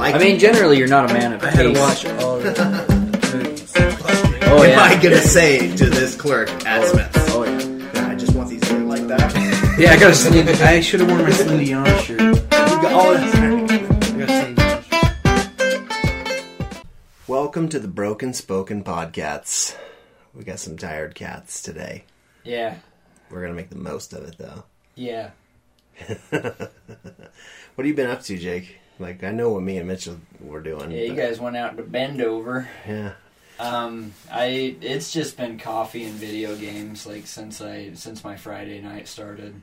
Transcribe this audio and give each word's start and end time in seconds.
like 0.00 0.14
I 0.14 0.18
mean, 0.18 0.38
generally, 0.46 0.78
you're 0.78 0.88
not 0.88 1.10
a 1.10 1.12
man 1.12 1.34
of 1.34 1.44
I 1.44 1.50
had 1.50 1.62
to 1.62 1.74
taste. 1.74 1.80
watch 1.80 2.06
all 2.22 2.36
of 2.36 2.42
the 2.42 2.50
movies. 3.34 3.72
Oh 3.76 4.62
am 4.64 4.70
yeah. 4.70 4.80
I 4.80 5.00
gonna 5.00 5.18
say 5.18 5.76
to 5.76 5.86
this 5.90 6.16
clerk 6.16 6.48
at 6.66 6.82
oh, 6.82 6.86
Smith's? 6.86 7.30
Oh 7.30 7.44
yeah. 7.44 7.58
"Yeah, 7.94 8.08
I 8.08 8.14
just 8.14 8.34
want 8.34 8.48
these 8.48 8.68
in 8.70 8.88
like 8.88 9.06
that. 9.08 9.58
Yeah, 9.78 9.92
I 9.92 9.98
got 9.98 10.10
a 10.10 10.14
Celine. 10.14 10.48
I 10.48 10.80
should 10.80 11.00
have 11.00 11.08
worn 11.08 11.22
my 11.22 11.30
Celine 11.30 11.64
Dion 11.64 12.02
shirt. 12.02 12.20
You 12.20 12.34
got 12.50 12.92
all 12.92 13.12
this. 13.12 13.34
I 13.34 14.18
got 14.18 14.28
Celine 14.28 14.54
Dion 14.54 14.82
shirt. 16.68 16.86
Welcome 17.28 17.68
to 17.68 17.78
the 17.78 17.88
Broken 17.88 18.32
Spoken 18.34 18.82
Podcats. 18.82 19.76
We 20.34 20.44
got 20.44 20.58
some 20.58 20.76
tired 20.76 21.14
cats 21.14 21.62
today. 21.62 22.04
Yeah. 22.42 22.76
We're 23.30 23.42
gonna 23.42 23.54
make 23.54 23.70
the 23.70 23.76
most 23.76 24.12
of 24.14 24.24
it 24.24 24.36
though. 24.38 24.64
Yeah. 24.94 25.30
what 26.30 26.42
have 27.76 27.86
you 27.86 27.94
been 27.94 28.10
up 28.10 28.22
to, 28.22 28.38
Jake? 28.38 28.80
Like 29.00 29.24
I 29.24 29.32
know 29.32 29.50
what 29.50 29.62
me 29.62 29.78
and 29.78 29.88
Mitchell 29.88 30.18
were 30.40 30.60
doing. 30.60 30.90
Yeah, 30.90 31.02
you 31.02 31.08
but- 31.14 31.16
guys 31.22 31.40
went 31.40 31.56
out 31.56 31.76
to 31.78 31.82
Wendover. 31.82 32.68
Yeah. 32.86 33.12
Um, 33.58 34.12
I 34.32 34.76
it's 34.80 35.12
just 35.12 35.36
been 35.36 35.58
coffee 35.58 36.04
and 36.04 36.14
video 36.14 36.54
games 36.56 37.06
like 37.06 37.26
since 37.26 37.60
I 37.60 37.92
since 37.94 38.22
my 38.24 38.36
Friday 38.36 38.80
night 38.80 39.08
started. 39.08 39.60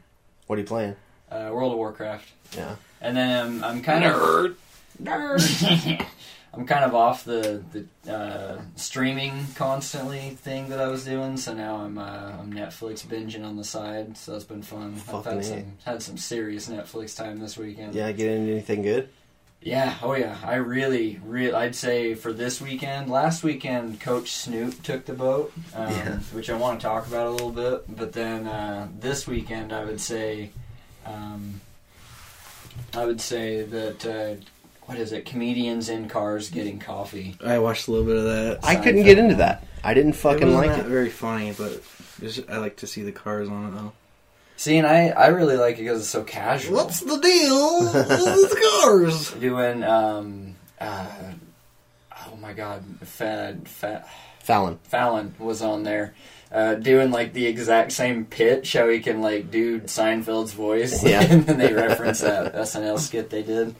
What 0.48 0.58
are 0.58 0.62
you 0.62 0.68
playing? 0.68 0.96
Uh, 1.32 1.50
World 1.52 1.72
of 1.73 1.77
Warcraft, 1.77 2.30
Yeah. 2.55 2.76
and 3.02 3.18
then 3.18 3.46
um, 3.46 3.63
I'm 3.63 3.82
kind 3.82 4.05
of 4.05 4.55
nerd. 5.02 6.05
I'm 6.54 6.66
kind 6.66 6.85
of 6.85 6.96
off 6.96 7.24
the 7.26 7.63
the 8.05 8.12
uh, 8.13 8.62
streaming 8.76 9.46
constantly 9.55 10.30
thing 10.41 10.70
that 10.70 10.80
I 10.80 10.88
was 10.88 11.04
doing. 11.04 11.38
So 11.38 11.54
now 11.54 11.77
I'm 11.77 11.98
uh, 11.98 12.34
I'm 12.40 12.54
Netflix 12.54 13.05
binging 13.05 13.44
on 13.46 13.58
the 13.58 13.63
side. 13.63 14.16
So 14.18 14.32
that's 14.34 14.44
been 14.46 14.62
fun. 14.63 15.02
I've 15.12 15.26
had 15.26 15.44
some 15.46 15.74
had 15.85 16.02
some 16.02 16.18
serious 16.18 16.70
Netflix 16.70 17.16
time 17.16 17.40
this 17.40 17.58
weekend. 17.58 17.94
Yeah. 17.96 18.12
Get 18.12 18.32
into 18.32 18.52
anything 18.54 18.82
good? 18.84 19.10
Yeah, 19.67 19.95
oh 20.02 20.13
yeah. 20.16 20.38
I 20.45 20.55
really, 20.55 21.20
really, 21.26 21.52
I'd 21.53 21.76
say 21.76 22.15
for 22.15 22.32
this 22.32 22.62
weekend. 22.62 23.10
Last 23.10 23.43
weekend, 23.43 23.99
Coach 23.99 24.32
Snoop 24.32 24.82
took 24.82 25.05
the 25.05 25.12
boat, 25.12 25.51
um, 25.76 25.91
Yeah. 25.91 26.20
which 26.32 26.49
I 26.49 26.55
want 26.55 26.79
to 26.79 26.87
talk 26.87 27.05
about 27.05 27.27
a 27.27 27.32
little 27.32 27.51
bit. 27.51 27.84
But 27.93 28.13
then 28.13 28.48
uh, 28.48 28.87
this 28.98 29.27
weekend, 29.27 29.74
I 29.74 29.84
would 29.84 29.99
say, 29.99 30.51
um, 31.05 31.59
I 32.93 33.05
would 33.05 33.20
say 33.20 33.63
that 33.63 34.05
uh, 34.05 34.41
what 34.85 34.98
is 34.98 35.12
it? 35.12 35.26
Comedians 35.26 35.90
in 35.90 36.07
cars 36.07 36.49
getting 36.49 36.79
coffee. 36.79 37.35
I 37.46 37.59
watched 37.59 37.90
a 37.90 37.91
little 37.91 38.05
bit 38.07 38.15
of 38.15 38.24
that. 38.24 38.59
I 38.63 38.77
couldn't 38.77 39.04
get 39.04 39.18
into 39.18 39.35
that. 39.35 39.68
I 39.84 39.93
didn't 39.93 40.13
fucking 40.13 40.48
it 40.48 40.52
like 40.52 40.77
it. 40.79 40.85
very 40.85 41.09
funny, 41.09 41.52
but 41.57 41.84
just, 42.21 42.49
I 42.49 42.59
like 42.59 42.77
to 42.77 42.87
see 42.87 43.04
the 43.04 43.12
cars 43.12 43.49
on 43.49 43.65
it 43.68 43.71
though. 43.76 43.91
See, 44.58 44.77
and 44.77 44.88
I, 44.88 45.10
I 45.10 45.27
really 45.27 45.55
like 45.55 45.76
it 45.76 45.84
because 45.84 46.02
it's 46.02 46.10
so 46.10 46.24
casual. 46.24 46.77
What's 46.77 47.00
the 47.00 47.18
deal 47.18 47.80
with 47.94 48.50
the 48.50 48.82
cars? 48.84 49.32
doing? 49.34 49.84
Um, 49.84 50.55
uh, 50.82 51.08
oh 52.27 52.36
my 52.38 52.54
God, 52.54 52.84
fat, 53.04 53.68
fat. 53.68 54.10
Fallon. 54.41 54.80
Fallon 54.84 55.36
was 55.40 55.62
on 55.62 55.84
there 55.84 56.16
uh, 56.52 56.76
doing 56.76 57.12
like 57.12 57.34
the 57.34 57.46
exact 57.46 57.91
same 57.91 58.26
pitch, 58.26 58.74
how 58.74 58.88
he 58.90 58.99
can 58.99 59.22
like 59.22 59.52
do 59.52 59.82
Seinfeld's 59.82 60.54
voice. 60.54 61.04
Yeah. 61.08 61.21
and 61.30 61.46
then 61.46 61.58
they 61.58 61.74
reference 61.74 62.21
that 62.21 62.54
SNL 62.55 62.99
skit 62.99 63.30
they 63.30 63.44
did. 63.44 63.76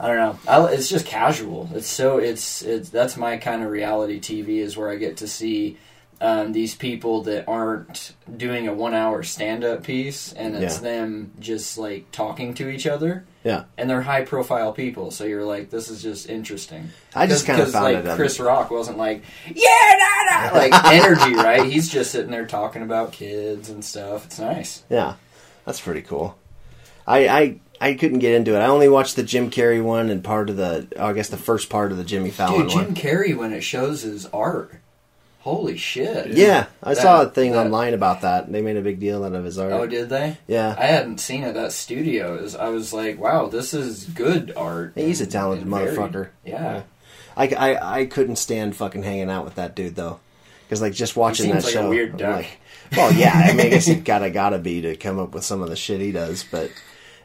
I 0.00 0.08
don't 0.08 0.16
know. 0.16 0.38
I, 0.48 0.72
it's 0.72 0.88
just 0.88 1.06
casual. 1.06 1.68
It's 1.74 1.86
so 1.86 2.18
it's 2.18 2.62
it's 2.62 2.90
that's 2.90 3.16
my 3.16 3.36
kind 3.36 3.62
of 3.62 3.70
reality 3.70 4.20
TV 4.20 4.58
is 4.58 4.76
where 4.76 4.90
I 4.90 4.96
get 4.96 5.18
to 5.18 5.28
see 5.28 5.78
um, 6.20 6.52
these 6.52 6.74
people 6.74 7.22
that 7.22 7.44
aren't 7.46 8.12
doing 8.36 8.66
a 8.66 8.74
one 8.74 8.92
hour 8.94 9.22
stand 9.22 9.62
up 9.64 9.84
piece, 9.84 10.32
and 10.32 10.56
it's 10.56 10.76
Yeah. 10.76 10.80
them 10.82 11.32
just 11.38 11.78
like 11.78 12.10
talking 12.10 12.54
to 12.54 12.68
each 12.68 12.86
other. 12.86 13.24
Yeah. 13.44 13.64
And 13.78 13.88
they're 13.88 14.02
high 14.02 14.22
profile 14.22 14.72
people, 14.72 15.10
so 15.12 15.24
you're 15.24 15.44
like, 15.44 15.70
this 15.70 15.88
is 15.90 16.02
just 16.02 16.28
interesting. 16.28 16.90
I 17.14 17.26
just 17.26 17.46
kind 17.46 17.60
of 17.62 17.70
found 17.70 17.84
like, 17.94 18.04
it. 18.04 18.16
Chris 18.16 18.40
Rock 18.40 18.70
wasn't 18.70 18.98
like, 18.98 19.22
yeah, 19.46 19.64
nah, 20.30 20.50
nah, 20.52 20.58
like 20.58 20.84
energy, 20.92 21.34
right? 21.34 21.64
He's 21.64 21.88
just 21.88 22.10
sitting 22.10 22.30
there 22.32 22.46
talking 22.46 22.82
about 22.82 23.12
kids 23.12 23.70
and 23.70 23.84
stuff. 23.84 24.26
It's 24.26 24.38
nice. 24.40 24.82
Yeah, 24.90 25.14
that's 25.64 25.80
pretty 25.80 26.02
cool. 26.02 26.36
I, 27.06 27.28
I 27.28 27.60
I 27.80 27.94
couldn't 27.94 28.18
get 28.18 28.34
into 28.34 28.54
it. 28.54 28.58
I 28.58 28.66
only 28.66 28.88
watched 28.88 29.14
the 29.16 29.22
Jim 29.22 29.50
Carrey 29.52 29.80
one 29.82 30.10
and 30.10 30.22
part 30.24 30.50
of 30.50 30.56
the, 30.56 30.88
oh, 30.96 31.06
I 31.06 31.12
guess 31.12 31.28
the 31.28 31.36
first 31.36 31.70
part 31.70 31.92
of 31.92 31.96
the 31.96 32.02
Jimmy 32.04 32.30
Fallon 32.30 32.62
Dude, 32.62 32.70
Jim 32.70 32.84
one. 32.86 32.94
Carrey 32.96 33.36
when 33.36 33.52
it 33.52 33.62
shows 33.62 34.02
his 34.02 34.26
art, 34.26 34.72
holy 35.48 35.76
shit! 35.76 36.28
Yeah, 36.36 36.66
I 36.82 36.94
That- 36.94 37.02
saw 37.02 37.22
a 37.22 37.26
thing 37.30 37.52
that- 37.52 37.66
online 37.66 37.94
about 37.94 38.20
that. 38.22 38.50
They 38.52 38.60
made 38.62 38.76
a 38.76 38.82
big 38.82 39.00
deal 39.00 39.24
out 39.24 39.34
of 39.34 39.44
his 39.44 39.58
art. 39.58 39.72
Oh, 39.72 39.86
did 39.86 40.08
they? 40.08 40.36
yeah, 40.46 40.74
I 40.78 40.86
hadn't 40.86 41.18
seen 41.18 41.42
it. 41.44 41.54
That 41.54 41.72
studio 41.72 42.34
is. 42.36 42.54
I 42.54 42.68
was 42.68 42.92
like, 42.92 43.18
wow, 43.20 43.46
this 43.46 43.72
is 43.74 44.04
good 44.04 44.52
art. 44.56 44.92
he's 44.94 45.20
a 45.20 45.26
talented 45.26 45.66
and 45.66 45.74
motherfucker. 45.74 46.28
Yeah. 46.44 46.82
I, 47.36 47.46
I, 47.48 48.00
I 48.00 48.06
couldn't 48.06 48.36
stand 48.36 48.74
fucking 48.74 49.04
hanging 49.04 49.30
out 49.30 49.44
with 49.44 49.54
that 49.54 49.76
dude 49.76 49.94
though, 49.94 50.18
because 50.66 50.82
like 50.82 50.92
just 50.92 51.16
watching 51.16 51.50
that 51.52 51.62
like 51.62 51.72
show. 51.72 51.88
weird 51.88 52.16
duck. 52.16 52.36
like, 52.38 52.58
well, 52.96 53.12
yeah, 53.12 53.32
I 53.34 53.52
mean, 53.52 53.66
I 53.66 53.68
guess 53.70 53.86
you 53.86 53.94
gotta 54.12 54.30
gotta 54.30 54.58
be 54.58 54.80
to 54.82 54.96
come 54.96 55.18
up 55.20 55.32
with 55.34 55.44
some 55.44 55.62
of 55.62 55.68
the 55.70 55.76
shit 55.76 56.00
he 56.00 56.10
does, 56.10 56.44
but 56.50 56.70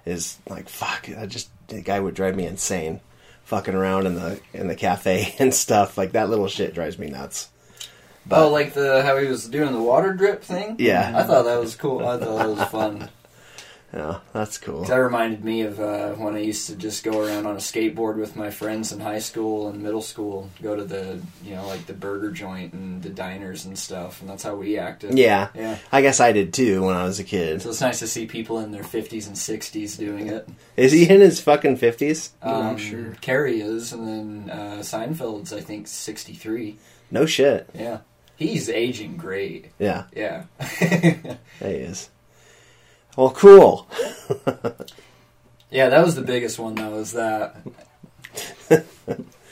is 0.05 0.38
like 0.47 0.69
fuck. 0.69 1.09
I 1.17 1.25
just 1.25 1.50
the 1.67 1.81
guy 1.81 2.00
would 2.00 2.13
drive 2.13 2.35
me 2.35 2.45
insane, 2.45 3.00
fucking 3.45 3.73
around 3.73 4.05
in 4.05 4.13
the 4.16 4.40
in 4.53 4.67
the 4.67 4.75
cafe 4.75 5.34
and 5.40 5.51
stuff. 5.51 5.97
Like 5.97 6.11
that 6.11 6.29
little 6.29 6.47
shit 6.47 6.75
drives 6.75 7.00
me 7.00 7.07
nuts. 7.07 7.50
But 8.25 8.44
oh, 8.44 8.50
like 8.50 8.73
the 8.73 9.03
how 9.03 9.17
he 9.17 9.28
was 9.28 9.47
doing 9.47 9.73
the 9.73 9.81
water 9.81 10.13
drip 10.13 10.44
thing. 10.44 10.78
Yeah. 10.79 11.11
I 11.16 11.23
thought 11.23 11.44
that 11.44 11.59
was 11.59 11.75
cool. 11.75 12.06
I 12.06 12.17
thought 12.17 12.38
that 12.38 12.50
was 12.50 12.63
fun. 12.69 13.09
yeah, 13.94 14.19
that's 14.31 14.57
cool. 14.57 14.85
That 14.85 14.95
reminded 14.95 15.44
me 15.44 15.61
of 15.61 15.79
uh, 15.79 16.13
when 16.13 16.34
I 16.34 16.39
used 16.39 16.67
to 16.67 16.75
just 16.75 17.03
go 17.03 17.22
around 17.22 17.45
on 17.45 17.56
a 17.56 17.59
skateboard 17.59 18.16
with 18.16 18.35
my 18.35 18.50
friends 18.50 18.91
in 18.91 19.00
high 19.00 19.19
school 19.19 19.67
and 19.67 19.84
middle 19.84 20.01
school, 20.01 20.50
go 20.61 20.75
to 20.75 20.84
the 20.84 21.19
you 21.44 21.53
know 21.53 21.67
like 21.67 21.85
the 21.85 21.94
burger 21.94 22.31
joint 22.31 22.73
and 22.73 23.03
the 23.03 23.09
diners 23.09 23.66
and 23.66 23.78
stuff, 23.78 24.22
and 24.22 24.29
that's 24.29 24.41
how 24.41 24.55
we 24.55 24.79
acted. 24.79 25.17
Yeah, 25.17 25.50
yeah. 25.53 25.78
I 25.91 26.01
guess 26.01 26.19
I 26.19 26.31
did 26.31 26.53
too 26.53 26.84
when 26.84 26.95
I 26.95 27.03
was 27.03 27.19
a 27.19 27.23
kid. 27.23 27.61
So 27.61 27.69
it's 27.69 27.81
nice 27.81 28.00
to 28.00 28.07
see 28.07 28.25
people 28.25 28.59
in 28.59 28.72
their 28.72 28.84
fifties 28.84 29.28
and 29.28 29.38
sixties 29.38 29.97
doing 29.97 30.28
it. 30.28 30.47
Is 30.75 30.91
he 30.91 31.07
in 31.07 31.22
his 31.22 31.40
fucking 31.40 31.78
fifties? 31.78 32.31
Um, 32.41 32.66
I'm 32.66 32.78
sure. 32.78 33.16
Carrey 33.22 33.61
is, 33.61 33.94
and 33.94 34.07
then 34.07 34.50
uh, 34.50 34.78
Seinfeld's 34.79 35.53
I 35.53 35.59
think 35.59 35.88
sixty 35.88 36.34
three. 36.34 36.79
No 37.11 37.28
shit. 37.28 37.69
Yeah, 37.75 38.00
he's 38.35 38.69
aging 38.69 39.17
great. 39.17 39.71
Yeah, 39.79 40.05
Yeah. 40.16 40.44
there 40.59 41.38
he 41.59 41.67
is. 41.67 42.09
Well, 43.17 43.31
cool. 43.31 43.88
Yeah, 45.69 45.89
that 45.89 46.03
was 46.05 46.16
the 46.16 46.21
biggest 46.21 46.59
one 46.59 46.75
though. 46.75 46.95
Is 46.99 47.13
that 47.13 47.57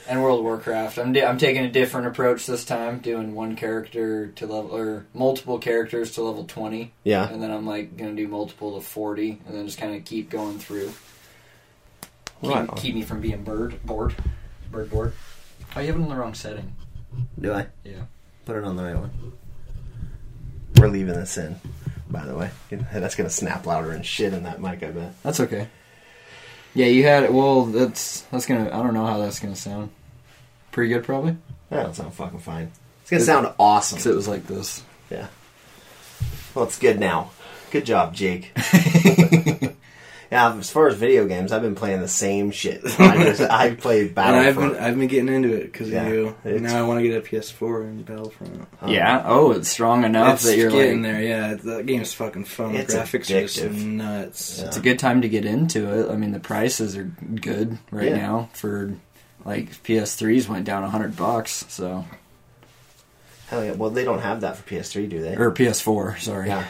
and 0.08 0.22
World 0.22 0.38
of 0.40 0.44
Warcraft? 0.44 0.98
I'm 0.98 1.12
di- 1.12 1.24
I'm 1.24 1.38
taking 1.38 1.64
a 1.64 1.70
different 1.70 2.06
approach 2.08 2.46
this 2.46 2.64
time, 2.64 2.98
doing 2.98 3.34
one 3.34 3.56
character 3.56 4.28
to 4.28 4.46
level 4.46 4.74
or 4.76 5.06
multiple 5.14 5.58
characters 5.58 6.12
to 6.12 6.22
level 6.22 6.44
twenty, 6.44 6.92
Yeah. 7.04 7.28
and 7.28 7.42
then 7.42 7.50
I'm 7.50 7.66
like 7.66 7.96
gonna 7.96 8.14
do 8.14 8.28
multiple 8.28 8.76
to 8.80 8.84
forty, 8.86 9.40
and 9.46 9.56
then 9.56 9.66
just 9.66 9.78
kind 9.78 9.94
of 9.96 10.04
keep 10.04 10.30
going 10.30 10.58
through. 10.58 10.92
Keep, 12.42 12.50
Right 12.50 12.68
keep 12.76 12.94
me 12.96 13.02
from 13.02 13.20
being 13.20 13.44
bird 13.44 13.84
bored, 13.84 14.14
bird 14.70 14.90
bored. 14.90 15.12
Oh, 15.76 15.80
you 15.80 15.86
have 15.88 15.96
it 15.96 16.02
in 16.02 16.08
the 16.08 16.16
wrong 16.16 16.34
setting. 16.34 16.74
Do 17.40 17.52
I? 17.52 17.66
Yeah. 17.84 18.02
Put 18.44 18.56
it 18.56 18.64
on 18.64 18.76
the 18.76 18.82
right 18.82 18.96
one. 18.96 19.32
We're 20.76 20.88
leaving 20.88 21.14
this 21.14 21.38
in, 21.38 21.60
by 22.10 22.24
the 22.24 22.34
way. 22.34 22.50
That's 22.92 23.14
gonna 23.14 23.30
snap 23.30 23.66
louder 23.66 23.92
and 23.92 24.04
shit 24.04 24.32
in 24.32 24.42
that 24.44 24.60
mic, 24.60 24.82
I 24.82 24.90
bet. 24.90 25.22
That's 25.22 25.40
okay. 25.40 25.68
Yeah, 26.74 26.86
you 26.86 27.04
had 27.04 27.22
it. 27.24 27.32
Well, 27.32 27.66
that's 27.66 28.22
that's 28.32 28.46
gonna. 28.46 28.66
I 28.66 28.82
don't 28.82 28.94
know 28.94 29.06
how 29.06 29.18
that's 29.18 29.38
gonna 29.38 29.54
sound. 29.56 29.90
Pretty 30.72 30.92
good, 30.92 31.04
probably. 31.04 31.36
That'll 31.68 31.92
sound 31.94 32.14
fucking 32.14 32.40
fine. 32.40 32.72
It's 33.02 33.10
gonna 33.10 33.22
sound 33.22 33.52
awesome. 33.58 33.98
It 33.98 34.14
was 34.14 34.26
like 34.28 34.46
this. 34.46 34.82
Yeah. 35.10 35.28
Well, 36.54 36.64
it's 36.64 36.78
good 36.78 36.98
now. 36.98 37.30
Good 37.70 37.86
job, 37.86 38.14
Jake. 38.14 38.52
yeah, 40.32 40.56
as 40.56 40.70
far 40.70 40.88
as 40.88 40.96
video 40.96 41.26
games, 41.26 41.52
I've 41.52 41.60
been 41.62 41.74
playing 41.74 42.00
the 42.00 42.08
same 42.08 42.50
shit. 42.50 42.80
I, 42.98 43.22
just, 43.22 43.40
I 43.50 43.74
play 43.74 44.00
And 44.00 44.08
I've 44.08 44.14
Battlefront. 44.56 44.72
been 44.74 44.82
I've 44.82 44.98
been 44.98 45.06
getting 45.08 45.28
into 45.28 45.52
it 45.54 45.70
because 45.70 45.90
Yeah, 45.90 46.06
of 46.06 46.12
you. 46.14 46.34
it's- 46.44 46.60
Now 46.62 46.78
I 46.78 46.88
want 46.88 47.00
to 47.00 47.06
get 47.08 47.18
a 47.18 47.20
PS4 47.20 47.82
and 47.82 48.04
Battlefront. 48.06 48.66
Yeah. 48.88 49.22
Oh, 49.26 49.52
it's 49.52 49.68
strong 49.68 50.04
enough 50.04 50.36
it's 50.36 50.44
that 50.46 50.56
you're 50.56 50.70
getting 50.70 51.02
like. 51.02 51.12
there. 51.12 51.22
Yeah, 51.22 51.54
the 51.54 51.82
game's 51.82 52.14
fucking 52.14 52.46
fun. 52.46 52.74
It's 52.74 52.94
Graphics 52.94 53.30
are 53.30 53.46
just 53.46 53.60
nuts. 53.84 54.58
Yeah. 54.58 54.66
It's 54.68 54.76
a 54.78 54.80
good 54.80 54.98
time 54.98 55.20
to 55.20 55.28
get 55.28 55.44
into 55.44 56.00
it. 56.00 56.10
I 56.10 56.16
mean, 56.16 56.32
the 56.32 56.40
prices 56.40 56.96
are 56.96 57.04
good 57.04 57.76
right 57.90 58.08
Yeah. 58.08 58.16
now 58.16 58.48
for 58.54 58.94
like 59.44 59.82
PS3s 59.84 60.48
went 60.48 60.64
down 60.64 60.82
a 60.82 60.88
hundred 60.88 61.14
bucks. 61.14 61.66
So 61.68 62.06
Hell 63.48 63.64
yeah. 63.64 63.72
Well, 63.72 63.90
they 63.90 64.04
don't 64.04 64.20
have 64.20 64.40
that 64.40 64.56
for 64.56 64.62
PS3, 64.74 65.10
do 65.10 65.20
they? 65.20 65.36
or 65.36 65.50
PS4. 65.52 66.18
Sorry. 66.20 66.48
Yeah. 66.48 66.64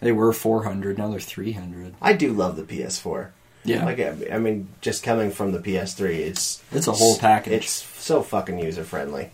They 0.00 0.12
were 0.12 0.32
four 0.32 0.64
hundred. 0.64 0.98
Now 0.98 1.08
they're 1.10 1.20
three 1.20 1.52
hundred. 1.52 1.94
I 2.00 2.12
do 2.12 2.32
love 2.32 2.56
the 2.56 2.62
PS4. 2.62 3.28
Yeah. 3.64 3.84
Like, 3.84 3.98
I 4.00 4.14
I 4.32 4.38
mean, 4.38 4.68
just 4.80 5.02
coming 5.02 5.30
from 5.30 5.52
the 5.52 5.58
PS3, 5.58 6.18
it's 6.20 6.62
It's 6.72 6.86
a 6.86 6.92
whole 6.92 7.18
package. 7.18 7.52
It's 7.54 7.72
so 7.72 8.22
fucking 8.22 8.58
user 8.58 8.84
friendly. 8.84 9.30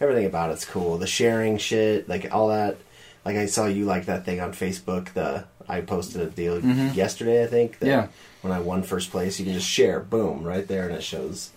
Everything 0.00 0.26
about 0.26 0.50
it's 0.50 0.64
cool. 0.64 0.98
The 0.98 1.06
sharing 1.06 1.58
shit, 1.58 2.08
like 2.08 2.32
all 2.34 2.48
that. 2.48 2.76
Like 3.24 3.36
I 3.36 3.46
saw 3.46 3.66
you 3.66 3.84
like 3.84 4.06
that 4.06 4.24
thing 4.24 4.40
on 4.40 4.52
Facebook. 4.52 5.12
The 5.12 5.44
I 5.68 5.80
posted 5.82 6.20
a 6.20 6.26
deal 6.26 6.60
Mhm. 6.60 6.94
yesterday, 6.94 7.42
I 7.44 7.46
think. 7.46 7.76
Yeah. 7.80 8.06
when 8.42 8.52
I 8.52 8.60
won 8.60 8.84
first 8.84 9.10
place. 9.10 9.40
You 9.40 9.44
can 9.44 9.54
just 9.54 9.66
share, 9.68 9.98
boom, 9.98 10.44
right 10.44 10.68
there, 10.68 10.86
and 10.86 10.94
it 10.94 11.02
shows 11.02 11.50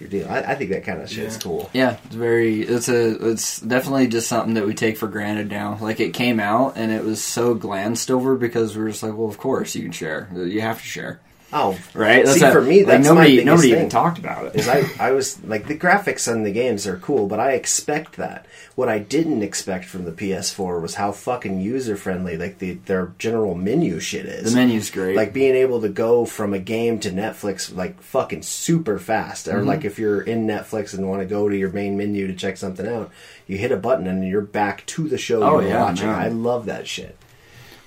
your 0.00 0.08
deal. 0.08 0.26
I, 0.28 0.40
I 0.40 0.54
think 0.54 0.70
that 0.70 0.84
kind 0.84 1.00
of 1.00 1.10
shit's 1.10 1.34
Yeah. 1.36 1.40
cool. 1.42 1.70
Yeah, 1.72 1.96
it's 2.04 2.14
very. 2.14 2.62
It's 2.62 2.88
a. 2.88 3.30
It's 3.30 3.60
definitely 3.60 4.08
just 4.08 4.28
something 4.28 4.54
that 4.54 4.66
we 4.66 4.74
take 4.74 4.96
for 4.96 5.08
granted 5.08 5.50
now. 5.50 5.78
Like 5.80 6.00
it 6.00 6.14
came 6.14 6.40
out 6.40 6.74
and 6.76 6.90
it 6.92 7.04
was 7.04 7.22
so 7.22 7.54
glanced 7.54 8.10
over 8.10 8.36
because 8.36 8.76
we 8.76 8.82
are 8.84 8.88
just 8.88 9.02
like, 9.02 9.14
well, 9.16 9.28
of 9.28 9.38
course 9.38 9.74
you 9.74 9.82
can 9.82 9.92
share. 9.92 10.28
You 10.34 10.60
have 10.60 10.78
to 10.80 10.86
share, 10.86 11.20
Oh, 11.54 11.78
right? 11.94 12.26
See, 12.26 12.40
not- 12.40 12.52
for 12.52 12.62
me, 12.62 12.78
like 12.78 12.86
that's 12.86 13.08
my 13.08 13.14
nobody. 13.14 13.44
nobody 13.44 13.68
thing. 13.70 13.76
even 13.78 13.88
talked 13.90 14.18
about 14.18 14.46
it. 14.46 14.54
is 14.56 14.68
I, 14.68 14.84
I 14.98 15.10
was 15.12 15.42
like 15.44 15.66
the 15.66 15.76
graphics 15.76 16.30
on 16.30 16.44
the 16.44 16.50
games 16.52 16.86
are 16.86 16.96
cool, 16.96 17.26
but 17.26 17.40
I 17.40 17.52
expect 17.52 18.16
that. 18.16 18.46
What 18.74 18.88
I 18.88 18.98
didn't 19.00 19.42
expect 19.42 19.84
from 19.84 20.04
the 20.04 20.12
PS4 20.12 20.80
was 20.80 20.94
how 20.94 21.12
fucking 21.12 21.60
user 21.60 21.94
friendly 21.94 22.38
like 22.38 22.58
the 22.58 22.74
their 22.86 23.12
general 23.18 23.54
menu 23.54 24.00
shit 24.00 24.24
is. 24.24 24.52
the 24.54 24.58
menu's 24.58 24.90
great. 24.90 25.14
like 25.14 25.34
being 25.34 25.54
able 25.54 25.82
to 25.82 25.90
go 25.90 26.24
from 26.24 26.54
a 26.54 26.58
game 26.58 26.98
to 27.00 27.10
Netflix 27.10 27.74
like 27.76 28.00
fucking 28.00 28.40
super 28.42 28.98
fast, 28.98 29.46
Mm-hmm. 29.46 29.58
or 29.58 29.62
like 29.62 29.84
if 29.84 29.98
you're 29.98 30.22
in 30.22 30.46
Netflix 30.46 30.94
and 30.96 31.06
want 31.06 31.20
to 31.20 31.26
go 31.26 31.48
to 31.50 31.56
your 31.56 31.70
main 31.70 31.98
menu 31.98 32.26
to 32.28 32.34
check 32.34 32.56
something 32.56 32.86
out, 32.86 33.10
you 33.46 33.58
hit 33.58 33.72
a 33.72 33.76
button 33.76 34.06
and 34.06 34.26
you're 34.26 34.40
back 34.40 34.86
to 34.86 35.06
the 35.06 35.18
show 35.18 35.42
Oh, 35.42 35.60
you're 35.60 35.68
yeah, 35.68 35.82
watching. 35.82 36.06
no. 36.06 36.12
I 36.14 36.28
love 36.28 36.64
that 36.66 36.86
shit. 36.88 37.18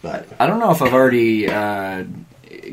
But 0.04 0.28
I 0.40 0.46
don't 0.46 0.60
know 0.60 0.70
if 0.70 0.84
I've 0.84 0.94
already 0.94 1.50
uh, 1.50 2.04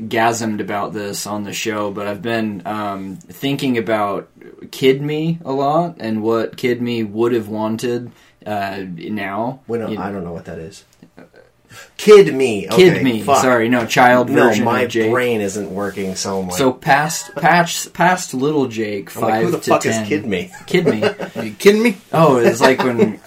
gasmed 0.08 0.60
about 0.60 0.92
this 0.92 1.26
on 1.26 1.44
the 1.44 1.52
show, 1.52 1.90
but 1.90 2.06
I've 2.06 2.22
been 2.22 2.62
um, 2.66 3.16
thinking 3.16 3.78
about 3.78 4.28
Kid 4.70 5.00
Me 5.02 5.38
a 5.44 5.52
lot 5.52 5.96
and 6.00 6.22
what 6.22 6.56
Kid 6.56 6.80
Me 6.82 7.02
would 7.04 7.32
have 7.32 7.48
wanted 7.48 8.10
uh, 8.46 8.82
now. 8.86 9.60
we 9.68 9.78
don't, 9.78 9.92
You- 9.92 9.98
I 10.00 10.10
don't 10.12 10.24
know 10.24 10.32
what 10.32 10.44
that 10.46 10.58
is. 10.58 10.84
Kid 11.96 12.34
me, 12.34 12.66
Kid 12.70 13.02
Me. 13.02 13.22
fuck. 13.22 13.40
Sorry, 13.40 13.68
no, 13.70 13.86
child 13.86 14.28
No, 14.28 14.48
version 14.48 14.64
my 14.64 14.82
of 14.82 14.90
Jake. 14.90 15.10
brain 15.10 15.40
isn't 15.40 15.70
working. 15.72 16.16
So 16.16 16.42
I'm 16.42 16.50
So 16.50 16.70
past 16.72 17.34
past 17.36 17.94
past 17.94 18.34
little 18.34 18.66
Jake 18.68 19.14
I'm 19.16 19.22
five 19.22 19.30
like, 19.30 19.44
who 19.44 19.50
the 19.52 19.58
to 19.58 19.70
fuck 19.70 19.80
ten. 19.82 20.02
is 20.02 20.08
Kid 20.08 20.26
me? 20.26 20.50
Kid 20.66 20.84
me. 20.86 21.02
Are 21.36 21.44
you 21.44 21.52
kidding 21.54 21.82
me? 21.82 21.96
Oh, 22.12 22.36
it's 22.36 22.60
like 22.60 22.78
when 22.82 23.20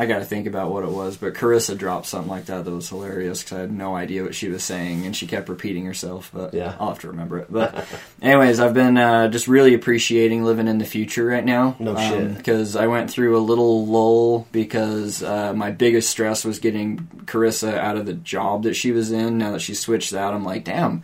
I 0.00 0.06
got 0.06 0.20
to 0.20 0.24
think 0.24 0.46
about 0.46 0.70
what 0.72 0.82
it 0.82 0.90
was, 0.90 1.18
but 1.18 1.34
Carissa 1.34 1.76
dropped 1.76 2.06
something 2.06 2.30
like 2.30 2.46
that 2.46 2.64
that 2.64 2.70
was 2.70 2.88
hilarious 2.88 3.42
because 3.42 3.58
I 3.58 3.60
had 3.60 3.72
no 3.72 3.94
idea 3.94 4.22
what 4.22 4.34
she 4.34 4.48
was 4.48 4.64
saying 4.64 5.04
and 5.04 5.14
she 5.14 5.26
kept 5.26 5.48
repeating 5.50 5.84
herself. 5.84 6.30
But 6.32 6.54
Yeah. 6.54 6.74
I'll 6.80 6.88
have 6.88 7.00
to 7.00 7.08
remember 7.08 7.38
it. 7.38 7.52
But 7.52 7.84
anyways, 8.22 8.60
I've 8.60 8.72
been 8.72 8.96
uh, 8.96 9.28
just 9.28 9.46
really 9.46 9.74
appreciating 9.74 10.42
living 10.42 10.68
in 10.68 10.78
the 10.78 10.86
future 10.86 11.26
right 11.26 11.44
now. 11.44 11.76
No 11.78 11.94
shit. 11.96 12.34
Because 12.36 12.76
I 12.76 12.86
went 12.86 13.10
through 13.10 13.36
a 13.36 13.44
little 13.44 13.84
lull 13.86 14.46
because 14.52 15.22
uh, 15.22 15.52
my 15.52 15.70
biggest 15.70 16.08
stress 16.08 16.44
was 16.46 16.58
getting 16.60 17.00
Carissa 17.26 17.74
out 17.76 17.96
of 17.98 18.06
the 18.06 18.14
job 18.14 18.62
that 18.62 18.74
she 18.74 18.92
was 18.92 19.12
in. 19.12 19.36
Now 19.36 19.50
that 19.52 19.60
she 19.60 19.74
switched 19.74 20.12
that, 20.12 20.32
I'm 20.32 20.44
like, 20.44 20.64
damn, 20.64 21.02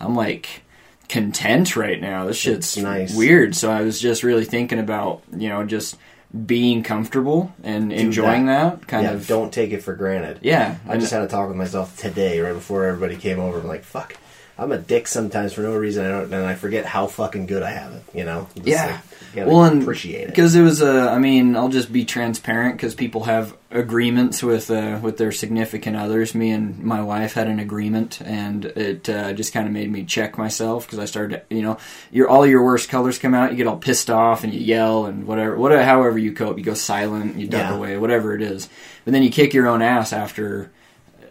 I'm 0.00 0.16
like 0.16 0.62
content 1.08 1.76
right 1.76 2.00
now. 2.00 2.24
This 2.26 2.38
shit's 2.38 2.76
It's 2.76 2.82
nice. 2.82 3.14
weird. 3.14 3.54
So 3.54 3.70
I 3.70 3.82
was 3.82 4.00
just 4.00 4.22
really 4.22 4.44
thinking 4.44 4.78
about, 4.78 5.22
you 5.36 5.48
know, 5.48 5.64
just 5.64 5.96
being 6.46 6.82
comfortable 6.82 7.52
and 7.62 7.92
enjoying 7.92 8.46
that. 8.46 8.86
kind 8.86 9.04
yeah, 9.04 9.12
of. 9.12 9.26
don't 9.26 9.52
take 9.52 9.70
it 9.72 9.82
for 9.82 9.94
granted. 9.94 10.38
Yeah, 10.42 10.78
I 10.88 10.96
just 10.96 11.12
had 11.12 11.22
a 11.22 11.28
talk 11.28 11.48
with 11.48 11.56
myself 11.56 11.96
today, 11.98 12.40
right 12.40 12.54
before 12.54 12.86
everybody 12.86 13.16
came 13.16 13.38
over. 13.38 13.60
I'm 13.60 13.66
like, 13.66 13.84
fuck, 13.84 14.16
I'm 14.58 14.70
a 14.70 14.78
dick 14.78 15.08
sometimes 15.08 15.54
for 15.54 15.62
no 15.62 15.74
reason. 15.74 16.04
I 16.04 16.08
don't, 16.08 16.32
and 16.32 16.46
I 16.46 16.54
forget 16.54 16.84
how 16.84 17.06
fucking 17.06 17.46
good 17.46 17.62
I 17.62 17.70
have 17.70 17.92
it. 17.94 18.02
You 18.14 18.24
know? 18.24 18.48
Just 18.56 18.66
Yeah. 18.68 19.00
like, 19.34 19.46
well, 19.46 19.64
and 19.64 19.82
appreciate 19.82 20.24
it. 20.24 20.26
because 20.26 20.54
it 20.54 20.60
was 20.60 20.82
a. 20.82 21.08
I 21.10 21.18
mean, 21.18 21.56
I'll 21.56 21.70
just 21.70 21.90
be 21.90 22.04
transparent 22.04 22.76
because 22.76 22.94
people 22.94 23.24
have 23.24 23.54
agreements 23.70 24.42
with 24.42 24.70
uh, 24.70 24.98
with 25.02 25.16
their 25.16 25.32
significant 25.32 25.96
others. 25.96 26.34
Me 26.34 26.50
and 26.50 26.78
my 26.80 27.02
wife 27.02 27.32
had 27.32 27.48
an 27.48 27.58
agreement, 27.58 28.20
and 28.20 28.66
it 28.66 29.08
uh, 29.08 29.32
just 29.32 29.54
kind 29.54 29.66
of 29.66 29.72
made 29.72 29.90
me 29.90 30.04
check 30.04 30.36
myself 30.36 30.84
because 30.86 30.98
I 30.98 31.06
started. 31.06 31.42
You 31.48 31.62
know, 31.62 31.78
your 32.10 32.28
all 32.28 32.46
your 32.46 32.62
worst 32.62 32.90
colors 32.90 33.18
come 33.18 33.32
out. 33.32 33.52
You 33.52 33.56
get 33.56 33.66
all 33.66 33.78
pissed 33.78 34.10
off 34.10 34.44
and 34.44 34.52
you 34.52 34.60
yell 34.60 35.06
and 35.06 35.26
whatever. 35.26 35.56
Whatever, 35.56 35.82
however 35.82 36.18
you 36.18 36.32
cope, 36.32 36.58
you 36.58 36.64
go 36.64 36.74
silent, 36.74 37.36
you 37.36 37.46
duck 37.46 37.70
Yeah. 37.70 37.74
away, 37.74 37.96
whatever 37.96 38.34
it 38.34 38.42
is. 38.42 38.68
But 39.06 39.12
then 39.14 39.22
you 39.22 39.30
kick 39.30 39.54
your 39.54 39.66
own 39.66 39.80
ass 39.80 40.12
after 40.12 40.70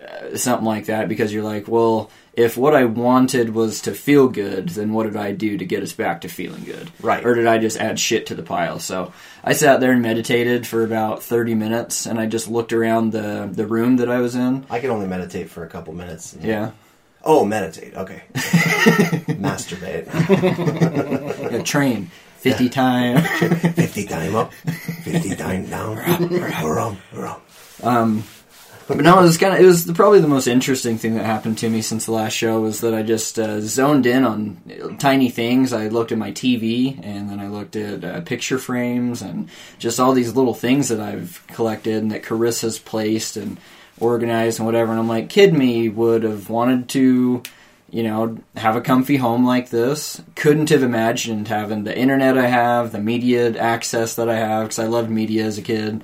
uh, 0.03 0.35
something 0.37 0.65
like 0.65 0.87
that 0.87 1.07
because 1.07 1.31
you're 1.31 1.43
like, 1.43 1.67
well, 1.67 2.09
if 2.33 2.55
what 2.55 2.73
I 2.75 2.85
wanted 2.85 3.53
was 3.53 3.81
to 3.81 3.93
feel 3.93 4.27
good, 4.29 4.69
then 4.69 4.93
what 4.93 5.03
did 5.03 5.17
I 5.17 5.31
do 5.33 5.57
to 5.57 5.65
get 5.65 5.83
us 5.83 5.91
back 5.93 6.21
to 6.21 6.29
feeling 6.29 6.63
good? 6.63 6.89
Right. 7.01 7.25
Or 7.25 7.33
did 7.35 7.45
I 7.45 7.57
just 7.57 7.77
add 7.77 7.99
shit 7.99 8.27
to 8.27 8.35
the 8.35 8.43
pile? 8.43 8.79
So 8.79 9.11
I 9.43 9.53
sat 9.53 9.79
there 9.79 9.91
and 9.91 10.01
meditated 10.01 10.65
for 10.65 10.83
about 10.83 11.23
30 11.23 11.55
minutes 11.55 12.05
and 12.05 12.19
I 12.19 12.27
just 12.27 12.47
looked 12.47 12.71
around 12.73 13.11
the, 13.11 13.49
the 13.51 13.67
room 13.67 13.97
that 13.97 14.09
I 14.09 14.19
was 14.21 14.35
in. 14.35 14.65
I 14.69 14.79
can 14.79 14.91
only 14.91 15.07
meditate 15.07 15.49
for 15.49 15.65
a 15.65 15.69
couple 15.69 15.93
minutes. 15.93 16.35
Yeah. 16.39 16.71
Oh, 17.23 17.45
meditate. 17.45 17.95
Okay. 17.95 18.23
Masturbate. 19.37 20.07
yeah 21.51 21.61
train 21.61 22.09
50 22.37 22.69
times. 22.69 23.27
50 23.29 24.05
time 24.07 24.35
up, 24.35 24.51
50 24.53 25.35
time 25.35 25.67
down. 25.67 25.97
Around, 26.63 26.97
around. 27.13 27.41
Um, 27.83 28.23
but 28.95 29.03
no, 29.03 29.19
it 29.19 29.23
was 29.23 29.37
kind 29.37 29.53
of 29.53 29.59
it 29.59 29.65
was 29.65 29.89
probably 29.91 30.19
the 30.19 30.27
most 30.27 30.47
interesting 30.47 30.97
thing 30.97 31.15
that 31.15 31.25
happened 31.25 31.57
to 31.59 31.69
me 31.69 31.81
since 31.81 32.05
the 32.05 32.11
last 32.11 32.33
show 32.33 32.61
was 32.61 32.81
that 32.81 32.93
I 32.93 33.03
just 33.03 33.37
uh, 33.37 33.61
zoned 33.61 34.05
in 34.05 34.23
on 34.23 34.97
tiny 34.99 35.29
things. 35.29 35.73
I 35.73 35.87
looked 35.87 36.11
at 36.11 36.17
my 36.17 36.31
TV 36.31 36.99
and 37.03 37.29
then 37.29 37.39
I 37.39 37.47
looked 37.47 37.75
at 37.75 38.03
uh, 38.03 38.21
picture 38.21 38.57
frames 38.57 39.21
and 39.21 39.49
just 39.79 39.99
all 39.99 40.13
these 40.13 40.35
little 40.35 40.53
things 40.53 40.89
that 40.89 40.99
I've 40.99 41.45
collected 41.47 41.95
and 41.95 42.11
that 42.11 42.23
Carissa's 42.23 42.79
placed 42.79 43.37
and 43.37 43.57
organized 43.99 44.59
and 44.59 44.65
whatever. 44.65 44.91
And 44.91 44.99
I'm 44.99 45.07
like, 45.07 45.29
kid 45.29 45.53
me 45.53 45.89
would 45.89 46.23
have 46.23 46.49
wanted 46.49 46.89
to. 46.89 47.43
You 47.93 48.03
know, 48.03 48.37
have 48.55 48.77
a 48.77 48.81
comfy 48.81 49.17
home 49.17 49.45
like 49.45 49.69
this. 49.69 50.21
Couldn't 50.35 50.69
have 50.69 50.81
imagined 50.81 51.49
having 51.49 51.83
the 51.83 51.93
internet 51.93 52.37
I 52.37 52.47
have, 52.47 52.93
the 52.93 53.01
media 53.01 53.53
access 53.57 54.15
that 54.15 54.29
I 54.29 54.37
have, 54.37 54.63
because 54.63 54.79
I 54.79 54.85
loved 54.85 55.09
media 55.09 55.43
as 55.43 55.57
a 55.57 55.61
kid 55.61 56.01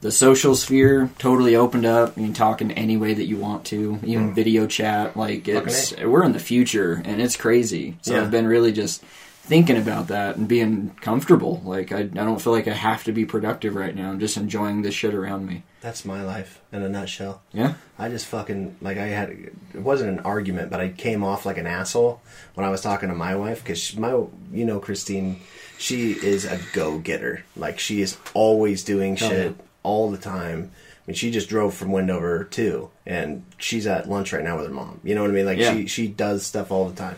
the 0.00 0.12
social 0.12 0.54
sphere 0.54 1.10
totally 1.18 1.56
opened 1.56 1.86
up. 1.86 2.16
You 2.16 2.24
can 2.24 2.34
talk 2.34 2.60
in 2.60 2.70
any 2.72 2.96
way 2.96 3.14
that 3.14 3.26
you 3.26 3.36
want 3.36 3.64
to, 3.66 3.98
even 4.04 4.28
hmm. 4.28 4.34
video 4.34 4.66
chat. 4.66 5.16
Like 5.16 5.48
it's 5.48 5.96
we're 5.96 6.24
in 6.24 6.32
the 6.32 6.38
future 6.38 7.02
and 7.04 7.20
it's 7.20 7.36
crazy. 7.36 7.96
So 8.02 8.14
Yeah. 8.14 8.22
I've 8.22 8.30
been 8.30 8.46
really 8.46 8.72
just 8.72 9.02
thinking 9.48 9.78
about 9.78 10.08
that 10.08 10.36
and 10.36 10.46
being 10.46 10.94
comfortable. 11.00 11.62
Like 11.64 11.90
I, 11.90 12.00
I 12.00 12.04
don't 12.04 12.40
feel 12.40 12.52
like 12.52 12.68
I 12.68 12.74
have 12.74 13.04
to 13.04 13.12
be 13.12 13.24
productive 13.24 13.74
right 13.74 13.94
now. 13.94 14.10
I'm 14.10 14.20
just 14.20 14.36
enjoying 14.36 14.82
the 14.82 14.92
shit 14.92 15.14
around 15.14 15.46
me. 15.46 15.62
That's 15.80 16.04
my 16.04 16.22
life 16.22 16.60
in 16.70 16.82
a 16.82 16.88
nutshell. 16.88 17.40
Yeah. 17.52 17.74
I 17.98 18.08
just 18.08 18.26
fucking 18.26 18.76
like 18.80 18.98
I 18.98 19.06
had 19.06 19.30
it 19.30 19.54
wasn't 19.74 20.10
an 20.10 20.20
argument, 20.20 20.70
but 20.70 20.80
I 20.80 20.90
came 20.90 21.24
off 21.24 21.46
like 21.46 21.58
an 21.58 21.66
asshole 21.66 22.20
when 22.54 22.66
I 22.66 22.70
was 22.70 22.82
talking 22.82 23.08
to 23.08 23.14
my 23.14 23.34
wife 23.34 23.64
because 23.64 23.96
my 23.96 24.10
you 24.52 24.64
know 24.64 24.78
Christine, 24.78 25.40
she 25.78 26.12
is 26.12 26.44
a 26.44 26.60
go 26.72 26.98
getter. 26.98 27.42
Like 27.56 27.78
she 27.78 28.00
is 28.00 28.16
always 28.34 28.84
doing 28.84 29.14
Oh, 29.14 29.28
shit 29.28 29.56
yeah. 29.56 29.64
All 29.82 30.10
the 30.10 30.18
time. 30.18 30.70
I 30.72 31.10
mean, 31.10 31.14
she 31.14 31.30
just 31.30 31.48
drove 31.48 31.74
from 31.74 31.90
Wendover 31.92 32.44
too, 32.44 32.90
and 33.06 33.44
she's 33.58 33.86
at 33.86 34.08
lunch 34.08 34.32
right 34.32 34.44
now 34.44 34.56
with 34.58 34.66
her 34.66 34.72
mom. 34.72 35.00
You 35.04 35.14
know 35.14 35.22
what 35.22 35.30
I 35.30 35.34
mean? 35.34 35.46
Like 35.46 35.58
Yeah. 35.58 35.72
she 35.74 35.86
she 35.86 36.08
does 36.08 36.44
stuff 36.44 36.70
all 36.70 36.88
the 36.88 36.96
time. 36.96 37.16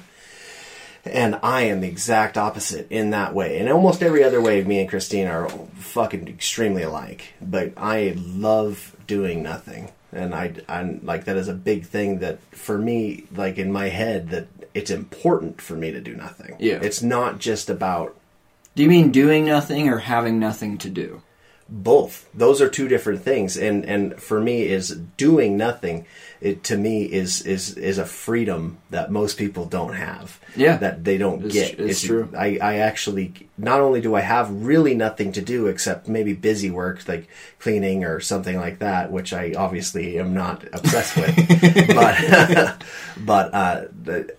And 1.05 1.38
I 1.43 1.62
am 1.62 1.81
the 1.81 1.88
exact 1.88 2.37
opposite 2.37 2.87
in 2.90 3.09
that 3.11 3.35
way. 3.35 3.59
And 3.59 3.71
almost 3.71 4.02
every 4.02 4.23
other 4.23 4.38
way, 4.40 4.62
me 4.62 4.81
and 4.81 4.88
Christine 4.88 5.26
are 5.26 5.49
fucking 5.79 6.29
extremely 6.29 6.83
alike. 6.83 7.33
But 7.40 7.73
I 7.79 8.14
love 8.19 8.95
doing 9.07 9.43
nothing. 9.43 9.93
And 10.12 10.35
I, 10.35 10.52
I'm 10.69 11.00
like, 11.02 11.25
that 11.25 11.38
is 11.38 11.49
a 11.49 11.55
big 11.55 11.87
thing 11.87 12.19
that 12.19 12.38
for 12.55 12.76
me, 12.76 13.25
like 13.35 13.57
in 13.57 13.73
my 13.73 13.88
head, 13.88 14.29
that 14.29 14.49
it's 14.75 14.90
important 14.90 15.62
for 15.62 15.75
me 15.75 15.90
to 15.90 16.00
do 16.02 16.14
nothing. 16.14 16.57
Yeah. 16.59 16.81
It's 16.83 17.02
not 17.02 17.38
just 17.38 17.71
about 17.71 18.14
Do 18.76 18.83
you 18.83 18.88
mean 18.90 19.11
doing 19.11 19.47
nothing 19.47 19.88
or 19.88 19.99
having 19.99 20.38
nothing 20.38 20.76
to 20.79 20.90
do? 20.90 21.23
Both. 21.70 22.28
Those 22.34 22.60
are 22.60 22.68
two 22.68 22.88
different 22.88 23.22
things. 23.22 23.56
And 23.56 23.84
and 23.84 24.20
for 24.20 24.40
me 24.40 24.62
is 24.62 24.96
doing 25.16 25.56
nothing 25.56 26.06
it 26.40 26.64
to 26.64 26.76
me 26.76 27.04
is 27.04 27.42
is 27.42 27.76
is 27.76 27.99
a 27.99 28.04
freedom 28.06 28.78
that 28.90 29.11
most 29.11 29.37
people 29.37 29.64
don't 29.66 29.94
have 29.94 30.38
Yeah. 30.56 30.76
that 30.78 31.04
they 31.04 31.18
don't 31.18 31.44
It's- 31.44 31.52
get 31.52 31.80
it's 31.80 32.02
true. 32.02 32.28
i 32.37 32.59
i 32.62 32.76
actually 32.76 33.35
not 33.59 33.80
only 33.80 34.00
do 34.00 34.14
i 34.14 34.20
have 34.20 34.50
really 34.50 34.94
nothing 34.94 35.32
to 35.32 35.42
do 35.42 35.66
except 35.66 36.09
maybe 36.09 36.32
busy 36.32 36.70
work 36.70 37.06
like 37.06 37.28
cleaning 37.59 38.04
or 38.04 38.20
something 38.20 38.56
like 38.56 38.78
that 38.78 39.12
which 39.12 39.32
i 39.35 39.52
obviously 39.56 40.18
am 40.18 40.32
not 40.32 40.64
obsessed 40.73 41.14
with 41.16 41.37
but 41.94 42.82
but 43.18 43.54
uh 43.54 43.85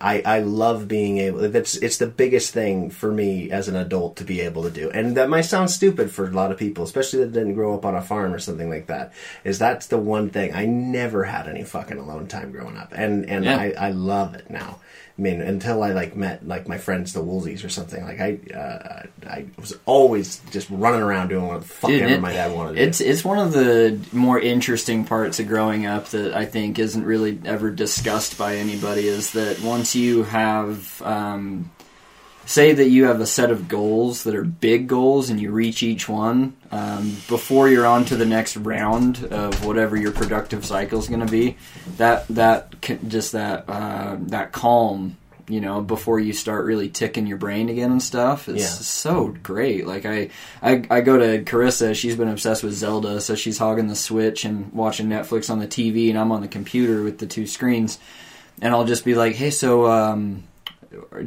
i 0.00 0.22
i 0.26 0.38
love 0.40 0.88
being 0.88 1.18
able 1.18 1.38
that's 1.50 1.76
it's 1.76 1.98
the 1.98 2.06
biggest 2.06 2.52
thing 2.52 2.90
for 2.90 3.12
me 3.12 3.50
as 3.50 3.68
an 3.68 3.76
adult 3.76 4.16
to 4.16 4.24
be 4.24 4.40
able 4.40 4.62
to 4.64 4.70
do 4.70 4.90
and 4.90 5.16
that 5.16 5.28
might 5.28 5.42
sound 5.42 5.70
stupid 5.70 6.10
for 6.10 6.26
a 6.26 6.30
lot 6.30 6.50
of 6.50 6.58
people 6.58 6.82
especially 6.84 7.20
that 7.20 7.32
didn't 7.32 7.54
grow 7.54 7.74
up 7.74 7.84
on 7.84 7.94
a 7.94 8.02
farm 8.02 8.32
or 8.34 8.38
something 8.38 8.68
like 8.68 8.86
that. 8.86 9.12
Is 9.44 9.58
that's 9.58 9.86
the 9.86 9.98
one 9.98 10.30
thing 10.30 10.54
I 10.54 10.64
never 10.66 11.24
had 11.24 11.46
any 11.48 11.62
fucking 11.64 11.91
alone 11.98 12.26
time 12.26 12.52
growing 12.52 12.76
up, 12.76 12.92
and 12.94 13.28
and 13.28 13.44
Yeah. 13.44 13.56
I 13.58 13.74
I 13.78 13.90
love 13.90 14.34
it 14.34 14.48
now. 14.50 14.78
I 15.18 15.20
mean, 15.22 15.42
until 15.42 15.82
I 15.82 15.92
like 15.92 16.16
met 16.16 16.48
like 16.48 16.66
my 16.66 16.78
friends 16.78 17.12
the 17.12 17.20
Woolsies 17.20 17.64
or 17.64 17.68
something. 17.68 18.02
Like 18.02 18.18
I, 18.18 18.38
uh, 18.56 19.02
I 19.28 19.44
was 19.60 19.74
always 19.84 20.40
just 20.50 20.68
running 20.70 21.02
around 21.02 21.28
doing 21.28 21.48
what 21.48 21.60
the 21.60 21.68
fuck 21.68 21.90
Dude, 21.90 22.00
ever 22.02 22.14
it- 22.14 22.20
my 22.22 22.32
dad 22.32 22.52
wanted 22.54 22.76
to 22.76 22.82
It's 22.82 22.96
do. 22.98 23.04
it's 23.04 23.22
one 23.22 23.38
of 23.38 23.52
the 23.52 23.98
more 24.12 24.40
interesting 24.40 25.04
parts 25.04 25.38
of 25.38 25.48
growing 25.48 25.84
up 25.84 26.06
that 26.08 26.34
I 26.34 26.46
think 26.46 26.78
isn't 26.78 27.04
really 27.04 27.38
ever 27.44 27.70
discussed 27.70 28.38
by 28.38 28.56
anybody. 28.56 29.06
Is 29.06 29.32
that 29.32 29.60
once 29.60 29.94
you 29.94 30.22
have, 30.22 31.02
um, 31.02 31.70
say 32.46 32.72
that 32.72 32.88
you 32.88 33.04
have 33.04 33.20
a 33.20 33.26
set 33.26 33.50
of 33.50 33.68
goals 33.68 34.24
that 34.24 34.34
are 34.34 34.44
big 34.44 34.88
goals 34.88 35.30
and 35.30 35.40
you 35.40 35.50
reach 35.50 35.82
each 35.82 36.08
one 36.08 36.54
um, 36.70 37.16
before 37.28 37.68
you're 37.68 37.86
on 37.86 38.04
to 38.06 38.16
the 38.16 38.26
next 38.26 38.56
round 38.56 39.24
of 39.30 39.64
whatever 39.64 39.96
your 39.96 40.12
productive 40.12 40.64
cycle 40.64 40.98
is 40.98 41.08
going 41.08 41.24
to 41.24 41.30
be. 41.30 41.56
That 41.98 42.26
that 42.28 42.80
just 43.08 43.32
that 43.32 43.64
uh, 43.68 44.16
that 44.20 44.52
calm. 44.52 45.16
You 45.48 45.60
know, 45.60 45.82
before 45.82 46.20
you 46.20 46.32
start 46.32 46.64
really 46.64 46.88
ticking 46.88 47.26
your 47.26 47.36
brain 47.36 47.68
again 47.68 47.90
and 47.90 48.02
stuff, 48.02 48.48
is 48.48 48.62
Yeah. 48.62 48.66
so 48.68 49.34
great. 49.42 49.86
Like 49.86 50.06
I, 50.06 50.30
I, 50.62 50.84
I 50.88 51.00
go 51.00 51.18
to 51.18 51.42
Carissa. 51.44 51.94
She's 51.96 52.14
been 52.14 52.28
obsessed 52.28 52.62
with 52.62 52.72
Zelda, 52.74 53.20
so 53.20 53.34
she's 53.34 53.58
hogging 53.58 53.88
the 53.88 53.96
Switch 53.96 54.44
and 54.44 54.72
watching 54.72 55.08
Netflix 55.08 55.50
on 55.50 55.58
the 55.58 55.66
TV, 55.66 56.08
and 56.10 56.18
I'm 56.18 56.30
on 56.30 56.42
the 56.42 56.48
computer 56.48 57.02
with 57.02 57.18
the 57.18 57.26
two 57.26 57.46
screens. 57.48 57.98
And 58.62 58.72
I'll 58.72 58.84
just 58.84 59.04
be 59.04 59.14
like, 59.16 59.34
"Hey, 59.34 59.50
so 59.50 59.86
um, 59.90 60.44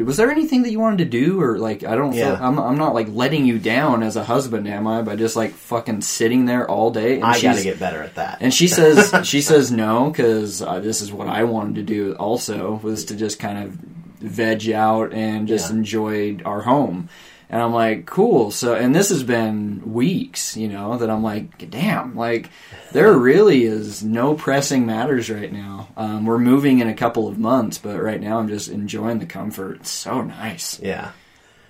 was 0.04 0.18
there 0.18 0.30
anything 0.32 0.64
that 0.64 0.72
you 0.72 0.80
wanted 0.80 1.00
to 1.00 1.06
do, 1.06 1.42
or 1.42 1.58
like 1.58 1.84
I 1.84 1.96
don't, 1.96 2.14
Yeah. 2.14 2.36
feel, 2.36 2.46
I'm, 2.46 2.60
I'm 2.60 2.78
not 2.78 2.94
like 2.94 3.08
letting 3.10 3.46
you 3.46 3.58
down 3.60 4.04
as 4.04 4.16
a 4.16 4.24
husband, 4.24 4.68
am 4.68 4.86
I? 4.88 5.02
By 5.02 5.16
just 5.16 5.36
like 5.36 5.52
fucking 5.54 6.02
sitting 6.02 6.46
there 6.46 6.70
all 6.70 6.92
day. 6.92 7.16
And 7.16 7.24
I 7.26 7.40
got 7.42 7.56
to 7.58 7.64
get 7.64 7.80
better 7.80 8.02
at 8.02 8.16
that. 8.16 8.38
and 8.42 8.54
she 8.54 8.68
says 8.68 9.14
she 9.28 9.42
says 9.42 9.72
no 9.72 10.10
because 10.10 10.62
uh, 10.62 10.80
this 10.80 11.02
is 11.02 11.12
what 11.12 11.28
I 11.28 11.44
wanted 11.44 11.76
to 11.76 11.84
do. 11.84 12.14
Also, 12.14 12.80
was 12.84 13.06
to 13.06 13.16
just 13.16 13.40
kind 13.40 13.64
of 13.64 13.72
veg 14.20 14.70
out 14.72 15.14
and 15.14 15.48
just 15.48 15.70
Yeah. 15.72 15.78
enjoy 15.78 16.38
our 16.46 16.62
home. 16.62 17.10
And 17.50 17.62
I'm 17.62 17.74
like, 17.74 18.06
cool. 18.06 18.52
So, 18.52 18.74
and 18.74 18.96
this 18.96 19.10
has 19.10 19.24
been 19.24 19.94
weeks, 19.94 20.58
you 20.58 20.68
know, 20.68 20.98
that 20.98 21.10
I'm 21.10 21.24
like, 21.24 21.70
damn, 21.70 22.16
like 22.16 22.50
there 22.92 23.14
really 23.14 23.64
is 23.64 24.04
no 24.04 24.34
pressing 24.34 24.86
matters 24.86 25.30
right 25.30 25.52
now. 25.52 25.90
Um, 25.96 26.26
we're 26.26 26.40
moving 26.40 26.80
in 26.80 26.88
a 26.88 26.96
couple 26.96 27.28
of 27.28 27.38
months, 27.38 27.78
but 27.78 28.02
right 28.02 28.20
now 28.20 28.40
I'm 28.40 28.48
just 28.48 28.70
enjoying 28.70 29.20
the 29.20 29.26
comfort. 29.26 29.78
It's 29.82 29.92
so 29.92 30.22
nice. 30.22 30.80
Yeah, 30.80 31.12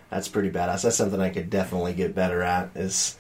that's 0.10 0.30
pretty 0.30 0.50
badass. 0.50 0.84
That's 0.84 0.96
something 0.96 1.20
I 1.20 1.30
could 1.30 1.50
definitely 1.50 1.94
get 1.94 2.16
better 2.16 2.42
at. 2.42 2.70
Is 2.76 3.18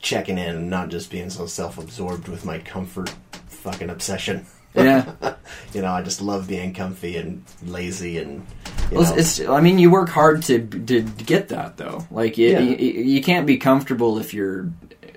checking 0.00 0.38
in 0.38 0.56
and 0.56 0.70
not 0.70 0.88
just 0.88 1.10
being 1.10 1.30
so 1.30 1.46
self-absorbed 1.46 2.28
with 2.28 2.44
my 2.44 2.58
comfort 2.58 3.14
fucking 3.48 3.90
obsession. 3.90 4.46
Yeah. 4.74 5.12
You 5.72 5.82
know, 5.82 5.92
I 5.92 6.02
just 6.02 6.22
love 6.22 6.48
being 6.48 6.74
comfy 6.74 7.16
and 7.16 7.44
lazy 7.62 8.18
and. 8.18 8.44
Well, 8.92 9.02
it's, 9.18 9.38
it's- 9.38 9.48
I 9.48 9.60
mean, 9.60 9.78
you 9.78 9.90
work 9.90 10.08
hard 10.08 10.42
to 10.44 10.60
to 10.66 11.02
get 11.02 11.48
that 11.48 11.76
though. 11.76 12.06
Like, 12.10 12.38
you, 12.38 12.50
Yeah. 12.50 12.60
you, 12.60 12.76
you 13.02 13.22
can't 13.22 13.46
be 13.46 13.56
comfortable 13.56 14.18
if 14.18 14.32
you're 14.34 14.70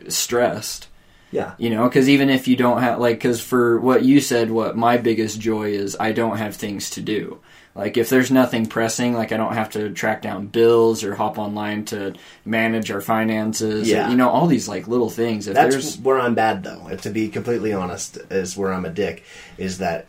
stressed. 0.08 0.88
yeah, 1.32 1.54
You 1.60 1.70
know, 1.70 1.88
because 1.88 2.10
even 2.10 2.30
if 2.30 2.48
you 2.48 2.56
don't 2.56 2.82
have 2.82 3.00
like, 3.00 3.18
because 3.18 3.40
for 3.42 3.80
what 3.80 4.04
you 4.04 4.20
said, 4.20 4.50
what 4.50 4.76
my 4.76 4.98
biggest 4.98 5.40
joy 5.40 5.72
is, 5.72 5.96
I 6.00 6.12
don't 6.12 6.38
have 6.38 6.56
things 6.56 6.90
to 6.92 7.02
do. 7.02 7.40
Like, 7.76 7.96
if 7.98 8.10
there's 8.10 8.32
nothing 8.32 8.66
pressing, 8.66 9.14
like 9.14 9.32
I 9.32 9.38
don't 9.38 9.54
have 9.54 9.70
to 9.72 9.92
track 9.92 10.24
down 10.24 10.48
bills 10.48 11.04
or 11.04 11.14
hop 11.14 11.38
online 11.38 11.86
to 11.86 12.16
manage 12.44 12.90
our 12.90 13.00
finances. 13.02 13.88
or, 13.88 13.92
Yeah. 13.92 14.10
you 14.10 14.18
know, 14.18 14.30
all 14.30 14.48
these 14.48 14.68
like 14.68 14.88
little 14.88 15.10
things. 15.12 15.48
If 15.48 15.54
that's 15.54 15.74
there's 15.76 15.98
where 16.00 16.20
I'm 16.20 16.34
bad 16.34 16.64
though. 16.64 16.90
To 17.04 17.10
be 17.12 17.30
completely 17.30 17.72
honest, 17.74 18.18
is 18.32 18.58
where 18.58 18.74
I'm 18.74 18.86
a 18.86 18.90
dick. 18.90 19.24
Is 19.60 19.78
that 19.78 20.08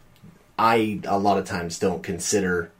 I 0.58 1.00
a 1.04 1.18
lot 1.18 1.36
of 1.38 1.44
times 1.44 1.78
don't 1.78 2.02
consider 2.02 2.70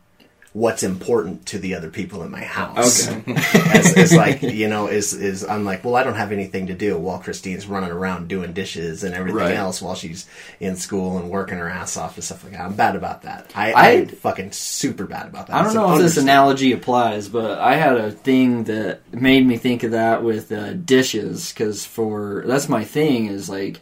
what's 0.52 0.82
important 0.82 1.46
to 1.46 1.58
the 1.60 1.76
other 1.76 1.90
people 1.90 2.24
in 2.24 2.30
my 2.30 2.42
house. 2.42 3.08
Okay. 3.08 3.34
as, 3.72 3.96
as 3.96 4.12
like 4.12 4.42
you 4.42 4.66
know 4.68 4.88
is 4.88 5.12
is 5.14 5.44
I'm 5.44 5.64
like 5.64 5.84
well 5.84 5.94
I 5.94 6.02
don't 6.02 6.14
have 6.16 6.32
anything 6.32 6.66
to 6.66 6.74
do 6.74 6.98
while 6.98 7.18
Christine's 7.20 7.66
running 7.68 7.90
around 7.92 8.26
doing 8.28 8.52
dishes 8.52 9.04
and 9.04 9.14
everything 9.14 9.36
Right. 9.40 9.54
else 9.54 9.80
while 9.80 9.94
she's 9.94 10.26
in 10.58 10.74
school 10.74 11.18
and 11.18 11.30
working 11.30 11.58
her 11.58 11.68
ass 11.68 11.96
off 11.96 12.16
and 12.16 12.24
stuff 12.24 12.42
like 12.42 12.52
that. 12.54 12.62
I'm 12.62 12.74
bad 12.74 12.96
about 12.96 13.22
that. 13.22 13.52
I, 13.54 13.72
I- 13.72 13.90
I'm 13.92 14.08
fucking 14.08 14.50
super 14.50 15.06
bad 15.06 15.28
about 15.28 15.46
that. 15.46 15.54
I 15.56 15.62
don't 15.62 15.74
know 15.74 15.92
if 15.94 16.00
this 16.00 16.16
analogy 16.16 16.72
applies, 16.72 17.28
but 17.28 17.58
I 17.60 17.76
had 17.76 17.96
a 17.96 18.10
thing 18.10 18.64
that 18.64 19.00
made 19.14 19.46
me 19.46 19.56
think 19.56 19.84
of 19.84 19.92
that 19.92 20.24
with 20.24 20.50
uh, 20.50 20.72
dishes 20.74 21.52
because 21.52 21.84
for 21.86 22.42
that's 22.46 22.68
my 22.68 22.82
thing 22.84 23.26
is 23.26 23.48
like 23.48 23.80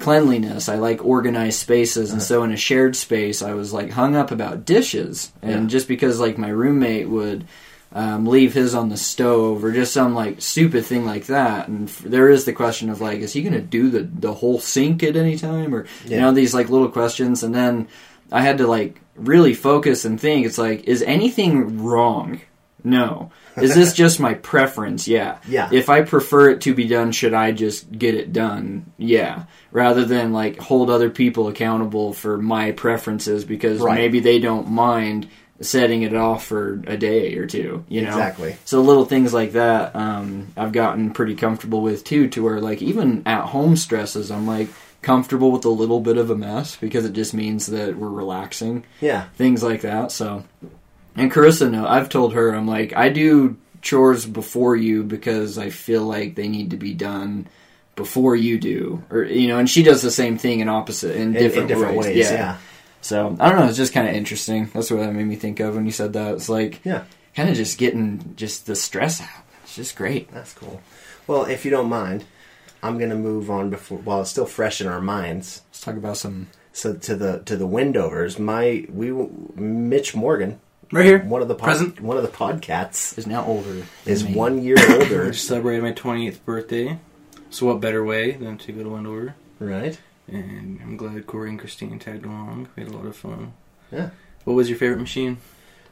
cleanliness. 0.00 0.68
I 0.68 0.76
like 0.76 1.04
organized 1.04 1.58
spaces, 1.60 2.12
and 2.12 2.22
so 2.22 2.42
in 2.44 2.52
a 2.52 2.56
shared 2.56 2.96
space, 2.96 3.42
I 3.42 3.54
was 3.54 3.72
like 3.72 3.90
hung 3.90 4.16
up 4.16 4.30
about 4.30 4.64
dishes, 4.64 5.32
and 5.42 5.62
Yeah. 5.64 5.68
just 5.68 5.88
because 5.88 6.20
like 6.20 6.38
my 6.38 6.48
roommate 6.50 7.08
would. 7.08 7.44
Um, 7.90 8.26
leave 8.26 8.52
his 8.52 8.74
on 8.74 8.90
the 8.90 8.98
stove 8.98 9.64
or 9.64 9.72
just 9.72 9.94
some 9.94 10.14
like 10.14 10.42
stupid 10.42 10.84
thing 10.84 11.06
like 11.06 11.24
that 11.28 11.68
and 11.68 11.88
f- 11.88 12.02
there 12.04 12.28
is 12.28 12.44
the 12.44 12.52
question 12.52 12.90
of 12.90 13.00
like 13.00 13.20
is 13.20 13.32
he 13.32 13.40
gonna 13.40 13.62
do 13.62 13.88
the 13.88 14.00
the 14.02 14.34
whole 14.34 14.58
sink 14.60 15.02
at 15.02 15.16
any 15.16 15.38
time 15.38 15.74
or 15.74 15.86
you 16.04 16.18
know 16.20 16.30
these 16.30 16.52
like 16.52 16.68
little 16.68 16.90
questions 16.90 17.42
and 17.42 17.54
then 17.54 17.88
I 18.30 18.42
had 18.42 18.58
to 18.58 18.66
like 18.66 19.00
really 19.16 19.54
focus 19.54 20.04
and 20.04 20.20
think. 20.20 20.44
It's 20.44 20.58
like, 20.58 20.84
is 20.84 21.00
anything 21.02 21.82
wrong? 21.82 22.42
No. 22.84 23.30
Is 23.56 23.74
this 23.74 23.92
just 23.92 24.20
my 24.20 24.34
preference? 24.34 25.08
Yeah. 25.08 25.38
Yeah. 25.48 25.68
If 25.72 25.88
I 25.88 26.02
prefer 26.02 26.50
it 26.50 26.60
to 26.62 26.74
be 26.74 26.86
done, 26.86 27.10
should 27.12 27.34
I 27.34 27.50
just 27.52 27.90
get 27.90 28.14
it 28.14 28.32
done? 28.32 28.92
Yeah. 28.98 29.44
Rather 29.72 30.04
than 30.04 30.32
like 30.32 30.58
hold 30.58 30.88
other 30.90 31.10
people 31.10 31.48
accountable 31.48 32.12
for 32.12 32.38
my 32.38 32.72
preferences 32.72 33.44
because 33.44 33.80
Right. 33.80 33.96
maybe 33.96 34.20
they 34.20 34.38
don't 34.38 34.68
mind 34.70 35.28
setting 35.60 36.02
it 36.02 36.14
off 36.14 36.44
for 36.46 36.80
a 36.86 36.96
day 36.96 37.34
or 37.34 37.46
two, 37.46 37.84
you 37.88 38.02
know? 38.02 38.08
Exactly. 38.10 38.54
So 38.64 38.80
little 38.80 39.04
things 39.06 39.34
like 39.34 39.52
that, 39.54 39.96
um, 39.96 40.46
I've 40.56 40.70
gotten 40.70 41.10
pretty 41.10 41.34
comfortable 41.34 41.80
with 41.82 42.04
too, 42.04 42.28
to 42.28 42.44
where 42.44 42.60
like 42.60 42.80
even 42.80 43.24
at 43.26 43.42
home 43.46 43.74
stresses, 43.74 44.30
I'm 44.30 44.46
like 44.46 44.68
comfortable 45.02 45.50
with 45.50 45.64
a 45.64 45.68
little 45.68 45.98
bit 46.00 46.16
of 46.16 46.30
a 46.30 46.36
mess 46.36 46.76
because 46.76 47.04
it 47.04 47.12
just 47.12 47.34
means 47.34 47.66
that 47.66 47.96
we're 47.96 48.08
relaxing, 48.08 48.84
Yeah. 49.00 49.24
things 49.36 49.64
like 49.64 49.80
that. 49.80 50.12
So, 50.12 50.44
and 51.18 51.32
Carissa, 51.32 51.70
no, 51.70 51.86
I've 51.86 52.08
told 52.08 52.34
her 52.34 52.54
I'm 52.54 52.66
like 52.66 52.96
I 52.96 53.08
do 53.08 53.56
chores 53.82 54.26
before 54.26 54.76
you 54.76 55.02
because 55.04 55.58
I 55.58 55.70
feel 55.70 56.02
like 56.04 56.34
they 56.34 56.48
need 56.48 56.70
to 56.70 56.76
be 56.76 56.94
done 56.94 57.46
before 57.96 58.36
you 58.36 58.58
do, 58.58 59.02
or 59.10 59.24
you 59.24 59.48
know, 59.48 59.58
and 59.58 59.68
she 59.68 59.82
does 59.82 60.02
the 60.02 60.10
same 60.10 60.38
thing 60.38 60.60
in 60.60 60.68
opposite 60.68 61.14
in 61.16 61.28
In, 61.28 61.32
different, 61.34 61.70
in 61.70 61.78
different 61.78 61.96
ways. 61.98 62.16
Yeah. 62.16 62.32
yeah. 62.32 62.56
So 63.00 63.36
I 63.38 63.48
don't 63.50 63.58
know. 63.60 63.66
It's 63.66 63.76
just 63.76 63.92
kind 63.92 64.08
of 64.08 64.14
interesting. 64.14 64.70
That's 64.74 64.90
what 64.90 65.00
that 65.00 65.12
made 65.12 65.26
me 65.26 65.36
think 65.36 65.60
of 65.60 65.74
when 65.76 65.86
you 65.86 65.92
said 65.92 66.12
that. 66.14 66.34
It's 66.34 66.48
like 66.48 66.80
Yeah. 66.84 67.04
kind 67.34 67.48
of 67.48 67.56
just 67.56 67.78
getting 67.78 68.34
just 68.36 68.66
the 68.66 68.74
stress 68.76 69.20
out. 69.20 69.28
It's 69.64 69.76
just 69.76 69.96
great. 69.96 70.32
That's 70.32 70.52
cool. 70.54 70.80
Well, 71.26 71.44
if 71.44 71.64
you 71.64 71.70
don't 71.70 71.88
mind, 71.88 72.24
I'm 72.82 72.98
gonna 72.98 73.14
move 73.16 73.50
on 73.50 73.70
before 73.70 73.98
while 73.98 74.20
it's 74.22 74.30
still 74.30 74.46
fresh 74.46 74.80
in 74.80 74.86
our 74.86 75.00
minds. 75.00 75.62
Let's 75.70 75.80
talk 75.80 75.96
about 75.96 76.16
some. 76.16 76.48
So 76.72 76.94
to 76.94 77.16
the 77.16 77.42
to 77.46 77.56
the 77.56 77.66
Wendovers, 77.66 78.38
my 78.38 78.86
we 78.92 79.10
Mitch 79.56 80.14
Morgan, 80.14 80.60
Right 80.90 81.04
here. 81.04 81.18
one 81.20 81.42
of 81.42 81.48
the 81.48 81.54
pod, 81.54 81.66
Present. 81.68 82.00
one 82.00 82.16
of 82.16 82.22
the 82.22 82.28
podcats 82.30 83.18
Is 83.18 83.26
now 83.26 83.44
older. 83.44 83.82
is 84.06 84.24
me. 84.24 84.34
one 84.34 84.62
year 84.62 84.76
I 84.78 84.94
older, 85.02 85.30
just 85.30 85.46
celebrated 85.46 85.82
my 85.82 85.92
28th 85.92 86.44
birthday. 86.44 86.98
So 87.50 87.66
what 87.66 87.80
better 87.80 88.04
way 88.04 88.32
than 88.32 88.56
to 88.58 88.72
go 88.72 88.82
to 88.82 88.88
Wendover? 88.90 89.34
right? 89.58 89.98
And 90.28 90.80
I'm 90.82 90.96
glad 90.96 91.26
Corey 91.26 91.50
and 91.50 91.58
Christine 91.58 91.98
tagged 91.98 92.24
along. 92.26 92.68
We 92.76 92.82
had 92.84 92.92
a 92.92 92.96
lot 92.96 93.06
of 93.06 93.16
fun. 93.16 93.54
Yeah. 93.90 94.10
What 94.44 94.54
was 94.54 94.68
your 94.68 94.78
favorite 94.78 95.00
machine? 95.00 95.38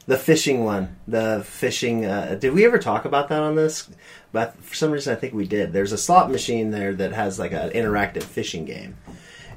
The 0.05 0.17
fishing 0.17 0.63
one, 0.63 0.95
the 1.07 1.43
fishing. 1.45 2.05
Uh, 2.05 2.35
did 2.39 2.53
we 2.53 2.63
ever 2.65 2.77
talk 2.79 3.03
about 3.05 3.27
that 3.29 3.41
on 3.41 3.55
this? 3.55 3.89
But 4.31 4.55
for 4.63 4.73
some 4.73 4.91
reason, 4.91 5.11
I 5.13 5.19
think 5.19 5.33
we 5.33 5.45
did. 5.47 5.73
There's 5.73 5.91
a 5.91 5.97
slot 5.97 6.31
machine 6.31 6.71
there 6.71 6.93
that 6.93 7.11
has 7.11 7.37
like 7.39 7.51
an 7.51 7.71
interactive 7.71 8.23
fishing 8.23 8.63
game, 8.63 8.95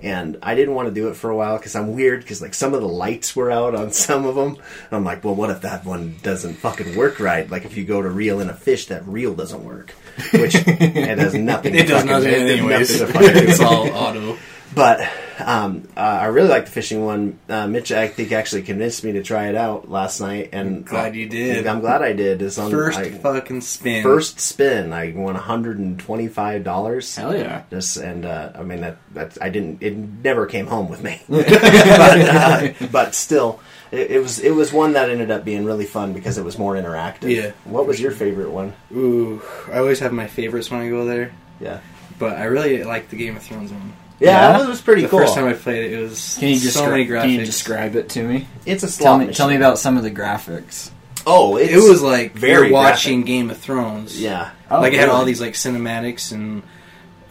and 0.02 0.38
I 0.42 0.54
didn't 0.54 0.75
want 0.75 0.88
to 0.88 0.95
do 0.95 1.09
it 1.09 1.14
for 1.16 1.30
a 1.30 1.37
while 1.37 1.57
because 1.59 1.75
I'm 1.76 1.95
weird 1.95 2.21
because 2.21 2.40
like 2.42 2.54
some 2.54 2.75
of 2.75 2.80
the 2.80 2.88
lights 2.88 3.35
were 3.37 3.50
out 3.50 3.75
on 3.75 3.92
some 4.07 4.26
of 4.26 4.35
them. 4.35 4.49
And 4.57 4.92
I'm 4.92 5.04
like, 5.04 5.25
well, 5.25 5.35
what 5.35 5.50
if 5.50 5.61
that 5.62 5.85
one 5.85 6.16
doesn't 6.23 6.54
fucking 6.54 6.97
work 6.97 7.21
right? 7.21 7.49
Like 7.50 7.64
if 7.64 7.76
you 7.76 7.85
go 7.85 8.00
to 8.02 8.09
reel 8.09 8.40
in 8.40 8.49
a 8.50 8.54
fish, 8.54 8.87
that 8.87 9.07
reel 9.07 9.35
doesn't 9.35 9.64
work, 9.64 9.90
which 10.33 10.54
it 10.57 11.19
has 11.19 11.35
nothing. 11.35 11.75
It 11.80 11.83
to 11.83 11.88
does 11.88 12.02
fucking- 12.02 12.11
nothing 12.11 12.33
it- 12.33 12.59
anyways. 12.59 13.00
nothing 13.00 13.07
to 13.07 13.12
fucking 13.21 13.42
do. 13.45 13.49
it's 13.50 13.61
all 13.61 13.88
auto. 13.90 14.38
But 14.75 15.00
um, 15.44 15.88
uh, 15.97 16.00
I 16.00 16.26
really 16.26 16.49
like 16.49 16.64
the 16.66 16.70
fishing 16.70 17.04
one. 17.04 17.38
Uh, 17.49 17.66
Mitch, 17.66 17.92
I 17.92 18.09
think, 18.09 18.32
actually 18.32 18.62
convinced 18.62 19.02
me 19.04 19.12
to 19.12 19.23
try 19.23 19.49
it 19.49 19.54
out 19.54 19.90
last 19.90 20.20
night, 20.20 20.50
and 20.52 20.68
I'm 20.78 20.82
Glad 20.82 21.16
you 21.16 21.28
did. 21.28 21.66
I'm 21.66 21.80
glad 21.80 22.02
I 22.02 22.12
did. 22.12 22.42
It's 22.42 22.59
on 22.59 22.70
First 22.70 22.99
I- 22.99 23.11
fucking 23.11 23.61
spin. 23.62 24.02
first 24.02 24.40
spin. 24.40 24.92
I 24.92 25.12
won 25.12 25.35
125 25.35 26.64
dollars. 26.64 27.14
Hell 27.16 27.35
yeah. 27.37 27.62
Just 27.70 27.97
and 27.97 28.25
uh, 28.25 28.52
I 28.54 28.62
mean 28.62 28.80
that 28.82 28.97
that 29.14 29.38
I 29.40 29.49
didn't. 29.49 29.82
It 29.82 29.97
never 29.97 30.47
came 30.47 30.66
home 30.66 30.88
with 30.88 31.02
me, 31.02 31.20
but 31.28 31.47
uh, 31.50 32.68
but 32.90 33.14
still, 33.14 33.61
it, 33.90 34.11
it 34.12 34.23
was 34.23 34.38
it 34.38 34.50
was 34.54 34.73
one 34.73 34.92
that 34.94 35.11
ended 35.11 35.30
up 35.30 35.44
being 35.44 35.64
really 35.64 35.87
fun 35.87 36.12
because 36.12 36.38
it 36.38 36.44
was 36.44 36.59
more 36.59 36.75
interactive. 36.75 37.35
Yeah, 37.35 37.52
What 37.64 37.87
was 37.87 38.00
your 38.00 38.12
favorite 38.12 38.50
one? 38.50 38.73
Ooh, 38.92 39.42
I 39.73 39.78
always 39.78 40.00
have 40.00 40.12
my 40.12 40.26
favorites 40.26 40.70
when 40.70 40.80
I 40.80 40.88
go 40.88 41.04
there. 41.04 41.32
Yeah. 41.61 41.80
but 42.18 42.38
I 42.38 42.44
really 42.44 42.85
like 42.85 43.11
the 43.11 43.16
Game 43.16 43.37
of 43.37 43.42
Thrones 43.42 43.70
one. 43.73 43.92
Yeah, 44.20 44.58
Yeah? 44.58 44.64
it 44.64 44.68
was 44.68 44.80
pretty 44.82 45.02
cool. 45.02 45.08
the 45.08 45.10
cool. 45.10 45.20
first 45.20 45.34
time 45.34 45.46
I 45.46 45.54
played 45.54 45.86
it, 45.86 45.98
it 45.98 46.02
was 46.02 46.36
Can 46.38 46.48
you, 46.50 46.56
so 46.56 46.82
descri- 46.82 46.90
many 46.90 47.06
graphics. 47.06 47.20
can 47.22 47.30
you 47.30 47.44
describe 47.44 47.96
it 47.96 48.08
to 48.10 48.22
me? 48.22 48.46
it's 48.66 48.82
a 48.82 48.88
slot 48.88 49.04
Tell 49.06 49.18
me, 49.18 49.24
machine. 49.26 49.36
tell 49.36 49.48
me 49.48 49.56
about 49.56 49.78
some 49.78 49.96
of 49.96 50.02
the 50.02 50.10
graphics. 50.10 50.90
Oh, 51.26 51.56
it's, 51.56 51.72
It 51.72 51.76
was 51.88 52.02
like 52.02 52.32
very 52.34 52.68
you're 52.68 52.72
watching 52.74 53.20
graphic. 53.20 53.26
Game 53.26 53.50
of 53.50 53.58
Thrones. 53.58 54.20
yeah, 54.20 54.50
Oh, 54.70 54.80
like 54.80 54.92
it 54.92 55.00
had 55.00 55.08
all 55.08 55.20
really? 55.20 55.32
these 55.32 55.40
like 55.40 55.54
cinematics 55.54 56.32
and 56.32 56.62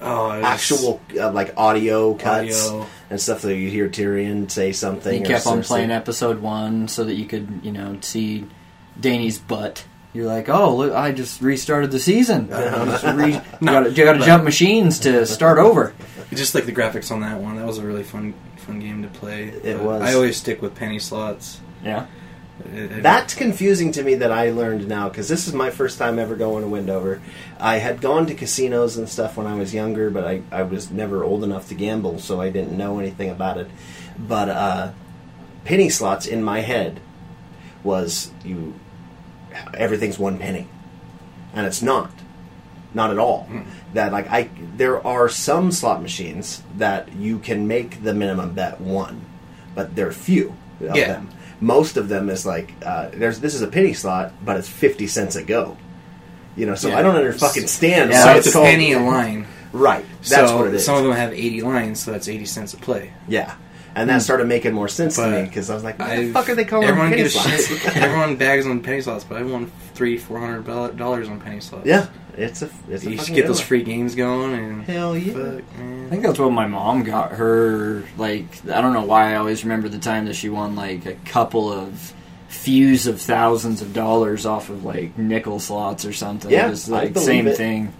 oh, 0.01 0.31
it 0.31 0.37
was 0.37 0.45
actual 0.45 1.01
uh, 1.19 1.31
like 1.31 1.53
audio 1.57 2.13
cuts 2.13 2.69
audio. 2.69 2.85
and 3.09 3.19
stuff 3.21 3.41
that 3.43 3.55
you 3.55 3.69
hear 3.69 3.87
Tyrion 3.89 4.49
say 4.49 4.71
something. 4.71 5.13
You 5.19 5.25
or 5.25 5.27
kept 5.27 5.47
on 5.47 5.59
Cersei. 5.59 5.67
playing 5.67 5.91
episode 5.91 6.39
one 6.41 6.87
so 6.87 7.03
that 7.03 7.15
you 7.15 7.25
could, 7.25 7.61
you 7.63 7.71
know, 7.71 7.97
see 8.01 8.45
Dany's 8.99 9.37
butt. 9.39 9.83
You're 10.13 10.25
like, 10.25 10.49
oh, 10.49 10.75
look, 10.75 10.93
I 10.93 11.11
just 11.11 11.41
restarted 11.41 11.91
the 11.91 11.99
season. 11.99 12.51
I 12.53 13.13
re- 13.13 13.33
you 13.33 13.41
gotta, 13.65 13.91
gotta 13.91 14.19
jump 14.19 14.43
machines 14.43 14.99
to 14.99 15.25
start 15.25 15.59
over. 15.59 15.93
Just 16.31 16.53
like 16.53 16.65
the 16.67 16.71
graphics 16.71 17.11
on 17.11 17.21
that 17.21 17.39
one, 17.39 17.55
that 17.57 17.65
was 17.65 17.79
a 17.79 17.83
really 17.85 18.03
fun 18.03 18.35
fun 18.57 18.79
game 18.79 19.01
to 19.01 19.07
play. 19.07 19.45
It 19.45 19.77
But 19.77 19.83
was. 19.83 20.01
I 20.03 20.13
always 20.13 20.37
stick 20.37 20.61
with 20.61 20.75
penny 20.75 20.99
slots. 20.99 21.59
Yeah. 21.83 22.05
It- 22.73 22.91
it- 22.91 23.03
That's 23.03 23.33
confusing 23.33 23.91
to 23.93 24.03
me 24.03 24.13
that 24.15 24.31
I 24.31 24.51
learned 24.51 24.87
now 24.87 25.09
because 25.09 25.27
this 25.27 25.47
is 25.47 25.53
my 25.55 25.71
first 25.71 25.97
time 25.97 26.19
ever 26.19 26.35
going 26.35 26.61
to 26.63 26.67
Wendover. 26.69 27.19
I 27.59 27.77
had 27.77 27.99
gone 27.99 28.27
to 28.27 28.35
casinos 28.35 28.95
and 28.95 29.09
stuff 29.09 29.37
when 29.37 29.47
I 29.47 29.55
was 29.55 29.73
younger, 29.73 30.11
but 30.11 30.23
I, 30.23 30.41
I 30.51 30.61
was 30.63 30.91
never 30.91 31.23
old 31.23 31.43
enough 31.43 31.67
to 31.69 31.73
gamble, 31.75 32.19
so 32.19 32.39
I 32.39 32.49
didn't 32.49 32.77
know 32.77 32.99
anything 32.99 33.31
about 33.31 33.57
it. 33.57 33.67
But 34.19 34.49
uh, 34.49 34.91
penny 35.65 35.89
slots 35.89 36.27
in 36.27 36.43
my 36.43 36.59
head 36.61 36.99
was 37.83 38.31
you 38.43 38.75
everything's 39.73 40.19
one 40.19 40.37
penny, 40.37 40.67
and 41.53 41.65
it's 41.65 41.81
not, 41.81 42.11
not 42.93 43.11
at 43.11 43.17
all. 43.19 43.47
That 43.93 44.11
like 44.11 44.29
I 44.29 44.49
there 44.77 45.05
are 45.05 45.29
some 45.29 45.71
slot 45.71 46.01
machines 46.01 46.63
that 46.77 47.11
you 47.13 47.39
can 47.39 47.67
make 47.67 48.03
the 48.03 48.13
minimum 48.13 48.53
bet 48.53 48.79
one, 48.81 49.25
but 49.75 49.95
there 49.95 50.07
are 50.07 50.11
few 50.11 50.55
of 50.81 50.95
Yeah. 50.95 51.07
them. 51.07 51.29
Most 51.61 51.97
of 51.97 52.07
them 52.07 52.29
is 52.29 52.45
like 52.45 52.73
uh, 52.85 53.09
there's 53.13 53.39
this 53.39 53.53
is 53.55 53.61
a 53.61 53.67
penny 53.67 53.93
slot, 53.93 54.33
but 54.45 54.57
it's 54.57 54.69
fifty 54.69 55.07
cents 55.07 55.35
a 55.35 55.43
go. 55.43 55.75
You 56.55 56.65
know, 56.65 56.75
so 56.75 56.89
Yeah. 56.89 56.99
I 56.99 57.01
don't 57.01 57.15
under 57.15 57.33
fucking 57.33 57.67
stand. 57.67 58.11
Yeah, 58.11 58.21
so 58.23 58.27
why 58.31 58.37
it's 58.37 58.47
a 58.55 58.59
penny 58.59 58.93
a 58.93 58.99
line. 58.99 59.45
right? 59.71 60.05
That's 60.19 60.49
so 60.49 60.57
what 60.57 60.67
it 60.67 60.73
is. 60.73 60.85
Some 60.85 60.97
of 60.97 61.03
them 61.03 61.13
have 61.13 61.31
80 61.31 61.61
lines, 61.61 61.99
so 62.01 62.11
that's 62.11 62.27
80 62.27 62.45
cents 62.45 62.73
a 62.73 62.77
play. 62.77 63.13
yeah, 63.27 63.53
and 63.95 64.09
that 64.09 64.21
started 64.21 64.47
making 64.47 64.73
more 64.73 64.87
sense 64.87 65.15
to 65.15 65.29
me 65.29 65.43
because 65.43 65.69
I 65.69 65.73
was 65.75 65.83
like, 65.83 65.97
"What 65.99 66.07
the 66.09 66.13
I've- 66.13 66.31
fuck 66.31 66.49
are 66.49 66.55
they 66.55 66.65
calling 66.65 66.87
them 66.87 66.91
everyone 66.97 67.11
penny 67.11 67.23
gives 67.23 67.33
slots?" 67.35 67.67
shit. 67.67 67.97
everyone 67.97 68.35
bags 68.37 68.65
on 68.67 68.81
penny 68.81 69.01
slots, 69.01 69.23
but 69.23 69.37
I 69.37 69.43
won 69.43 69.71
three, 69.93 70.17
four 70.17 70.39
hundred 70.39 70.65
dollars 70.97 71.27
on 71.29 71.39
penny 71.41 71.59
slots. 71.59 71.85
yeah, 71.85 72.07
it's 72.37 72.61
a 72.61 72.69
it's 72.89 73.05
a 73.05 73.09
you 73.11 73.17
should 73.17 73.19
fucking 73.19 73.35
get 73.35 73.47
those 73.47 73.59
one. 73.59 73.67
free 73.67 73.83
games 73.83 74.15
going, 74.15 74.53
and 74.53 74.83
Hell 74.83 75.17
yeah. 75.17 75.33
fuck, 75.33 75.63
I 75.77 75.81
man. 75.81 76.09
think 76.09 76.23
that's 76.23 76.39
what 76.39 76.51
my 76.51 76.67
mom 76.67 77.03
got 77.03 77.33
her. 77.33 78.03
Like, 78.17 78.45
I 78.71 78.81
don't 78.81 78.93
know 78.93 79.05
why 79.05 79.33
I 79.33 79.35
always 79.37 79.63
remember 79.63 79.89
the 79.89 79.99
time 79.99 80.25
that 80.25 80.35
she 80.35 80.49
won 80.49 80.75
like 80.75 81.05
a 81.05 81.15
couple 81.25 81.71
of 81.71 82.13
fews 82.47 83.05
of 83.07 83.21
thousands 83.21 83.81
of 83.81 83.93
dollars 83.93 84.45
off 84.45 84.69
of 84.69 84.83
like 84.83 85.17
nickel 85.17 85.59
slots 85.59 86.03
or 86.05 86.13
something. 86.13 86.49
Yeah, 86.49 86.69
Just, 86.69 86.89
I 86.89 86.93
like 86.93 87.13
believe 87.13 87.25
same 87.25 87.47
it. 87.47 87.57
thing. 87.57 87.93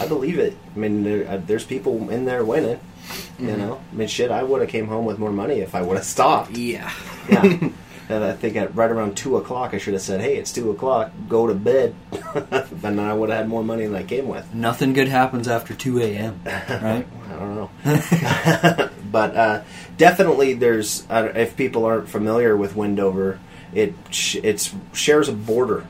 I 0.00 0.06
believe 0.06 0.38
it. 0.38 0.56
I 0.74 0.78
mean, 0.78 1.02
there, 1.04 1.28
uh, 1.28 1.36
there's 1.44 1.64
people 1.64 2.08
in 2.08 2.24
there 2.24 2.42
winning. 2.44 2.80
Mm-hmm. 3.02 3.48
You 3.48 3.56
know, 3.56 3.80
I 3.92 3.94
mean, 3.94 4.08
shit. 4.08 4.30
I 4.30 4.42
would 4.42 4.60
have 4.60 4.70
came 4.70 4.86
home 4.86 5.04
with 5.04 5.18
more 5.18 5.32
money 5.32 5.60
if 5.60 5.74
I 5.74 5.82
would 5.82 5.96
have 5.96 6.06
stopped. 6.06 6.52
Yeah. 6.52 6.90
Yeah. 7.28 7.42
and 8.08 8.24
I 8.24 8.32
think 8.32 8.56
at 8.56 8.74
right 8.74 8.90
around 8.90 9.16
two 9.16 9.36
o'clock, 9.36 9.74
I 9.74 9.78
should 9.78 9.94
have 9.94 10.02
said, 10.02 10.20
"Hey, 10.20 10.36
it's 10.36 10.52
two 10.52 10.70
o'clock. 10.70 11.10
Go 11.28 11.46
to 11.46 11.54
bed." 11.54 11.94
and 12.34 12.66
then 12.82 12.98
I 12.98 13.12
would 13.14 13.28
have 13.30 13.38
had 13.38 13.48
more 13.48 13.64
money 13.64 13.86
than 13.86 13.94
I 13.96 14.02
came 14.04 14.28
with. 14.28 14.52
Nothing 14.54 14.92
good 14.92 15.08
happens 15.08 15.48
after 15.48 15.74
two 15.74 15.98
a.m. 16.00 16.40
Right? 16.46 17.06
I 17.30 17.38
don't 17.38 17.56
know. 17.56 18.90
but 19.10 19.36
uh, 19.36 19.62
definitely, 19.96 20.54
there's 20.54 21.06
uh, 21.10 21.32
if 21.34 21.56
people 21.56 21.84
aren't 21.84 22.08
familiar 22.08 22.56
with 22.56 22.76
Wendover, 22.76 23.40
it 23.74 23.94
sh- 24.10 24.36
it's 24.42 24.74
shares 24.92 25.28
a 25.28 25.32
border 25.32 25.86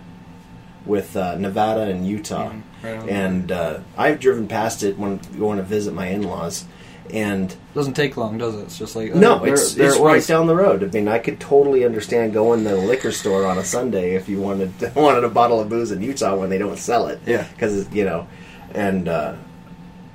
with 0.87 1.16
uh, 1.16 1.37
Nevada 1.37 1.83
and 1.83 2.07
Utah, 2.07 2.50
Mhm, 2.50 2.62
right 2.83 3.09
and 3.09 3.52
uh, 3.52 3.78
I've 3.97 4.19
driven 4.19 4.49
past 4.49 4.83
it 4.83 4.99
when 4.99 5.19
going 5.38 5.59
to 5.59 5.62
visit 5.64 5.95
my 5.95 6.07
in-laws, 6.09 6.64
and 7.12 7.54
Doesn't 7.75 7.95
take 7.95 8.16
long, 8.16 8.38
does 8.38 8.54
it? 8.54 8.61
It's 8.62 8.78
just 8.78 8.97
like 8.97 9.14
no, 9.14 9.35
oh, 9.40 9.45
there- 9.45 9.54
it's 9.54 9.75
there 9.75 9.88
it's 9.90 9.99
right 9.99 10.26
down 10.26 10.47
the 10.47 10.57
road. 10.57 10.83
I 10.83 10.87
mean, 10.87 11.09
I 11.09 11.19
could 11.19 11.38
totally 11.40 11.85
understand 11.85 12.33
going 12.33 12.64
to 12.64 12.71
the 12.71 12.76
liquor 12.76 13.12
store 13.12 13.45
on 13.47 13.59
a 13.59 13.64
Sunday 13.64 14.14
if 14.14 14.28
you 14.28 14.40
wanted 14.40 14.73
wanted 14.97 15.25
a 15.25 15.28
bottle 15.28 15.61
of 15.61 15.69
booze 15.69 15.90
in 15.92 16.00
Utah 16.02 16.35
when 16.37 16.49
they 16.50 16.59
don't 16.59 16.78
sell 16.78 17.07
it. 17.09 17.21
Yeah. 17.26 17.47
because 17.52 17.92
you 17.92 18.04
know, 18.04 18.26
and 18.75 19.08
uh, 19.08 19.34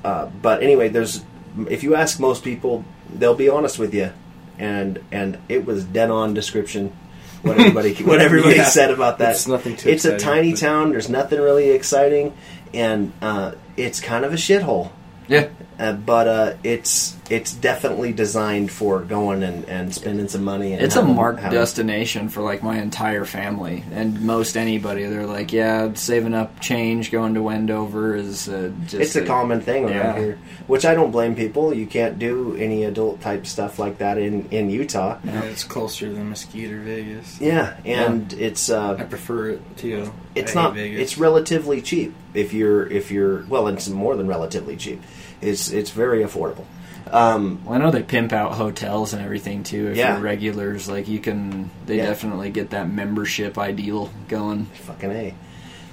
uh, 0.03 0.25
but 0.41 0.63
anyway, 0.63 0.89
there's 0.89 1.23
if 1.69 1.83
you 1.83 1.95
ask 1.95 2.19
most 2.19 2.43
people, 2.43 2.83
they'll 3.13 3.35
be 3.35 3.49
honest 3.49 3.77
with 3.79 3.93
you, 3.93 4.11
and 4.57 4.99
and 5.11 5.37
it 5.49 5.65
was 5.65 5.83
dead 5.85 6.09
on 6.11 6.33
description. 6.33 6.95
What 7.43 7.57
everybody 7.59 7.93
what 8.03 8.19
everybody 8.21 8.55
Yeah. 8.55 8.65
said 8.65 8.89
about 8.91 9.19
that. 9.19 9.31
It's 9.35 9.47
nothing 9.47 9.75
too 9.75 9.89
It's 9.89 10.05
a 10.05 10.17
tiny 10.17 10.51
but- 10.51 10.59
town. 10.59 10.91
There's 10.91 11.09
nothing 11.09 11.39
really 11.39 11.69
exciting, 11.69 12.33
and 12.73 13.13
uh, 13.21 13.51
it's 13.75 13.99
kind 13.99 14.25
of 14.25 14.33
a 14.33 14.37
shithole. 14.37 14.89
Yeah. 15.27 15.49
Uh, 15.79 15.93
but 15.93 16.27
uh, 16.27 16.53
it's 16.63 17.15
it's 17.29 17.53
definitely 17.53 18.11
designed 18.11 18.71
for 18.71 18.99
going 19.01 19.43
and, 19.43 19.63
and 19.65 19.93
spending 19.93 20.27
some 20.27 20.43
money. 20.43 20.73
And 20.73 20.81
It's 20.81 20.95
a 20.95 21.03
marked 21.03 21.39
having- 21.41 21.59
destination 21.59 22.29
for 22.29 22.41
like 22.41 22.63
my 22.63 22.79
entire 22.79 23.25
family 23.25 23.83
and 23.91 24.21
most 24.21 24.57
anybody. 24.57 25.05
They're 25.05 25.27
like, 25.27 25.53
yeah, 25.53 25.93
saving 25.93 26.33
up 26.33 26.59
change 26.61 27.11
going 27.11 27.35
to 27.35 27.43
Wendover 27.43 28.15
is 28.15 28.49
uh, 28.49 28.71
just. 28.87 28.95
It's 28.95 29.15
a 29.17 29.25
common 29.25 29.61
thing 29.61 29.83
around 29.85 29.93
Yeah. 29.93 30.17
here, 30.17 30.39
which 30.65 30.83
I 30.85 30.95
don't 30.95 31.11
blame 31.11 31.35
people. 31.35 31.73
You 31.73 31.85
can't 31.85 32.17
do 32.17 32.55
any 32.55 32.83
adult 32.85 33.21
type 33.21 33.45
stuff 33.45 33.77
like 33.77 33.99
that 33.99 34.17
in, 34.17 34.49
in 34.49 34.71
Utah. 34.71 35.19
Yeah, 35.23 35.43
it's 35.43 35.63
closer 35.63 36.11
than 36.11 36.29
Mesquite 36.29 36.71
or 36.71 36.79
Vegas. 36.79 37.39
Yeah, 37.39 37.77
and 37.85 38.33
it's 38.33 38.71
I 38.71 38.93
uh, 38.93 39.03
prefer 39.05 39.49
it 39.51 39.77
too. 39.77 40.11
it's 40.33 40.55
I 40.55 40.59
hate 40.59 40.63
not 40.63 40.73
Vegas. 40.73 41.01
it's 41.01 41.17
relatively 41.19 41.81
cheap 41.83 42.15
if 42.33 42.53
you're 42.53 42.87
if 42.87 43.11
you're 43.11 43.45
well, 43.47 43.67
it's 43.67 43.87
more 43.89 44.15
than 44.15 44.25
relatively 44.27 44.75
cheap. 44.75 45.03
It's 45.41 45.69
it's 45.71 45.91
very 45.91 46.23
affordable. 46.23 46.65
Um, 47.11 47.61
Well, 47.63 47.75
I 47.75 47.77
know 47.77 47.91
they 47.91 48.03
pimp 48.03 48.33
out 48.33 48.53
hotels 48.53 49.13
and 49.13 49.21
everything 49.23 49.63
too. 49.63 49.87
If 49.91 49.97
Yeah. 49.97 50.13
you're 50.13 50.21
regulars, 50.23 50.89
like 50.89 51.07
you 51.07 51.19
can, 51.19 51.69
they 51.85 51.97
Yeah. 51.97 52.07
definitely 52.07 52.49
get 52.49 52.71
that 52.71 52.89
membership 52.91 53.57
ideal 53.57 54.09
going. 54.27 54.65
fucking 54.85 55.11
a, 55.11 55.33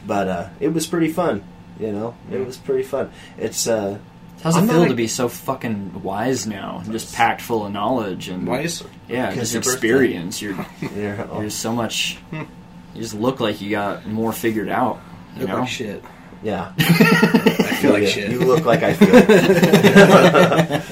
but 0.06 0.28
uh, 0.28 0.46
it 0.60 0.72
was 0.72 0.86
pretty 0.86 1.08
fun. 1.12 1.42
You 1.78 1.92
know, 1.92 2.14
it 2.32 2.44
was 2.44 2.56
pretty 2.56 2.82
fun. 2.84 3.10
It's 3.38 3.66
uh, 3.68 3.98
How's 4.42 4.56
it 4.56 4.60
I'm 4.60 4.68
feel 4.68 4.82
a- 4.82 4.88
to 4.88 4.94
be 4.94 5.06
so 5.06 5.28
fucking 5.28 6.02
wise 6.02 6.46
now, 6.46 6.80
and 6.84 6.92
just 6.92 7.14
packed 7.14 7.40
full 7.40 7.64
of 7.64 7.72
knowledge 7.72 8.28
and 8.28 8.46
Wise? 8.46 8.82
Yeah, 9.08 9.32
just 9.34 9.52
your 9.54 9.62
birthday. 9.62 9.74
experience. 9.76 10.42
You're 10.42 10.56
you're- 10.96 11.50
so 11.50 11.72
much. 11.72 12.18
You 12.32 12.46
just 13.02 13.14
look 13.14 13.40
like 13.40 13.60
you 13.60 13.70
got 13.70 14.06
more 14.06 14.32
figured 14.32 14.68
out. 14.68 15.00
You 15.34 15.42
Look 15.42 15.48
know, 15.50 15.58
like 15.60 15.68
shit. 15.68 16.04
Yeah. 16.44 16.72
I 16.78 17.76
feel 17.80 17.92
like 17.92 18.02
Yeah, 18.04 18.08
shit. 18.08 18.30
You 18.30 18.38
look 18.40 18.64
like 18.64 18.82
I 18.82 18.94
feel. 18.94 19.14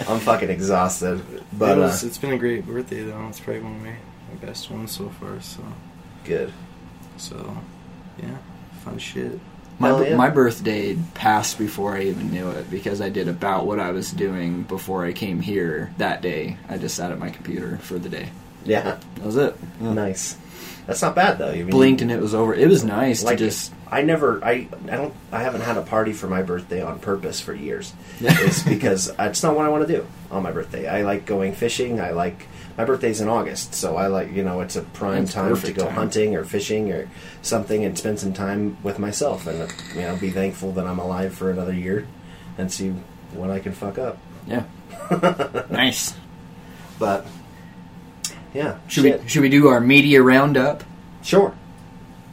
I'm 0.12 0.21
fucking 0.21 0.51
exhausted, 0.51 1.23
but 1.53 1.79
it 1.79 1.81
was, 1.81 2.03
uh, 2.03 2.07
it's 2.09 2.19
been 2.19 2.33
a 2.33 2.38
great 2.38 2.67
birthday 2.67 3.03
though. 3.05 3.29
It's 3.29 3.38
probably 3.41 3.62
one 3.62 3.77
of 3.77 3.83
my, 3.83 3.91
my 3.91 4.35
best 4.41 4.71
ones 4.71 4.91
so 4.93 5.09
far. 5.11 5.41
So, 5.41 5.62
good. 6.25 6.53
so 7.17 7.57
yeah, 8.21 8.37
fun 8.85 8.99
shit. 8.99 9.38
my 9.79 10.05
yeah. 10.07 10.17
my 10.17 10.29
birthday 10.31 10.97
passed 11.15 11.59
before 11.59 11.97
I 11.97 12.03
even 12.05 12.31
knew 12.31 12.51
it 12.51 12.71
because 12.71 13.01
I 13.01 13.09
did 13.09 13.29
about 13.29 13.67
what 13.67 13.79
I 13.81 13.91
was 13.93 14.11
doing 14.11 14.62
before 14.65 15.05
I 15.05 15.12
came 15.12 15.41
here 15.41 15.93
that 15.99 16.21
day. 16.23 16.57
I 16.69 16.79
just 16.79 16.95
sat 16.97 17.11
at 17.12 17.19
my 17.19 17.31
computer 17.31 17.79
for 17.79 17.99
the 17.99 18.09
day. 18.09 18.29
Yeah, 18.65 18.99
That 19.17 19.25
was 19.25 19.37
it. 19.37 19.57
nice. 19.81 20.37
That's 20.87 21.01
not 21.03 21.14
bad 21.14 21.38
though. 21.38 21.53
You 21.53 21.64
mean- 21.64 21.71
Blinked 21.71 22.03
and 22.03 22.11
it 22.11 22.21
was 22.21 22.35
over. 22.35 22.55
It 22.55 22.68
was 22.68 22.85
nice 22.85 23.23
like 23.23 23.38
to 23.38 23.45
just. 23.47 23.73
I 23.90 24.03
never 24.03 24.42
I 24.45 24.68
I 24.90 24.97
don't 24.97 25.14
I 25.31 25.42
haven't 25.42 25.61
had 25.61 25.77
a 25.77 25.83
party 25.83 26.12
for 26.12 26.27
my 26.27 26.42
birthday 26.42 26.83
on 26.83 26.99
purpose 26.99 27.40
for 27.40 27.55
years. 27.55 27.92
It's 28.21 28.62
because 28.62 29.12
it's 29.18 29.42
not 29.42 29.55
what 29.55 29.66
I 29.66 29.68
want 29.68 29.87
to 29.87 29.95
do 29.97 30.07
on 30.31 30.42
my 30.42 30.51
birthday. 30.51 30.88
I 30.88 31.03
like 31.03 31.27
going 31.27 31.53
fishing. 31.55 32.01
I 32.01 32.11
like 32.11 32.47
my 32.79 32.87
birthday's 32.87 33.21
in 33.21 33.29
August, 33.29 33.75
so 33.75 33.97
I 33.97 34.07
like 34.07 34.33
you 34.33 34.42
know 34.42 34.61
it's 34.62 34.77
a 34.77 34.83
prime 34.83 35.25
That's 35.27 35.35
time 35.35 35.55
to 35.57 35.73
go 35.73 35.85
time. 35.85 35.95
hunting 35.95 36.37
or 36.37 36.45
fishing 36.45 36.90
or 36.90 37.09
something 37.42 37.85
and 37.85 37.97
spend 37.99 38.18
some 38.18 38.33
time 38.33 38.79
with 38.83 38.99
myself 38.99 39.47
and 39.47 39.71
you 39.95 40.01
know 40.03 40.16
be 40.16 40.31
thankful 40.31 40.73
that 40.73 40.87
I'm 40.87 40.99
alive 40.99 41.35
for 41.35 41.51
another 41.51 41.75
year 41.75 42.07
and 42.59 42.73
see 42.73 42.90
what 43.35 43.51
I 43.51 43.59
can 43.61 43.73
fuck 43.73 43.99
up. 43.99 44.18
Yeah. 44.47 44.64
nice. 45.71 46.14
But 46.99 47.27
yeah, 48.55 48.79
Should 48.88 49.05
shit. 49.05 49.23
we 49.23 49.29
should 49.29 49.43
we 49.43 49.49
do 49.49 49.69
our 49.69 49.81
media 49.81 50.23
roundup? 50.23 50.85
sure. 51.23 51.55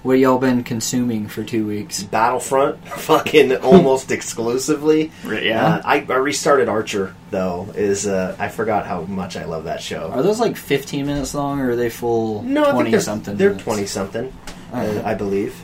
What 0.01 0.13
y'all 0.17 0.37
been 0.39 0.63
consuming 0.63 1.27
for 1.27 1.43
two 1.43 1.67
weeks? 1.67 2.03
Battlefront, 2.03 2.87
fucking 2.87 3.57
almost 3.57 4.11
exclusively. 4.11 5.11
Yeah. 5.27 5.65
Uh, 5.75 5.81
I, 5.83 5.95
I 6.09 6.15
restarted 6.15 6.69
Archer 6.69 7.13
though. 7.31 7.67
Is 7.75 8.07
uh, 8.07 8.33
I 8.39 8.47
forgot 8.47 8.85
how 8.87 9.01
much 9.01 9.35
I 9.35 9.43
love 9.43 9.65
that 9.65 9.81
show. 9.83 10.09
Are 10.09 10.23
those 10.23 10.39
like 10.39 10.55
15 10.55 11.05
minutes 11.05 11.33
long, 11.35 11.59
or 11.59 11.71
are 11.71 11.75
they 11.75 11.89
full 11.89 12.43
no, 12.43 12.71
20 12.71 12.91
they're, 12.91 12.99
something? 13.01 13.35
They're 13.35 13.49
minutes? 13.49 13.63
twenty 13.65 13.85
something, 13.85 14.31
Okay. 14.73 14.99
uh, 14.99 15.05
I 15.07 15.15
believe. 15.15 15.61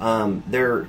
Um, 0.00 0.42
they're 0.48 0.88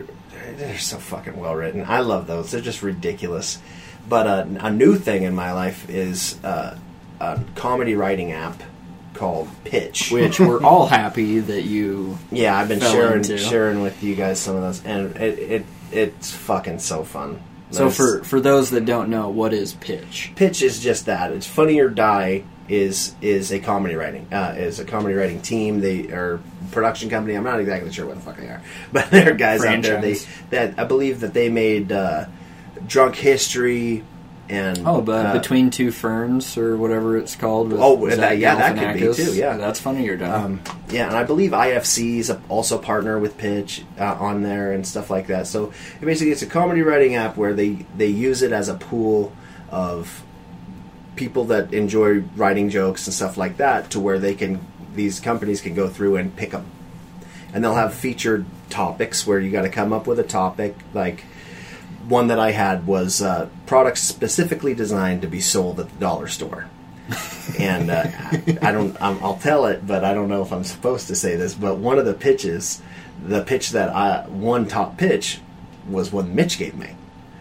they're 0.58 0.80
so 0.80 0.98
fucking 0.98 1.38
well 1.38 1.54
written. 1.56 1.86
I 1.88 2.00
love 2.00 2.26
those. 2.26 2.50
They're 2.50 2.60
just 2.60 2.82
ridiculous. 2.82 3.60
But 4.08 4.26
uh, 4.26 4.46
a 4.62 4.72
new 4.72 4.96
thing 4.96 5.22
in 5.24 5.36
my 5.36 5.52
life 5.54 5.88
is 5.92 6.44
uh, 6.44 6.76
a 7.20 7.40
comedy 7.54 7.94
writing 7.94 8.32
app 8.32 8.64
called 9.20 9.48
Pitch. 9.66 10.12
Which 10.12 10.40
we're 10.40 10.64
all 10.64 10.88
happy 10.88 11.40
that 11.40 11.64
you. 11.64 12.18
yeah, 12.32 12.58
I've 12.58 12.68
been 12.70 12.80
fell 12.80 12.92
sharing 12.94 13.18
into. 13.18 13.38
sharing 13.38 13.82
with 13.82 14.02
you 14.02 14.16
guys 14.16 14.40
some 14.40 14.56
of 14.56 14.62
those, 14.64 14.84
and 14.84 15.16
it, 15.18 15.40
it 15.40 15.66
it's 15.92 16.32
fucking 16.32 16.80
so 16.80 17.04
fun. 17.04 17.42
So 17.72 17.90
There's- 17.90 17.98
for 17.98 18.24
for 18.24 18.42
those 18.42 18.72
that 18.72 18.86
don't 18.86 19.10
know, 19.10 19.30
what 19.30 19.54
is 19.54 19.74
pitch? 19.74 20.32
Pitch 20.36 20.62
is 20.64 20.80
just 20.80 21.06
that. 21.06 21.32
It's 21.32 21.46
Funny 21.46 21.80
or 21.80 21.90
Die 21.90 22.44
is 22.68 23.14
is 23.22 23.52
a 23.52 23.60
comedy 23.60 23.96
writing 23.96 24.28
uh, 24.32 24.56
is 24.58 24.80
a 24.80 24.86
comedy 24.86 25.14
writing 25.16 25.42
team. 25.42 25.80
They 25.82 26.08
are 26.12 26.40
production 26.72 27.10
company. 27.10 27.36
I'm 27.36 27.44
not 27.44 27.60
exactly 27.60 27.92
sure 27.92 28.06
what 28.08 28.16
the 28.16 28.22
fuck 28.22 28.38
they 28.38 28.48
are, 28.48 28.62
but 28.92 29.12
they're 29.12 29.36
guys 29.36 29.64
out 29.66 29.82
there. 29.84 30.02
They 30.02 30.16
that 30.52 30.80
I 30.80 30.84
believe 30.86 31.20
that 31.20 31.34
they 31.34 31.50
made 31.50 31.92
uh, 31.92 32.26
Drunk 32.88 33.16
History 33.16 34.04
and 34.50 34.80
Oh, 34.88 35.00
but 35.02 35.28
uh, 35.28 35.34
between 35.34 35.70
two 35.70 35.92
ferns 35.92 36.58
or 36.58 36.76
whatever 36.76 37.18
it's 37.18 37.36
called. 37.36 37.72
Oh, 37.74 38.08
that- 38.10 38.40
yeah, 38.40 38.56
that 38.56 38.76
could 38.78 39.00
be 39.00 39.14
too, 39.14 39.34
yeah. 39.36 39.58
that's 39.58 39.80
funny 39.80 40.08
or 40.10 40.18
dumb. 40.18 40.44
Um, 40.46 40.62
yeah, 40.90 41.08
and 41.08 41.16
I 41.16 41.24
believe 41.24 41.52
IFC's 41.52 42.30
a- 42.32 42.42
also 42.50 42.78
partner 42.80 43.20
with 43.20 43.38
Pitch 43.38 43.84
uh, 44.00 44.16
on 44.20 44.42
there 44.42 44.72
and 44.74 44.86
stuff 44.88 45.10
like 45.12 45.28
that. 45.28 45.46
So 45.48 45.72
it 46.02 46.06
basically, 46.06 46.32
it's 46.32 46.42
a 46.42 46.48
comedy 46.48 46.82
writing 46.82 47.16
app 47.16 47.38
where 47.38 47.54
they 47.54 47.86
they 47.96 48.08
use 48.08 48.42
it 48.42 48.52
as 48.52 48.70
a 48.70 48.76
pool 48.76 49.32
of 49.70 50.24
people 51.16 51.46
that 51.46 51.74
enjoy 51.74 52.20
writing 52.36 52.70
jokes 52.70 53.06
and 53.06 53.14
stuff 53.14 53.38
like 53.38 53.58
that, 53.58 53.92
to 53.92 54.00
where 54.00 54.18
they 54.18 54.34
can 54.34 54.60
these 54.96 55.20
companies 55.20 55.62
can 55.62 55.76
go 55.76 55.88
through 55.88 56.16
and 56.16 56.36
pick 56.36 56.52
them 56.52 56.66
and 57.54 57.64
they'll 57.64 57.76
have 57.76 57.94
featured 57.94 58.46
topics 58.70 59.26
where 59.26 59.40
you 59.40 59.52
got 59.52 59.62
to 59.62 59.70
come 59.70 59.94
up 59.94 60.08
with 60.08 60.20
a 60.20 60.24
topic 60.24 60.76
like. 60.94 61.24
One 62.10 62.28
that 62.28 62.40
I 62.40 62.52
had 62.52 62.88
was 62.88 63.22
uh, 63.22 63.50
products 63.66 64.02
specifically 64.02 64.74
designed 64.74 65.22
to 65.22 65.28
be 65.28 65.40
sold 65.40 65.80
at 65.80 65.90
the 65.90 66.00
dollar 66.00 66.28
store 66.28 66.68
and 67.60 67.90
uh, 67.90 68.04
I, 68.06 68.58
I 68.62 68.72
don't. 68.72 68.96
I'm, 69.02 69.22
I'll 69.24 69.38
tell 69.38 69.66
it, 69.66 69.86
but 69.86 70.04
I 70.04 70.14
don't 70.14 70.30
know 70.30 70.42
if 70.42 70.52
I'm 70.52 70.64
supposed 70.64 71.08
to 71.08 71.16
say 71.16 71.36
this. 71.36 71.54
But 71.56 71.78
one 71.78 71.98
of 71.98 72.06
the 72.06 72.14
pitches, 72.14 72.82
the 73.24 73.44
pitch 73.44 73.72
that 73.72 73.90
I 73.90 74.28
one 74.28 74.68
top 74.68 74.98
pitch, 74.98 75.40
was 75.88 76.12
one 76.12 76.36
Mitch 76.36 76.58
gave 76.58 76.76
me. 76.76 76.96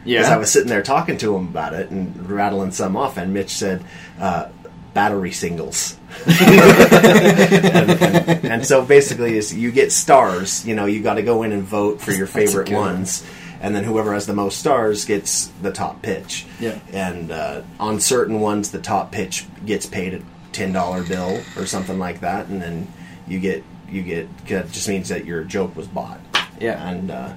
Because 0.05 0.29
yeah, 0.29 0.35
I 0.35 0.39
was 0.39 0.51
sitting 0.51 0.69
there 0.69 0.83
talking 0.83 1.19
to 1.19 1.37
him 1.37 1.49
about 1.49 1.75
it 1.75 1.91
and 1.91 2.31
rattling 2.31 2.73
some 2.73 2.97
off, 2.97 3.19
and 3.19 3.35
Mitch 3.35 3.51
said, 3.51 3.85
uh, 4.19 4.49
"Battery 4.95 5.33
singles." 5.33 5.99
and, 6.27 7.91
and, 7.91 8.45
and 8.45 8.67
so 8.67 8.85
basically, 8.85 9.37
is 9.37 9.55
you 9.55 9.71
get 9.71 9.93
stars. 9.93 10.67
You 10.67 10.75
know, 10.75 10.87
you 10.87 11.03
got 11.03 11.15
to 11.15 11.23
go 11.23 11.43
in 11.43 11.53
and 11.53 11.63
vote 11.63 12.01
for 12.01 12.13
your 12.13 12.27
favorite 12.27 12.71
ones. 12.71 13.23
one. 13.23 13.31
Ones, 13.59 13.65
and 13.65 13.75
then 13.75 13.85
whoever 13.85 14.13
has 14.15 14.27
the 14.27 14.33
most 14.35 14.59
stars 14.59 15.05
gets 15.05 15.49
the 15.63 15.73
top 15.73 16.03
pitch. 16.03 16.47
Yeah. 16.61 16.79
And 16.93 17.31
uh, 17.31 17.63
on 17.81 18.01
certain 18.01 18.41
ones, 18.41 18.71
the 18.71 18.81
top 18.81 19.13
pitch 19.13 19.47
gets 19.67 19.87
paid 19.87 20.15
a 20.15 20.21
ten 20.53 20.73
dollar 20.73 21.03
bill 21.05 21.41
or 21.57 21.67
something 21.67 21.99
like 21.99 22.21
that, 22.21 22.47
and 22.49 22.61
then 22.63 22.87
you 23.27 23.39
get 23.39 23.63
you 23.89 24.03
get 24.03 24.47
that 24.47 24.71
just 24.71 24.89
means 24.89 25.09
that 25.09 25.25
your 25.25 25.45
joke 25.45 25.77
was 25.77 25.87
bought. 25.87 26.21
Yeah. 26.61 26.89
And 26.89 27.11
uh, 27.11 27.35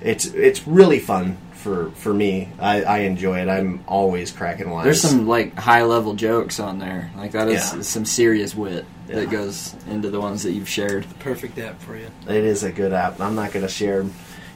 it's 0.00 0.26
it's 0.26 0.66
really 0.66 0.98
fun 0.98 1.36
for 1.52 1.90
for 1.92 2.12
me. 2.12 2.48
I, 2.58 2.82
I 2.82 2.98
enjoy 3.00 3.40
it. 3.40 3.48
I'm 3.48 3.84
always 3.86 4.30
cracking 4.32 4.70
wise. 4.70 4.84
there's 4.84 5.00
some 5.00 5.28
like 5.28 5.54
high 5.54 5.82
level 5.84 6.14
jokes 6.14 6.58
on 6.58 6.78
there. 6.78 7.10
Like 7.16 7.32
that 7.32 7.48
is 7.48 7.54
Yeah. 7.74 7.82
some 7.82 8.04
serious 8.04 8.54
wit 8.54 8.84
Yeah. 9.08 9.16
that 9.16 9.30
goes 9.30 9.74
into 9.88 10.10
the 10.10 10.20
ones 10.20 10.42
that 10.42 10.52
you've 10.52 10.68
shared. 10.68 11.06
Perfect 11.20 11.58
app 11.58 11.80
for 11.80 11.96
you. 11.96 12.08
It 12.28 12.44
is 12.44 12.62
a 12.64 12.72
good 12.72 12.92
app. 12.92 13.20
I'm 13.20 13.34
not 13.36 13.52
going 13.52 13.64
to 13.64 13.72
share 13.72 14.04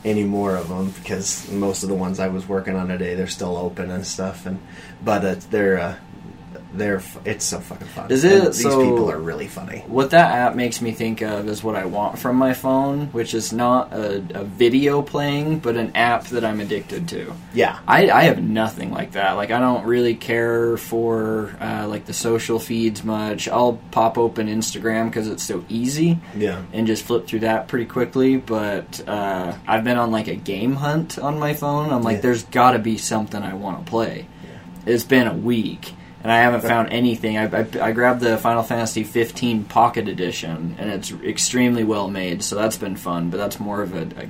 any 0.06 0.24
more 0.24 0.54
of 0.54 0.68
them 0.68 0.90
because 0.90 1.50
most 1.50 1.82
of 1.82 1.88
the 1.88 1.94
ones 1.94 2.20
I 2.20 2.28
was 2.28 2.48
working 2.48 2.76
on 2.76 2.86
today 2.88 3.14
they're 3.16 3.26
still 3.26 3.56
open 3.56 3.90
and 3.90 4.06
stuff. 4.06 4.46
And 4.46 4.60
but 5.04 5.24
uh, 5.24 5.34
they're 5.50 5.78
uh, 5.78 5.96
they're 6.74 7.00
it's 7.24 7.44
so 7.44 7.58
fucking 7.60 7.86
fun. 7.88 8.10
Is 8.10 8.24
it- 8.24 8.32
And 8.34 8.46
these 8.48 8.62
so- 8.62 8.80
people 8.82 9.10
are 9.10 9.18
really 9.18 9.46
funny. 9.48 9.82
What 9.86 10.10
that 10.10 10.30
app 10.32 10.54
makes 10.54 10.80
me 10.82 10.92
think 10.92 11.22
of 11.22 11.48
is 11.48 11.62
what 11.64 11.74
I 11.76 11.86
want 11.86 12.18
from 12.18 12.36
my 12.36 12.52
phone, 12.54 13.06
which 13.12 13.32
is 13.34 13.52
not 13.52 13.92
a, 13.92 14.16
a 14.34 14.44
video 14.44 15.00
playing, 15.02 15.60
but 15.60 15.76
an 15.76 15.92
app 15.94 16.24
that 16.28 16.44
I'm 16.44 16.60
addicted 16.60 17.08
to. 17.10 17.32
Yeah. 17.54 17.78
I, 17.88 18.10
I 18.10 18.22
have 18.24 18.42
nothing 18.42 18.90
like 18.90 19.12
that. 19.12 19.32
Like 19.32 19.50
I 19.50 19.58
don't 19.60 19.86
really 19.86 20.14
care 20.14 20.76
for 20.76 21.54
uh, 21.60 21.86
like 21.88 22.04
the 22.06 22.12
social 22.12 22.58
feeds 22.58 23.02
much. 23.04 23.48
I'll 23.48 23.80
pop 23.90 24.18
open 24.18 24.48
Instagram 24.48 25.06
because 25.06 25.28
it's 25.28 25.44
so 25.44 25.64
easy 25.68 26.18
Yeah. 26.36 26.62
and 26.72 26.86
just 26.86 27.04
flip 27.04 27.26
through 27.26 27.40
that 27.40 27.68
pretty 27.68 27.86
quickly. 27.86 28.36
But 28.36 29.06
uh, 29.08 29.54
I've 29.66 29.84
been 29.84 29.96
on 29.96 30.10
like 30.10 30.28
a 30.28 30.34
game 30.36 30.74
hunt 30.74 31.18
on 31.18 31.38
my 31.38 31.54
phone. 31.54 31.90
I'm 31.90 32.02
like, 32.02 32.16
Yeah. 32.16 32.20
there's 32.22 32.42
got 32.44 32.72
to 32.72 32.78
be 32.78 32.98
something 32.98 33.42
I 33.42 33.54
want 33.54 33.84
to 33.84 33.90
play. 33.90 34.26
It's 34.84 35.04
been 35.04 35.26
a 35.26 35.34
week. 35.34 35.94
And 36.26 36.32
I 36.32 36.38
haven't 36.38 36.62
found 36.62 36.92
anything. 36.92 37.38
I, 37.38 37.44
I, 37.44 37.66
I 37.80 37.92
grabbed 37.92 38.20
the 38.20 38.36
Final 38.36 38.64
Fantasy 38.64 39.04
15 39.04 39.62
Pocket 39.62 40.08
Edition, 40.08 40.74
and 40.76 40.90
it's 40.90 41.12
extremely 41.12 41.84
well 41.84 42.08
made. 42.10 42.42
So 42.42 42.56
that's 42.56 42.76
been 42.76 42.96
fun. 42.96 43.30
But 43.30 43.36
that's 43.36 43.60
more 43.60 43.80
of 43.80 43.94
a, 43.94 44.24
a 44.24 44.28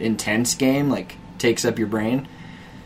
intense 0.00 0.54
game, 0.54 0.90
like 0.90 1.16
takes 1.38 1.64
up 1.64 1.76
your 1.76 1.88
brain. 1.88 2.28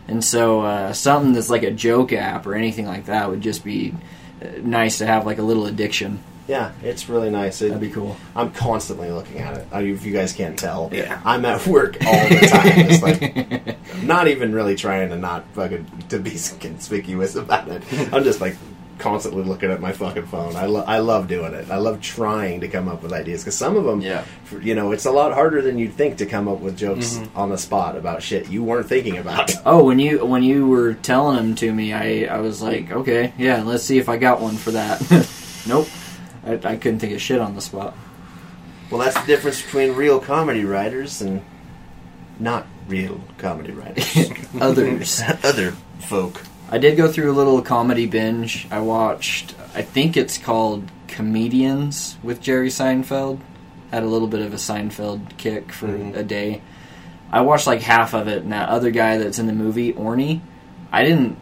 And 0.09 0.25
so 0.25 0.63
uh, 0.63 0.95
something 0.95 1.35
that's 1.35 1.51
like 1.51 1.63
a 1.63 1.71
joke 1.71 2.15
app 2.15 2.47
or 2.47 2.55
anything 2.55 2.87
like 2.87 3.05
that 3.05 3.29
would 3.29 3.43
just 3.43 3.65
be 3.65 3.95
uh, 4.41 4.47
nice 4.63 4.97
to 4.97 5.07
have 5.07 5.27
like 5.27 5.37
a 5.37 5.43
little 5.43 5.67
addiction. 5.67 6.25
Yeah, 6.49 6.73
it's 6.83 7.09
really 7.09 7.31
nice. 7.31 7.63
It, 7.63 7.69
That'd 7.69 7.81
be 7.81 7.91
cool. 7.91 8.17
I'm 8.35 8.51
constantly 8.53 9.11
looking 9.11 9.39
at 9.39 9.59
it. 9.59 9.67
I, 9.71 9.83
if 9.83 10.05
you 10.05 10.13
guys 10.13 10.33
can't 10.33 10.59
tell, 10.59 10.91
Yeah. 10.93 11.21
I'm 11.25 11.45
at 11.45 11.67
work 11.67 11.97
all 12.05 12.29
the 12.29 12.47
time. 12.51 12.73
It's 12.91 13.03
like 13.03 13.79
not 14.03 14.29
even 14.29 14.53
really 14.53 14.75
trying 14.75 15.11
to 15.11 15.17
not 15.17 15.45
fucking 15.53 15.87
to 16.09 16.19
be 16.19 16.31
conspicuous 16.31 17.37
about 17.37 17.69
it. 17.69 17.83
I'm 18.13 18.25
just 18.25 18.41
like 18.41 18.57
constantly 18.99 19.43
looking 19.43 19.71
at 19.71 19.81
my 19.81 19.93
fucking 19.93 20.27
phone. 20.27 20.55
I 20.57 20.67
lo- 20.67 20.85
I 20.87 20.99
love 20.99 21.27
doing 21.29 21.55
it. 21.55 21.71
I 21.71 21.77
love 21.77 22.01
trying 22.01 22.61
to 22.61 22.69
come 22.69 22.89
up 22.89 23.03
with 23.03 23.13
ideas 23.13 23.43
because 23.43 23.57
some 23.57 23.77
of 23.77 23.85
them, 23.85 24.01
Yeah. 24.01 24.25
you 24.61 24.75
know, 24.75 24.93
it's 24.93 25.07
a 25.07 25.11
lot 25.11 25.33
harder 25.33 25.61
than 25.61 25.79
you'd 25.79 25.95
think 25.95 26.19
to 26.19 26.27
come 26.27 26.47
up 26.49 26.61
with 26.61 26.77
jokes 26.79 27.15
mm-hmm. 27.15 27.37
on 27.37 27.51
the 27.51 27.59
spot 27.59 27.97
about 27.97 28.23
shit 28.23 28.49
you 28.49 28.63
weren't 28.63 28.89
thinking 28.89 29.19
about. 29.19 29.53
Oh, 29.65 29.85
when 29.85 30.01
you 30.01 30.25
when 30.27 30.43
you 30.43 30.67
were 30.67 30.95
telling 30.95 31.37
them 31.37 31.55
to 31.57 31.73
me, 31.73 31.93
I 31.93 32.25
I 32.25 32.41
was 32.41 32.61
like, 32.61 32.91
okay, 32.91 33.33
yeah, 33.39 33.63
let's 33.63 33.85
see 33.85 33.99
if 33.99 34.09
I 34.09 34.17
got 34.17 34.41
one 34.41 34.57
for 34.57 34.73
that. 34.73 35.01
nope, 35.69 35.89
I, 36.45 36.53
I 36.65 36.77
couldn't 36.77 36.99
think 37.01 37.13
of 37.13 37.21
shit 37.21 37.41
on 37.41 37.55
the 37.55 37.61
spot. 37.61 37.97
Well, 38.91 39.01
that's 39.01 39.19
the 39.21 39.27
difference 39.27 39.63
between 39.63 39.93
real 39.93 40.19
comedy 40.21 40.65
writers 40.65 41.23
and 41.23 41.43
not 42.39 42.67
real 42.89 43.21
comedy 43.39 43.73
writers. 43.73 44.31
Others. 44.61 45.23
Other 45.45 45.73
folk. 46.01 46.43
I 46.71 46.79
did 46.79 46.97
go 46.97 47.11
through 47.11 47.31
a 47.31 47.35
little 47.37 47.63
comedy 47.63 48.07
binge. 48.07 48.67
I 48.71 48.81
watched, 48.81 49.55
I 49.75 49.83
think 49.83 50.17
it's 50.17 50.39
called 50.39 50.91
Comedians 51.09 52.17
with 52.23 52.41
Jerry 52.41 52.69
Seinfeld. 52.69 53.41
Had 53.91 54.03
a 54.03 54.07
little 54.07 54.29
bit 54.29 54.41
of 54.41 54.53
a 54.53 54.57
Seinfeld 54.57 55.37
kick 55.37 55.71
for 55.73 55.87
Mhm. 55.89 56.17
a 56.17 56.23
day. 56.23 56.63
I 57.31 57.43
watched 57.43 57.67
like 57.67 57.81
half 57.83 58.15
of 58.15 58.27
it, 58.29 58.43
and 58.43 58.53
that 58.53 58.69
other 58.71 58.91
guy 58.91 59.19
that's 59.19 59.39
in 59.39 59.47
the 59.47 59.53
movie, 59.55 59.93
Orny, 59.93 60.41
I 60.91 61.03
didn't 61.05 61.37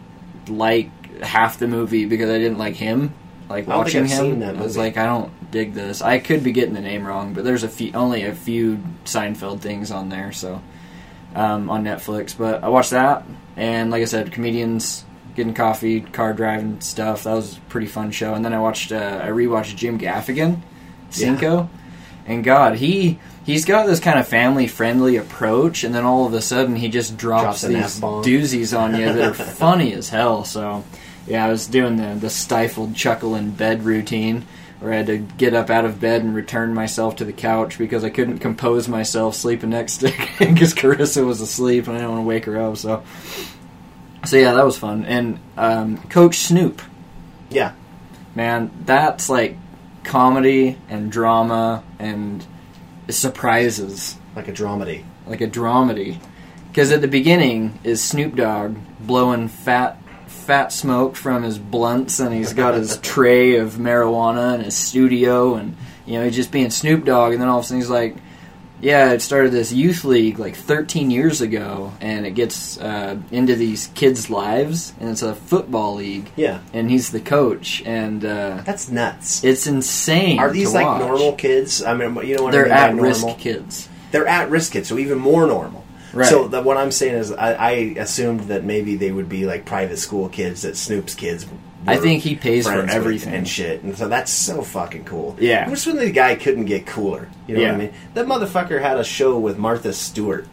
like 0.47 0.89
half 1.21 1.59
the 1.59 1.67
movie 1.67 2.05
because 2.05 2.29
I 2.29 2.37
didn't 2.39 2.57
like 2.57 2.75
him. 2.75 3.13
Like 3.51 3.67
I 3.67 3.77
watching 3.77 4.05
him, 4.05 4.41
I 4.41 4.53
was 4.53 4.77
like, 4.77 4.97
I 4.97 5.05
don't 5.05 5.51
dig 5.51 5.73
this. 5.73 6.01
I 6.01 6.19
could 6.19 6.43
be 6.43 6.51
getting 6.51 6.73
the 6.73 6.81
name 6.81 7.05
wrong, 7.05 7.33
but 7.33 7.43
there's 7.43 7.63
a 7.63 7.69
few, 7.69 7.91
only 7.93 8.23
a 8.23 8.33
few 8.33 8.81
Seinfeld 9.05 9.59
things 9.59 9.91
on 9.91 10.09
there, 10.09 10.31
so 10.31 10.61
um, 11.35 11.69
on 11.69 11.83
Netflix. 11.83 12.35
But 12.37 12.63
I 12.63 12.69
watched 12.69 12.91
that, 12.91 13.25
and 13.55 13.91
like 13.91 14.01
I 14.01 14.05
said, 14.05 14.31
comedians 14.31 15.03
getting 15.35 15.53
coffee, 15.53 16.01
car 16.01 16.33
driving 16.33 16.81
stuff. 16.81 17.25
That 17.25 17.33
was 17.33 17.57
a 17.57 17.61
pretty 17.61 17.87
fun 17.87 18.11
show. 18.11 18.33
And 18.33 18.43
then 18.43 18.53
I 18.53 18.59
watched, 18.59 18.91
uh, 18.91 19.21
I 19.23 19.27
rewatched 19.27 19.75
Jim 19.75 19.99
Gaffigan, 19.99 20.61
Cinco, 21.09 21.69
and 22.25 22.43
God, 22.43 22.75
he 22.75 23.19
he's 23.45 23.65
got 23.65 23.85
this 23.87 23.99
kind 23.99 24.19
of 24.19 24.27
family 24.27 24.67
friendly 24.67 25.17
approach, 25.17 25.83
and 25.83 25.93
then 25.93 26.05
all 26.05 26.25
of 26.25 26.33
a 26.33 26.41
sudden 26.41 26.75
he 26.75 26.87
just 26.87 27.17
drops, 27.17 27.61
Drops 27.61 27.63
these 27.63 27.99
doozies 27.99 28.77
on 28.77 28.95
you 28.95 29.11
that 29.11 29.29
are 29.29 29.33
funny 29.55 29.93
as 29.93 30.09
hell. 30.09 30.45
So 30.45 30.83
yeah, 31.27 31.45
I 31.45 31.49
was 31.49 31.67
doing 31.67 31.97
the 31.97 32.15
the 32.19 32.29
stifled 32.29 32.95
chuckle 32.95 33.35
in 33.35 33.51
bed 33.51 33.83
routine. 33.83 34.45
Where 34.79 34.93
I 34.93 34.95
had 34.97 35.05
to 35.07 35.17
get 35.19 35.53
up 35.53 35.69
out 35.69 35.85
of 35.85 35.99
bed 36.01 36.23
and 36.23 36.33
return 36.33 36.73
myself 36.73 37.17
to 37.17 37.25
the 37.25 37.31
couch 37.33 37.77
because 37.77 38.03
I 38.03 38.09
couldn't 38.09 38.39
compose 38.39 38.87
myself 38.87 39.35
sleeping 39.35 39.69
next 39.69 39.97
to 39.97 40.07
because 40.39 40.73
Carissa 40.73 41.23
was 41.23 41.39
asleep 41.39 41.85
and 41.85 41.95
I 41.95 41.99
didn't 41.99 42.13
want 42.15 42.23
to 42.23 42.27
wake 42.27 42.45
her 42.45 42.59
up. 42.59 42.77
So, 42.77 43.03
so 44.25 44.37
yeah, 44.37 44.53
that 44.53 44.65
was 44.65 44.79
fun. 44.79 45.05
And 45.05 45.37
um, 45.55 45.97
Coach 46.09 46.37
Snoop, 46.37 46.81
Yeah. 47.51 47.73
man, 48.33 48.71
that's 48.85 49.29
like 49.29 49.55
comedy 50.03 50.79
and 50.89 51.11
drama 51.11 51.83
and 51.99 52.43
surprises, 53.07 54.17
Like 54.35 54.47
a 54.47 54.51
dramedy. 54.51 55.03
like 55.27 55.41
a 55.41 55.47
dramedy. 55.47 56.17
Because 56.69 56.91
at 56.91 57.01
the 57.01 57.07
beginning 57.07 57.77
is 57.83 58.01
Snoop 58.01 58.35
Dogg 58.35 58.77
blowing 58.99 59.47
fat 59.47 60.00
fat 60.51 60.73
smoke 60.73 61.15
from 61.15 61.43
his 61.43 61.57
blunts, 61.57 62.19
and 62.19 62.33
he's 62.33 62.51
got 62.51 62.73
his 62.73 62.97
tray 63.01 63.55
of 63.55 63.75
marijuana 63.75 64.55
in 64.55 64.59
his 64.65 64.75
studio, 64.75 65.55
and 65.55 65.77
you 66.05 66.15
know 66.19 66.25
he's 66.25 66.35
just 66.35 66.51
being 66.51 66.69
Snoop 66.69 67.05
Dogg. 67.05 67.31
And 67.31 67.41
then 67.41 67.47
all 67.47 67.59
of 67.59 67.63
a 67.63 67.67
sudden 67.69 67.79
he's 67.79 67.89
like, 67.89 68.17
Yeah, 68.81 69.13
it 69.13 69.21
started 69.21 69.53
this 69.53 69.71
youth 69.71 70.03
league 70.03 70.39
like 70.39 70.57
13 70.57 71.09
years 71.09 71.39
ago, 71.39 71.93
and 72.01 72.25
it 72.25 72.31
gets 72.31 72.77
uh, 72.81 73.15
into 73.31 73.55
these 73.55 73.87
kids' 73.95 74.29
lives, 74.29 74.93
and 74.99 75.09
it's 75.09 75.21
a 75.21 75.35
football 75.35 75.95
league, 75.95 76.29
Yeah, 76.35 76.59
and 76.73 76.91
he's 76.91 77.11
the 77.13 77.21
coach, 77.21 77.81
and 77.85 78.25
uh, 78.25 78.61
that's 78.65 78.89
nuts. 78.89 79.45
it's 79.45 79.67
insane. 79.67 80.37
Are 80.37 80.51
these 80.51 80.73
like 80.73 80.85
watch. 80.85 80.99
normal 80.99 81.31
kids? 81.31 81.81
I 81.81 81.93
mean, 81.93 82.13
you 82.27 82.35
know 82.35 82.43
what 82.43 82.51
They're 82.51 82.65
I 82.65 82.87
mean 82.91 82.97
by 82.97 83.03
at-risk 83.03 83.21
normal? 83.21 83.37
kids. 83.39 83.87
They're 84.11 84.27
at 84.27 84.49
risk 84.49 84.73
kids, 84.73 84.89
so 84.89 84.97
even 84.97 85.17
more 85.17 85.47
normal. 85.47 85.80
Right. 86.13 86.27
So 86.27 86.47
the, 86.47 86.61
what 86.61 86.77
I'm 86.77 86.91
saying 86.91 87.15
is, 87.15 87.31
I, 87.31 87.53
I 87.53 87.69
assumed 87.97 88.41
that 88.41 88.63
maybe 88.63 88.95
they 88.95 89.11
would 89.11 89.29
be 89.29 89.45
like 89.45 89.65
private 89.65 89.97
school 89.97 90.27
kids 90.29 90.63
that 90.63 90.75
Snoop's 90.77 91.15
kids. 91.15 91.45
I 91.87 91.97
think 91.97 92.21
he 92.21 92.35
pays 92.35 92.67
for 92.67 92.73
everything. 92.85 93.33
and 93.33 93.47
shit, 93.47 93.81
and 93.81 93.97
so 93.97 94.07
that's 94.07 94.31
so 94.31 94.61
fucking 94.61 95.05
cool. 95.05 95.35
Yeah. 95.39 95.67
which 95.69 95.85
when 95.87 95.95
the 95.97 96.11
guy 96.11 96.35
couldn't 96.35 96.65
get 96.65 96.85
cooler. 96.85 97.27
You 97.47 97.55
know 97.55 97.61
Yeah. 97.61 97.67
what 97.71 97.75
I 97.75 97.83
mean? 97.85 97.93
That 98.13 98.25
motherfucker 98.27 98.79
had 98.81 98.97
a 98.99 99.03
show 99.03 99.39
with 99.39 99.57
Martha 99.57 99.91
Stewart. 99.93 100.47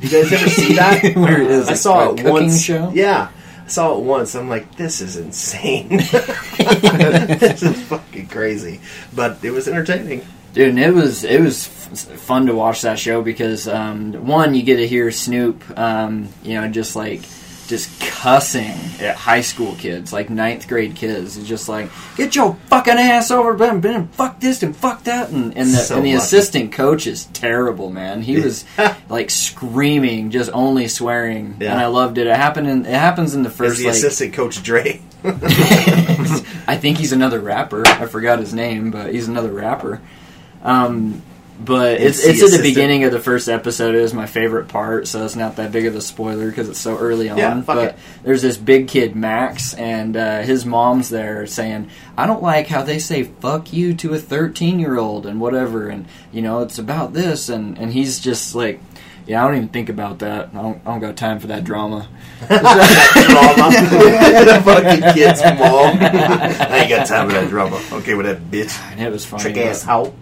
You 0.00 0.08
guys 0.10 0.32
ever 0.32 0.48
see 0.48 0.74
that? 0.74 1.02
Where 1.16 1.40
it 1.42 1.50
is, 1.50 1.66
I 1.66 1.70
like, 1.72 1.76
saw 1.80 2.12
it 2.14 2.22
once. 2.22 2.62
show? 2.62 2.92
Yeah, 2.94 3.30
I 3.64 3.68
saw 3.68 3.96
it 3.98 4.04
once. 4.04 4.36
I'm 4.36 4.48
like, 4.48 4.76
this 4.76 5.00
is 5.00 5.16
insane. 5.16 5.88
this 5.98 7.62
is 7.62 7.82
fucking 7.84 8.28
crazy, 8.28 8.80
but 9.14 9.44
it 9.44 9.50
was 9.50 9.66
entertaining. 9.68 10.24
Dude, 10.58 10.70
and 10.70 10.78
it 10.80 10.92
was 10.92 11.22
it 11.22 11.40
was 11.40 11.68
f- 11.68 12.18
fun 12.18 12.46
to 12.46 12.52
watch 12.52 12.82
that 12.82 12.98
show 12.98 13.22
because 13.22 13.68
um, 13.68 14.26
one, 14.26 14.56
you 14.56 14.64
get 14.64 14.78
to 14.78 14.88
hear 14.88 15.12
Snoop, 15.12 15.62
um, 15.78 16.28
you 16.42 16.60
know, 16.60 16.66
just 16.68 16.96
like 16.96 17.22
just 17.68 18.00
cussing 18.00 18.74
at 18.98 19.14
high 19.14 19.42
school 19.42 19.76
kids, 19.76 20.12
like 20.12 20.30
ninth 20.30 20.66
grade 20.66 20.96
kids. 20.96 21.36
It's 21.36 21.46
just 21.46 21.68
like, 21.68 21.90
get 22.16 22.34
your 22.34 22.54
fucking 22.66 22.94
ass 22.98 23.30
over, 23.30 23.54
Ben, 23.54 23.80
Ben, 23.80 24.08
fuck 24.08 24.40
this 24.40 24.64
and 24.64 24.74
fuck 24.74 25.04
that, 25.04 25.30
and 25.30 25.56
and 25.56 25.68
the, 25.70 25.76
So 25.76 25.94
and 25.98 26.04
the 26.04 26.14
assistant 26.14 26.72
coach 26.72 27.06
is 27.06 27.26
terrible, 27.26 27.90
man. 27.90 28.20
He 28.22 28.40
was 28.40 28.64
like 29.08 29.30
screaming, 29.30 30.32
just 30.32 30.50
only 30.52 30.88
swearing, 30.88 31.58
Yeah. 31.60 31.70
and 31.70 31.80
I 31.80 31.86
loved 31.86 32.18
it. 32.18 32.26
It 32.26 32.34
happened 32.34 32.66
in 32.66 32.84
it 32.84 32.98
happens 32.98 33.32
in 33.36 33.44
the 33.44 33.50
Is 33.50 33.56
first 33.56 33.78
the 33.78 33.84
like 33.84 33.94
assistant 33.94 34.32
coach 34.34 34.60
Dre? 34.60 35.00
I 35.22 36.76
think 36.80 36.98
he's 36.98 37.12
another 37.12 37.38
rapper. 37.38 37.86
I 37.86 38.06
forgot 38.06 38.40
his 38.40 38.52
name, 38.52 38.90
but 38.90 39.14
he's 39.14 39.28
another 39.28 39.52
rapper. 39.52 40.00
Um, 40.62 41.22
but 41.60 42.00
it's 42.00 42.24
it's 42.24 42.40
at 42.42 42.56
the 42.56 42.62
beginning 42.62 43.04
of 43.04 43.10
the 43.10 43.18
first 43.18 43.48
episode. 43.48 43.96
It 43.96 44.00
was 44.00 44.14
my 44.14 44.26
favorite 44.26 44.68
part, 44.68 45.08
so 45.08 45.24
it's 45.24 45.34
not 45.34 45.56
that 45.56 45.72
big 45.72 45.86
of 45.86 45.96
a 45.96 46.00
spoiler 46.00 46.48
because 46.48 46.68
it's 46.68 46.78
so 46.78 46.96
early 46.96 47.28
on. 47.28 47.36
Yeah, 47.36 47.60
but 47.66 47.78
it. 47.78 47.96
there's 48.22 48.42
this 48.42 48.56
big 48.56 48.86
kid 48.86 49.16
Max, 49.16 49.74
and 49.74 50.16
uh, 50.16 50.42
his 50.42 50.64
mom's 50.64 51.08
there 51.08 51.48
saying, 51.48 51.90
"I 52.16 52.26
don't 52.26 52.42
like 52.42 52.68
how 52.68 52.82
they 52.82 53.00
say 53.00 53.24
fuck 53.24 53.72
you 53.72 53.94
to 53.94 54.14
a 54.14 54.18
13 54.18 54.78
year 54.78 54.98
old 54.98 55.26
and 55.26 55.40
whatever, 55.40 55.88
and 55.88 56.06
you 56.30 56.42
know 56.42 56.60
it's 56.60 56.78
about 56.78 57.12
this." 57.12 57.48
And 57.48 57.76
and 57.78 57.92
he's 57.92 58.20
just 58.20 58.54
like. 58.54 58.80
Yeah, 59.26 59.44
I 59.44 59.46
don't 59.46 59.56
even 59.56 59.68
think 59.68 59.90
about 59.90 60.20
that. 60.20 60.48
I 60.54 60.62
don't, 60.62 60.80
I 60.86 60.90
don't 60.90 61.00
got 61.00 61.18
time 61.18 61.38
for 61.38 61.48
that 61.48 61.62
drama. 61.62 62.08
drama. 62.46 62.48
the 62.48 62.56
fucking 64.64 65.02
kid's 65.12 65.42
mom. 65.42 65.98
I 66.00 66.78
ain't 66.78 66.88
got 66.88 67.06
time 67.06 67.28
for 67.28 67.34
that 67.34 67.50
drama. 67.50 67.78
Okay 67.92 68.14
with 68.14 68.24
that 68.24 68.50
bitch. 68.50 68.74
And 68.90 69.02
it 69.02 69.12
was 69.12 69.26
funny. 69.26 69.42
Trick 69.42 69.58
ass 69.58 69.82
how? 69.82 70.14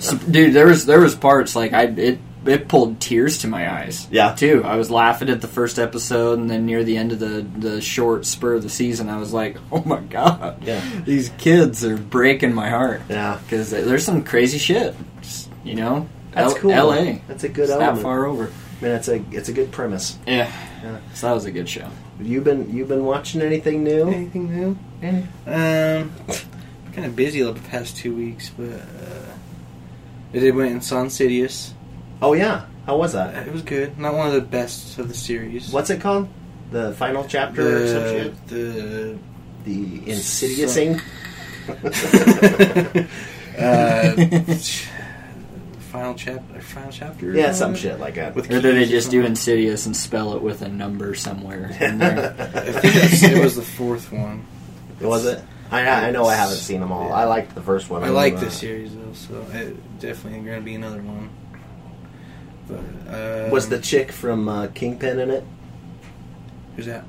So, 0.00 0.16
dude, 0.18 0.52
there 0.54 0.66
was 0.66 0.84
there 0.86 1.00
was 1.00 1.14
parts 1.14 1.56
like 1.56 1.72
I 1.72 1.84
it 1.84 2.18
it 2.44 2.66
pulled 2.68 3.00
tears 3.00 3.38
to 3.38 3.48
my 3.48 3.72
eyes. 3.72 4.06
Yeah. 4.10 4.34
too. 4.34 4.62
I 4.64 4.74
was 4.76 4.90
laughing 4.90 5.30
at 5.30 5.40
the 5.40 5.46
first 5.48 5.78
episode, 5.78 6.38
and 6.40 6.50
then 6.50 6.66
near 6.66 6.82
the 6.84 6.96
end 6.96 7.12
of 7.12 7.18
the 7.20 7.46
the 7.58 7.80
short 7.80 8.26
spur 8.26 8.54
of 8.54 8.62
the 8.62 8.68
season, 8.68 9.08
I 9.08 9.18
was 9.18 9.32
like, 9.32 9.56
"Oh 9.72 9.82
my 9.84 10.00
god, 10.00 10.62
Yeah. 10.64 10.82
these 11.04 11.30
kids 11.38 11.84
are 11.84 11.96
breaking 11.96 12.52
my 12.52 12.68
heart." 12.68 13.02
Yeah. 13.08 13.38
because 13.44 13.70
there's 13.70 14.04
some 14.04 14.24
crazy 14.24 14.58
shit. 14.58 14.94
Just, 15.22 15.48
you 15.64 15.74
know, 15.76 16.08
That's 16.32 16.52
L- 16.54 16.58
cool. 16.60 16.72
L.A. 16.72 17.22
That's 17.28 17.44
a 17.44 17.48
good 17.48 17.68
It's 17.70 17.78
that 17.78 17.98
far 17.98 18.26
over. 18.26 18.44
I 18.80 18.84
mean, 18.84 18.92
it's 18.94 19.08
a 19.08 19.24
it's 19.30 19.48
a 19.48 19.52
good 19.52 19.70
premise. 19.70 20.18
Yeah. 20.26 20.50
Yeah. 20.82 20.98
so 21.14 21.28
that 21.28 21.32
was 21.34 21.44
a 21.44 21.52
good 21.52 21.68
show. 21.68 21.88
You 22.20 22.40
been 22.40 22.74
you 22.76 22.84
been 22.84 23.04
watching 23.04 23.40
anything 23.40 23.84
new? 23.84 24.08
Anything 24.10 24.52
new? 24.54 24.78
Um, 25.46 26.12
kind 26.92 27.06
of 27.06 27.14
busy 27.16 27.40
the 27.42 27.52
past 27.70 27.96
two 27.96 28.14
weeks, 28.14 28.50
but 28.50 28.68
uh, 28.70 29.21
I 30.34 30.38
did 30.38 30.54
went 30.54 30.72
and 30.72 30.82
saw 30.84 31.00
Insidious. 31.02 31.74
Oh 32.20 32.32
yeah, 32.34 32.66
how 32.86 32.96
was 32.96 33.12
that? 33.12 33.46
It 33.46 33.52
was 33.52 33.62
good. 33.62 33.98
Not 33.98 34.14
one 34.14 34.28
of 34.28 34.32
the 34.34 34.40
best 34.40 34.98
of 34.98 35.08
the 35.08 35.14
series. 35.14 35.70
What's 35.70 35.90
it 35.90 36.00
called? 36.00 36.28
The 36.70 36.92
final 36.94 37.24
chapter 37.24 37.82
or 37.84 37.86
some 37.86 38.02
the 38.02 38.08
shit? 38.22 38.46
the 38.48 39.18
The 39.64 40.10
insidiousing. 40.10 41.00
uh, 43.58 44.12
final 45.90 46.14
chapter? 46.14 46.60
Final 46.60 46.92
chapter? 46.92 47.32
yeah, 47.34 47.52
some 47.52 47.74
shit 47.74 48.00
like 48.00 48.14
that. 48.14 48.34
With 48.34 48.46
Or 48.50 48.60
did 48.60 48.76
they 48.76 48.86
just 48.86 49.10
do? 49.10 49.24
Insidious 49.24 49.86
and 49.86 49.96
spell 49.96 50.34
it 50.34 50.42
with 50.42 50.62
a 50.62 50.68
number 50.68 51.14
somewhere 51.14 51.76
in 51.80 51.98
there? 51.98 52.34
I 52.54 52.72
think 52.72 53.32
it 53.34 53.42
was 53.42 53.56
the 53.56 53.62
fourth 53.62 54.10
one. 54.12 54.46
was 55.00 55.26
it? 55.26 55.42
I 55.72 56.08
I 56.08 56.10
know 56.10 56.24
I 56.26 56.34
haven't 56.34 56.56
seen 56.56 56.80
them 56.80 56.92
all. 56.92 57.12
I 57.12 57.24
liked 57.24 57.54
the 57.54 57.62
first 57.62 57.88
one. 57.90 58.04
I 58.04 58.10
like 58.10 58.34
Uh, 58.34 58.40
this 58.40 58.58
series 58.58 58.94
though, 58.94 59.12
so 59.14 59.44
it 59.52 59.76
definitely 60.00 60.40
going 60.40 60.58
to 60.60 60.64
be 60.64 60.74
another 60.74 61.00
one. 61.02 61.30
But 62.68 63.12
uh, 63.12 63.48
Was 63.50 63.68
the 63.68 63.78
chick 63.80 64.12
from 64.12 64.48
uh, 64.48 64.68
Kingpin 64.68 65.18
in 65.18 65.30
it? 65.30 65.44
who's 66.76 66.86
that? 66.86 67.04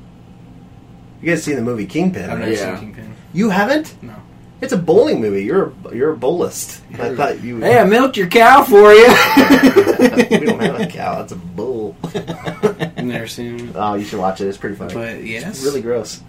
You 1.21 1.29
guys 1.29 1.43
seen 1.43 1.55
the 1.55 1.61
movie 1.61 1.85
Kingpin? 1.85 2.23
I've 2.23 2.31
right? 2.31 2.39
never 2.39 2.51
Yeah. 2.51 2.79
seen 2.79 2.93
Kingpin. 2.93 3.15
You 3.33 3.49
haven't? 3.49 4.01
No. 4.03 4.15
It's 4.61 4.73
a 4.73 4.77
bowling 4.77 5.19
movie. 5.21 5.43
You're 5.43 5.73
a, 5.89 5.95
you're 5.95 6.13
a 6.13 6.17
bowlist. 6.17 6.79
I 6.93 7.05
You're- 7.07 7.15
thought 7.17 7.41
you. 7.43 7.57
hey, 7.59 7.79
I 7.79 7.83
milked 7.85 8.15
your 8.17 8.27
cow 8.27 8.63
for 8.63 8.93
you. 8.93 9.07
we 10.39 10.45
don't 10.45 10.61
have 10.61 10.79
a 10.79 10.87
cow. 10.87 11.21
It's 11.21 11.31
a 11.33 11.35
bull. 11.35 11.95
I've 12.13 13.03
never 13.05 13.27
seen. 13.27 13.69
it. 13.69 13.75
oh, 13.75 13.95
you 13.95 14.05
should 14.05 14.19
watch 14.19 14.39
it. 14.41 14.47
It's 14.47 14.57
pretty 14.57 14.75
funny. 14.75 14.93
But 14.93 15.23
yes, 15.23 15.43
It's 15.47 15.63
really 15.63 15.81
gross. 15.81 16.21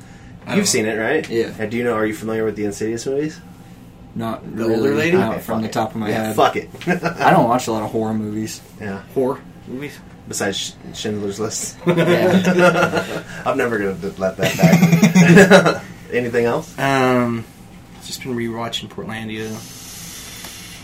I 0.47 0.57
You've 0.57 0.69
seen 0.69 0.87
it, 0.87 0.97
right? 0.97 1.29
Yeah. 1.29 1.53
Uh, 1.59 1.67
do 1.67 1.77
you 1.77 1.85
know? 1.85 1.95
Are 1.95 2.07
you 2.07 2.15
familiar 2.15 2.45
with 2.45 2.57
the 2.57 2.65
Insidious 2.67 3.07
movies? 3.07 3.41
Not 4.15 4.43
The 4.45 4.65
really, 4.65 4.75
older 4.77 4.95
lady? 4.95 5.17
not 5.17 5.35
Okay, 5.35 5.43
from 5.43 5.63
the 5.63 5.69
fuck 5.69 5.73
top 5.73 5.91
of 5.91 5.97
my 5.97 6.09
yeah, 6.11 6.25
head. 6.27 6.37
Fuck 6.37 6.57
it. 6.57 6.71
I 6.89 7.31
don't 7.31 7.49
watch 7.49 7.67
a 7.67 7.73
lot 7.73 7.83
of 7.83 7.91
horror 7.91 8.15
movies. 8.15 8.61
Yeah. 8.81 9.03
horror 9.15 9.41
movies. 9.67 9.99
Besides 10.29 10.57
Sch- 10.59 10.97
Schindler's 10.99 11.39
List, 11.41 11.77
Yeah. 11.87 13.23
I'm 13.47 13.59
never 13.59 13.79
gonna 13.79 13.97
let 14.19 14.37
that 14.37 14.57
back. 14.57 15.83
Anything 16.13 16.45
else? 16.47 16.79
Um, 16.79 17.45
just 18.05 18.23
been 18.23 18.35
rewatching 18.37 18.89
Portlandia. 18.89 19.51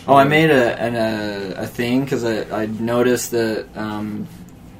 Oh, 0.07 0.15
I 0.15 0.25
made 0.25 0.49
a 0.49 0.77
an, 0.79 0.95
a, 0.95 1.61
a 1.63 1.67
thing 1.67 2.03
because 2.03 2.23
I, 2.23 2.63
I 2.63 2.65
noticed 2.65 3.31
that 3.31 3.67
um, 3.75 4.27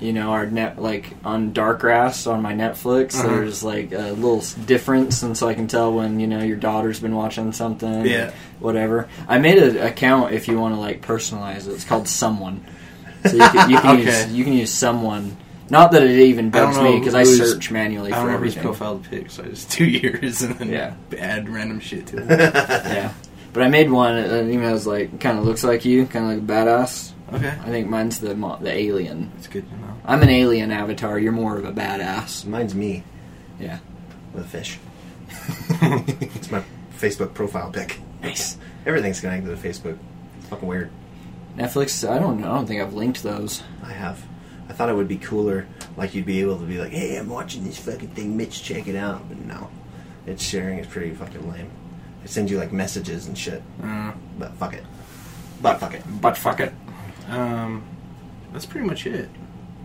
you 0.02 0.12
know 0.14 0.32
our 0.32 0.46
net 0.48 0.82
like 0.82 1.14
on 1.24 1.54
Darkgrass 1.54 2.30
on 2.30 2.42
my 2.42 2.54
Netflix. 2.54 3.16
Uh-huh. 3.16 3.28
There's 3.30 3.64
like 3.64 3.92
a 3.94 4.12
little 4.12 4.42
difference, 4.66 5.24
and 5.24 5.38
so 5.38 5.48
I 5.48 5.54
can 5.54 5.68
tell 5.68 5.94
when 5.94 6.20
you 6.20 6.28
know 6.28 6.42
your 6.44 6.58
daughter's 6.58 7.00
been 7.00 7.16
watching 7.16 7.54
something. 7.54 8.06
Yeah. 8.06 8.32
whatever. 8.60 9.08
I 9.28 9.38
made 9.40 9.58
an 9.60 9.78
account 9.78 10.34
if 10.34 10.48
you 10.48 10.60
want 10.60 10.76
to 10.76 10.80
like 10.80 11.02
personalize 11.02 11.68
it. 11.68 11.74
It's 11.74 11.84
called 11.86 12.08
Someone. 12.08 12.66
So 13.26 13.34
you 13.38 13.48
can, 13.50 13.70
you 13.70 13.78
can 13.82 14.00
Okay. 14.00 14.24
use 14.24 14.32
you 14.34 14.44
can 14.44 14.54
use 14.54 14.72
someone. 14.72 15.38
Not 15.70 15.94
that 15.94 16.04
it 16.04 16.20
even 16.20 16.50
bugs 16.50 16.78
me 16.80 17.00
because 17.00 17.16
I 17.16 17.24
search 17.24 17.72
manually 17.72 18.12
I 18.12 18.16
for 18.18 18.24
don't 18.24 18.32
know 18.34 18.38
whose 18.40 18.58
everything. 18.58 18.64
profile 18.64 19.00
to 19.00 19.10
pick, 19.10 19.32
so 19.32 19.44
I 19.44 19.48
just 19.48 19.70
do 19.78 19.86
yours 19.86 20.42
and 20.42 20.56
then 20.56 20.70
Yeah. 20.70 20.96
add 21.18 21.48
random 21.48 21.80
shit 21.80 22.08
to 22.08 22.18
it. 22.18 22.28
Yeah, 22.30 23.14
but 23.54 23.64
I 23.64 23.70
made 23.70 23.90
one. 23.90 24.16
That 24.16 24.44
even 24.48 24.64
has 24.64 24.86
like 24.86 25.20
kind 25.22 25.38
of 25.40 25.46
looks 25.46 25.64
like 25.64 25.86
you, 25.86 26.08
kind 26.08 26.26
of 26.26 26.32
like 26.50 26.66
a 26.66 26.66
badass. 26.66 27.11
Okay, 27.34 27.50
I 27.50 27.66
think 27.70 27.88
mine's 27.90 28.20
the 28.20 28.36
mo- 28.36 28.58
the 28.62 28.72
alien. 28.72 29.32
that's 29.36 29.48
good 29.48 29.70
to 29.70 29.78
know. 29.78 29.98
I'm 30.06 30.22
an 30.22 30.30
alien 30.30 30.72
avatar. 30.72 31.18
You're 31.20 31.32
more 31.32 31.58
of 31.58 31.66
a 31.66 31.72
badass. 31.72 32.46
Mine's 32.46 32.76
me 32.76 33.04
Yeah. 33.60 33.80
with 34.34 34.46
a 34.46 34.48
fish. 34.48 34.80
it's 35.82 36.52
my 36.52 36.64
Facebook 36.98 37.34
profile 37.34 37.72
pic. 37.72 38.00
Nice. 38.22 38.58
Everything's 38.86 39.20
connected 39.20 39.50
to 39.50 39.56
Facebook. 39.68 39.98
It's 40.40 40.48
fucking 40.50 40.68
weird. 40.68 40.92
Netflix. 41.58 42.08
I 42.10 42.20
don't 42.20 42.40
know. 42.40 42.52
I 42.52 42.56
don't 42.56 42.66
think 42.68 42.82
I've 42.82 42.94
linked 42.94 43.24
those. 43.24 43.64
I 43.84 43.92
have. 43.92 44.24
I 44.70 44.74
thought 44.74 44.90
it 44.90 44.96
would 44.96 45.08
be 45.10 45.18
cooler, 45.18 45.68
like 45.98 46.14
you'd 46.16 46.26
be 46.26 46.40
able 46.40 46.58
to 46.58 46.66
be 46.66 46.78
like, 46.78 46.92
"Hey, 46.92 47.18
I'm 47.18 47.28
watching 47.30 47.64
this 47.66 47.78
fucking 47.78 48.10
thing, 48.10 48.38
Mitch. 48.38 48.64
Check 48.64 48.88
it 48.88 48.96
out." 48.96 49.28
But 49.28 49.40
no, 49.40 49.70
it's 50.26 50.42
sharing 50.44 50.80
is 50.80 50.88
pretty 50.88 51.14
fucking 51.14 51.52
lame. 51.52 51.70
It 52.24 52.30
sends 52.30 52.52
you 52.52 52.58
like 52.58 52.72
messages 52.72 53.28
and 53.28 53.38
shit. 53.38 53.62
Uh, 53.84 54.14
But 54.40 54.54
fuck 54.54 54.74
it. 54.74 54.84
But 55.62 55.80
fuck 55.80 55.94
it. 55.94 56.04
But 56.22 56.38
fuck 56.38 56.60
it. 56.62 56.72
Um, 57.32 57.84
that's 58.54 58.66
pretty 58.66 58.86
much 58.88 59.06
it. 59.08 59.30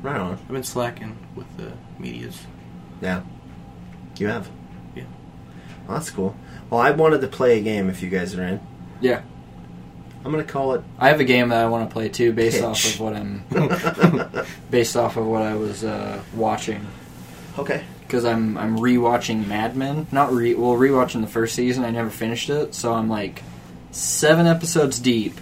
Right 0.02 0.18
on. 0.20 0.32
I've 0.32 0.48
been 0.48 0.62
slacking 0.62 1.16
with 1.34 1.46
the 1.56 1.72
medias. 1.98 2.44
Yeah. 3.00 3.22
You 4.18 4.28
have. 4.28 4.50
Yeah. 4.94 5.04
Well, 5.86 5.96
that's 5.98 6.10
cool. 6.10 6.36
Well, 6.70 6.80
I 6.80 6.90
wanted 6.90 7.20
to 7.22 7.28
play 7.28 7.58
a 7.58 7.62
game. 7.62 7.88
If 7.88 8.02
you 8.02 8.10
guys 8.10 8.34
are 8.34 8.42
in, 8.42 8.60
Yeah. 9.00 9.22
I'm 10.24 10.32
gonna 10.32 10.42
call 10.44 10.74
it. 10.74 10.82
I 10.98 11.08
have 11.08 11.20
a 11.20 11.24
game 11.24 11.50
that 11.50 11.58
I 11.64 11.68
want 11.68 11.88
to 11.88 11.92
play 11.92 12.08
too, 12.08 12.32
based 12.32 12.60
off 12.60 12.84
of 12.84 12.98
what 13.00 13.14
I'm, 13.14 13.44
based 14.70 14.96
off 14.96 15.16
of 15.16 15.24
what 15.24 15.42
I 15.42 15.54
was 15.54 15.84
uh, 15.84 16.20
watching. 16.34 16.84
Okay. 17.56 17.84
Because 18.00 18.24
I'm 18.24 18.58
I'm 18.58 18.76
rewatching 18.76 19.46
Mad 19.46 19.76
Men. 19.76 20.08
Not 20.10 20.32
re 20.32 20.54
well 20.54 20.72
rewatching 20.72 21.20
the 21.20 21.28
first 21.28 21.54
season. 21.54 21.84
I 21.84 21.90
never 21.90 22.10
finished 22.10 22.50
it, 22.50 22.74
so 22.74 22.92
I'm 22.92 23.08
like 23.08 23.42
seven 23.92 24.46
episodes 24.48 24.98
deep, 24.98 25.40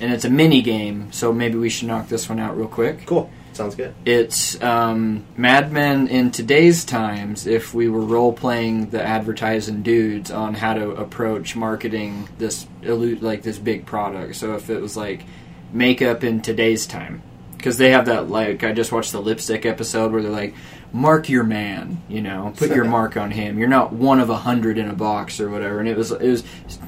and 0.00 0.12
it's 0.12 0.24
a 0.24 0.30
mini 0.30 0.62
game. 0.62 1.12
So 1.12 1.32
maybe 1.32 1.56
we 1.56 1.68
should 1.68 1.88
knock 1.88 2.08
this 2.08 2.28
one 2.28 2.38
out 2.38 2.56
real 2.56 2.68
quick. 2.68 3.06
Cool. 3.06 3.30
Sounds 3.56 3.74
good. 3.74 3.94
It's 4.04 4.60
um, 4.62 5.24
Mad 5.36 5.72
Men 5.72 6.08
in 6.08 6.30
today's 6.30 6.84
times. 6.84 7.46
If 7.46 7.72
we 7.72 7.88
were 7.88 8.02
role 8.02 8.34
playing 8.34 8.90
the 8.90 9.02
advertising 9.02 9.82
dudes 9.82 10.30
on 10.30 10.52
how 10.54 10.74
to 10.74 10.90
approach 10.90 11.56
marketing 11.56 12.28
this 12.36 12.66
like 12.82 13.42
this 13.42 13.58
big 13.58 13.86
product. 13.86 14.36
So 14.36 14.54
if 14.56 14.68
it 14.68 14.80
was 14.80 14.94
like 14.96 15.24
makeup 15.72 16.22
in 16.22 16.42
today's 16.42 16.86
time, 16.86 17.22
because 17.56 17.78
they 17.78 17.92
have 17.92 18.06
that 18.06 18.28
like 18.28 18.62
I 18.62 18.72
just 18.72 18.92
watched 18.92 19.12
the 19.12 19.22
lipstick 19.22 19.64
episode 19.64 20.12
where 20.12 20.20
they're 20.20 20.30
like, 20.30 20.54
mark 20.96 21.28
your 21.28 21.44
man, 21.44 22.02
you 22.08 22.22
know, 22.22 22.52
put 22.56 22.70
your 22.70 22.84
mark 22.98 23.16
on 23.16 23.30
him. 23.30 23.58
You're 23.58 23.68
not 23.68 23.92
one 23.92 24.18
of 24.18 24.30
a 24.30 24.36
hundred 24.36 24.78
in 24.78 24.88
a 24.88 24.94
box 24.94 25.40
or 25.40 25.50
whatever. 25.50 25.78
And 25.78 25.88
it 25.88 25.96
was 25.96 26.10
it 26.10 26.28
was 26.28 26.42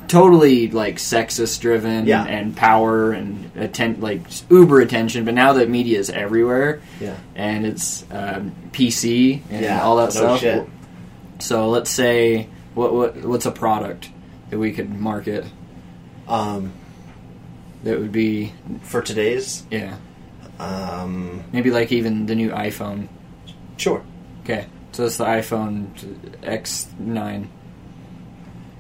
totally 0.08 0.70
like 0.70 0.96
sexist 0.96 1.60
driven 1.60 2.06
Yeah. 2.06 2.24
and 2.24 2.56
power 2.56 3.12
and 3.12 3.50
atten- 3.56 4.00
like 4.00 4.22
uber 4.50 4.80
attention. 4.80 5.24
But 5.24 5.34
now 5.34 5.52
that 5.54 5.68
media 5.68 5.98
is 5.98 6.08
everywhere 6.10 6.80
Yeah. 7.00 7.16
and 7.36 7.66
it's 7.66 8.04
um, 8.10 8.52
PC 8.72 9.42
and 9.50 9.62
yeah. 9.64 9.82
all 9.82 9.96
that 9.96 10.04
no 10.06 10.10
stuff. 10.10 10.40
Shit. 10.40 10.66
So 11.40 11.68
let's 11.68 11.90
say 11.90 12.48
what 12.74 12.92
what 12.94 13.16
what's 13.18 13.46
a 13.46 13.52
product 13.52 14.10
that 14.50 14.58
we 14.58 14.72
could 14.72 14.88
market 14.90 15.44
Um, 16.26 16.72
that 17.84 17.98
would 17.98 18.12
be 18.12 18.52
for 18.82 19.02
today's, 19.02 19.64
yeah 19.70 19.96
um, 20.58 21.44
maybe 21.52 21.70
like 21.70 21.92
even 21.92 22.26
the 22.26 22.34
new 22.34 22.50
iPhone. 22.50 23.06
Sure. 23.78 24.02
Okay, 24.44 24.66
so 24.92 25.06
it's 25.06 25.16
the 25.16 25.24
iPhone 25.24 25.88
X9. 26.42 27.46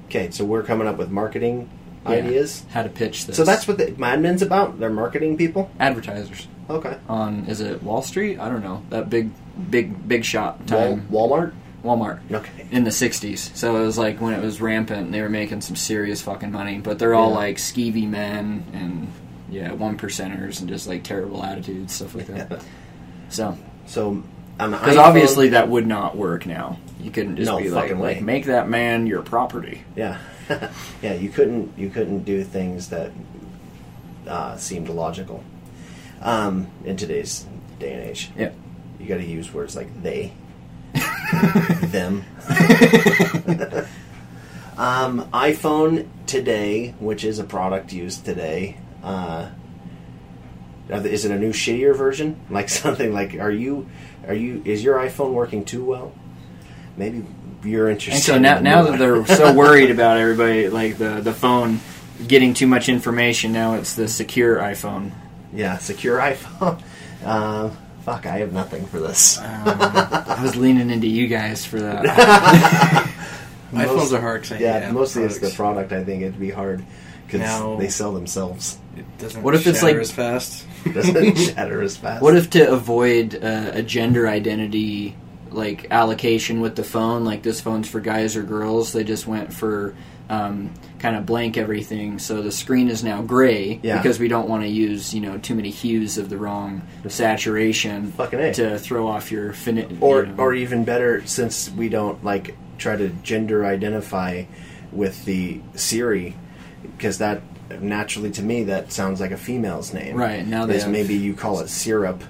Okay, 0.06 0.30
so 0.30 0.44
we're 0.44 0.62
coming 0.62 0.86
up 0.88 0.96
with 0.96 1.10
marketing 1.10 1.68
Yeah. 2.04 2.12
ideas. 2.16 2.64
How 2.70 2.82
to 2.82 2.88
pitch 2.88 3.26
this? 3.26 3.36
So 3.36 3.44
that's 3.44 3.68
what 3.68 3.76
the 3.78 3.94
Mad 3.98 4.20
Men's 4.22 4.42
about. 4.42 4.78
They're 4.80 4.88
marketing 4.90 5.36
people. 5.36 5.70
advertisers 5.78 6.48
Okay. 6.70 6.96
on 7.08 7.44
is 7.46 7.60
it 7.60 7.82
Wall 7.82 8.02
Street? 8.02 8.38
I 8.38 8.48
don't 8.48 8.62
know 8.62 8.82
that 8.90 9.10
big 9.10 9.30
big 9.70 10.06
big 10.08 10.24
shot 10.24 10.58
Wal- 10.70 10.80
time 10.80 11.06
Walmart. 11.10 11.52
Walmart. 11.84 12.18
Okay. 12.32 12.66
in 12.72 12.82
the 12.84 12.90
60s. 12.90 13.50
So 13.54 13.76
it 13.76 13.80
was 13.84 13.96
like 13.98 14.20
when 14.20 14.34
it 14.34 14.42
was 14.42 14.60
rampant, 14.60 15.12
they 15.12 15.20
were 15.22 15.28
making 15.28 15.60
some 15.60 15.76
serious 15.76 16.20
fucking 16.20 16.50
money. 16.50 16.78
But 16.78 16.98
they're 16.98 17.14
all 17.14 17.30
Yeah. 17.30 17.36
like 17.36 17.56
skeevy 17.58 18.08
men 18.08 18.64
and, 18.72 19.06
yeah, 19.48 19.72
one 19.72 19.96
percenters 19.96 20.58
and 20.60 20.68
just 20.68 20.88
like 20.88 21.04
terrible 21.04 21.44
attitudes, 21.44 21.94
stuff 21.94 22.14
like 22.14 22.26
that. 22.28 22.62
So, 23.30 23.56
So 23.86 24.22
because 24.58 24.96
obviously 24.96 25.50
that 25.50 25.68
would 25.68 25.86
not 25.86 26.16
work 26.16 26.44
now. 26.46 26.78
You 27.00 27.10
couldn't 27.10 27.36
just 27.36 27.46
No 27.50 27.58
be 27.58 27.70
like, 27.70 27.90
way. 27.92 28.14
like, 28.14 28.22
make 28.22 28.46
that 28.46 28.68
man 28.68 29.06
your 29.06 29.22
property. 29.22 29.84
Yeah, 29.94 30.18
yeah. 31.02 31.14
You 31.14 31.28
couldn't 31.30 31.78
you 31.78 31.90
couldn't 31.90 32.24
do 32.24 32.42
things 32.42 32.88
that 32.88 33.12
uh, 34.26 34.56
seemed 34.56 34.88
logical 34.88 35.42
um, 36.20 36.68
in 36.84 36.96
today's 36.96 37.46
day 37.78 37.92
and 37.94 38.02
age. 38.02 38.30
Yeah. 38.36 38.50
You 38.98 39.06
got 39.06 39.18
to 39.18 39.24
use 39.24 39.52
words 39.54 39.76
like 39.76 40.02
they, 40.02 40.32
them. 41.82 42.24
um, 44.76 45.28
iPhone 45.32 46.08
today, 46.26 46.94
which 46.98 47.22
is 47.24 47.38
a 47.38 47.44
product 47.44 47.92
used 47.92 48.24
today. 48.24 48.76
Uh, 49.02 49.50
is 50.90 51.24
it 51.24 51.30
a 51.30 51.38
new 51.38 51.52
shittier 51.52 51.94
version? 51.96 52.40
Like 52.50 52.68
something 52.68 53.12
like 53.12 53.34
are 53.34 53.50
you 53.50 53.88
are 54.26 54.34
you 54.34 54.62
is 54.64 54.82
your 54.82 54.96
iPhone 54.98 55.32
working 55.32 55.64
too 55.64 55.84
well? 55.84 56.12
Maybe 56.96 57.24
you're 57.64 57.88
interested. 57.88 58.14
And 58.14 58.22
so 58.22 58.38
now, 58.38 58.56
the 58.56 58.62
now 58.62 58.82
that 58.84 58.98
they're 58.98 59.26
so 59.26 59.52
worried 59.62 59.90
about 59.90 60.18
everybody, 60.18 60.68
like 60.68 60.98
the, 60.98 61.20
the 61.20 61.32
phone 61.32 61.80
getting 62.26 62.54
too 62.54 62.66
much 62.66 62.88
information, 62.88 63.52
now 63.52 63.74
it's 63.74 63.94
the 63.94 64.08
secure 64.08 64.56
iPhone. 64.58 65.12
Yeah, 65.52 65.78
secure 65.78 66.18
iPhone. 66.18 66.82
Uh, 67.24 67.68
fuck, 68.04 68.26
I 68.26 68.38
have 68.38 68.52
nothing 68.52 68.86
for 68.86 69.00
this. 69.00 69.38
I 69.40 70.38
was 70.40 70.54
leaning 70.54 70.88
into 70.88 71.08
you 71.08 71.26
guys 71.26 71.64
for 71.64 71.80
that. 71.80 72.04
iPhones 73.72 73.86
Most- 73.96 74.12
are 74.12 74.20
hard 74.20 74.44
to 74.44 74.54
Yeah, 74.58 74.78
yeah, 74.78 74.92
mostly 74.92 75.24
it's 75.24 75.40
the 75.40 75.50
product. 75.50 75.92
I 75.92 76.04
think 76.04 76.22
it'd 76.22 76.38
be 76.38 76.50
hard 76.50 76.84
because 77.28 77.78
they 77.78 77.88
sell 77.88 78.12
themselves. 78.12 78.78
It 78.96 79.04
doesn't 79.18 79.42
What 79.42 79.54
if 79.54 79.66
it's 79.66 79.78
shatter 79.80 79.92
like- 79.92 80.00
as 80.02 80.10
fast? 80.12 80.64
Doesn't 80.92 81.36
shatter 81.54 81.82
as 81.82 81.96
fast. 81.96 82.22
What 82.22 82.36
if 82.36 82.50
to 82.50 82.70
avoid 82.70 83.34
uh, 83.36 83.70
a 83.74 83.82
gender 83.82 84.26
identity 84.26 85.16
like 85.50 85.86
allocation 85.90 86.60
with 86.60 86.76
the 86.76 86.84
phone, 86.84 87.24
like 87.24 87.42
this 87.42 87.60
phone's 87.60 87.88
for 87.88 88.00
guys 88.00 88.36
or 88.36 88.42
girls, 88.42 88.92
they 88.92 89.02
just 89.04 89.26
went 89.26 89.52
for 89.52 89.94
um, 90.30 90.72
kind 90.98 91.16
of 91.16 91.24
blank 91.24 91.56
everything, 91.56 92.18
so 92.18 92.42
the 92.42 92.52
screen 92.52 92.88
is 92.90 93.02
now 93.02 93.22
gray 93.22 93.80
Yeah. 93.82 93.96
because 93.96 94.18
we 94.18 94.28
don't 94.28 94.46
want 94.48 94.62
to 94.62 94.68
use 94.68 95.14
you 95.14 95.20
know 95.22 95.38
too 95.38 95.54
many 95.54 95.70
hues 95.70 96.18
of 96.18 96.28
the 96.28 96.36
wrong 96.36 96.82
saturation 97.08 98.12
Fucking 98.12 98.38
A. 98.40 98.54
to 98.54 98.78
throw 98.78 99.06
off 99.08 99.30
your 99.32 99.52
fini- 99.52 99.86
or 100.00 100.24
you 100.24 100.26
know. 100.32 100.34
or 100.42 100.54
even 100.54 100.84
better, 100.84 101.26
since 101.26 101.70
we 101.70 101.88
don't 101.88 102.22
like 102.24 102.54
try 102.78 102.96
to 102.96 103.08
gender 103.22 103.64
identify 103.64 104.44
with 104.92 105.24
the 105.24 105.60
Siri, 105.74 106.36
because 106.82 107.18
that 107.18 107.42
naturally 107.80 108.30
to 108.32 108.42
me 108.42 108.64
that 108.64 108.92
sounds 108.92 109.20
like 109.20 109.30
a 109.30 109.36
female's 109.36 109.92
name. 109.92 110.16
Right, 110.16 110.46
now 110.46 110.66
they 110.66 110.78
have- 110.80 110.90
maybe 110.90 111.14
you 111.14 111.34
call 111.34 111.60
it 111.60 111.68
syrup, 111.68 112.22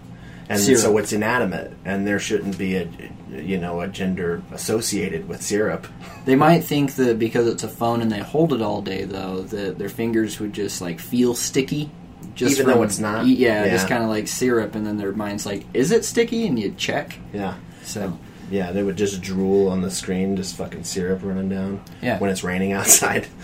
and 0.49 0.61
Syrup. 0.61 0.81
so 0.81 0.99
it's 0.99 1.13
inanimate, 1.13 1.73
and 1.85 2.07
there 2.07 2.19
shouldn't 2.19 2.59
be 2.59 2.77
a 2.77 2.89
you 3.31 3.59
know 3.59 3.81
a 3.81 3.89
gender 3.89 4.43
associated 4.53 5.29
with 5.29 5.43
syrup. 5.43 5.87
They 6.25 6.35
might 6.35 6.65
think 6.65 6.95
that 6.97 7.19
because 7.19 7.47
it's 7.47 7.63
a 7.63 7.69
phone 7.69 8.01
and 8.03 8.11
they 8.11 8.19
hold 8.21 8.53
it 8.53 8.63
all 8.63 8.81
day, 8.83 9.05
though, 9.05 9.43
that 9.43 9.79
their 9.79 9.89
fingers 9.91 10.41
would 10.41 10.53
just 10.53 10.81
like 10.81 10.99
feel 11.01 11.35
sticky. 11.35 11.91
Just 12.35 12.55
Even 12.59 12.67
though 12.67 12.83
it's 12.83 12.99
not? 12.99 13.27
Yeah, 13.27 13.65
Yeah. 13.65 13.71
just 13.73 13.89
kind 13.89 14.03
of 14.03 14.09
like 14.09 14.29
syrup, 14.29 14.75
and 14.75 14.87
then 14.87 14.97
their 14.97 15.13
mind's 15.13 15.45
like, 15.47 15.65
"Is 15.75 15.91
it 15.93 16.05
sticky?" 16.05 16.47
And 16.47 16.59
you 16.59 16.73
check. 16.77 17.19
Yeah. 17.33 17.55
So 17.85 18.19
Yeah, 18.51 18.73
they 18.73 18.83
would 18.83 18.97
just 18.97 19.21
drool 19.21 19.69
on 19.69 19.83
the 19.83 19.91
screen, 19.91 20.37
just 20.37 20.57
fucking 20.57 20.85
syrup 20.85 21.21
running 21.23 21.49
down. 21.49 21.83
Yeah. 22.03 22.19
When 22.19 22.31
it's 22.31 22.43
raining 22.45 22.73
outside. 22.73 23.27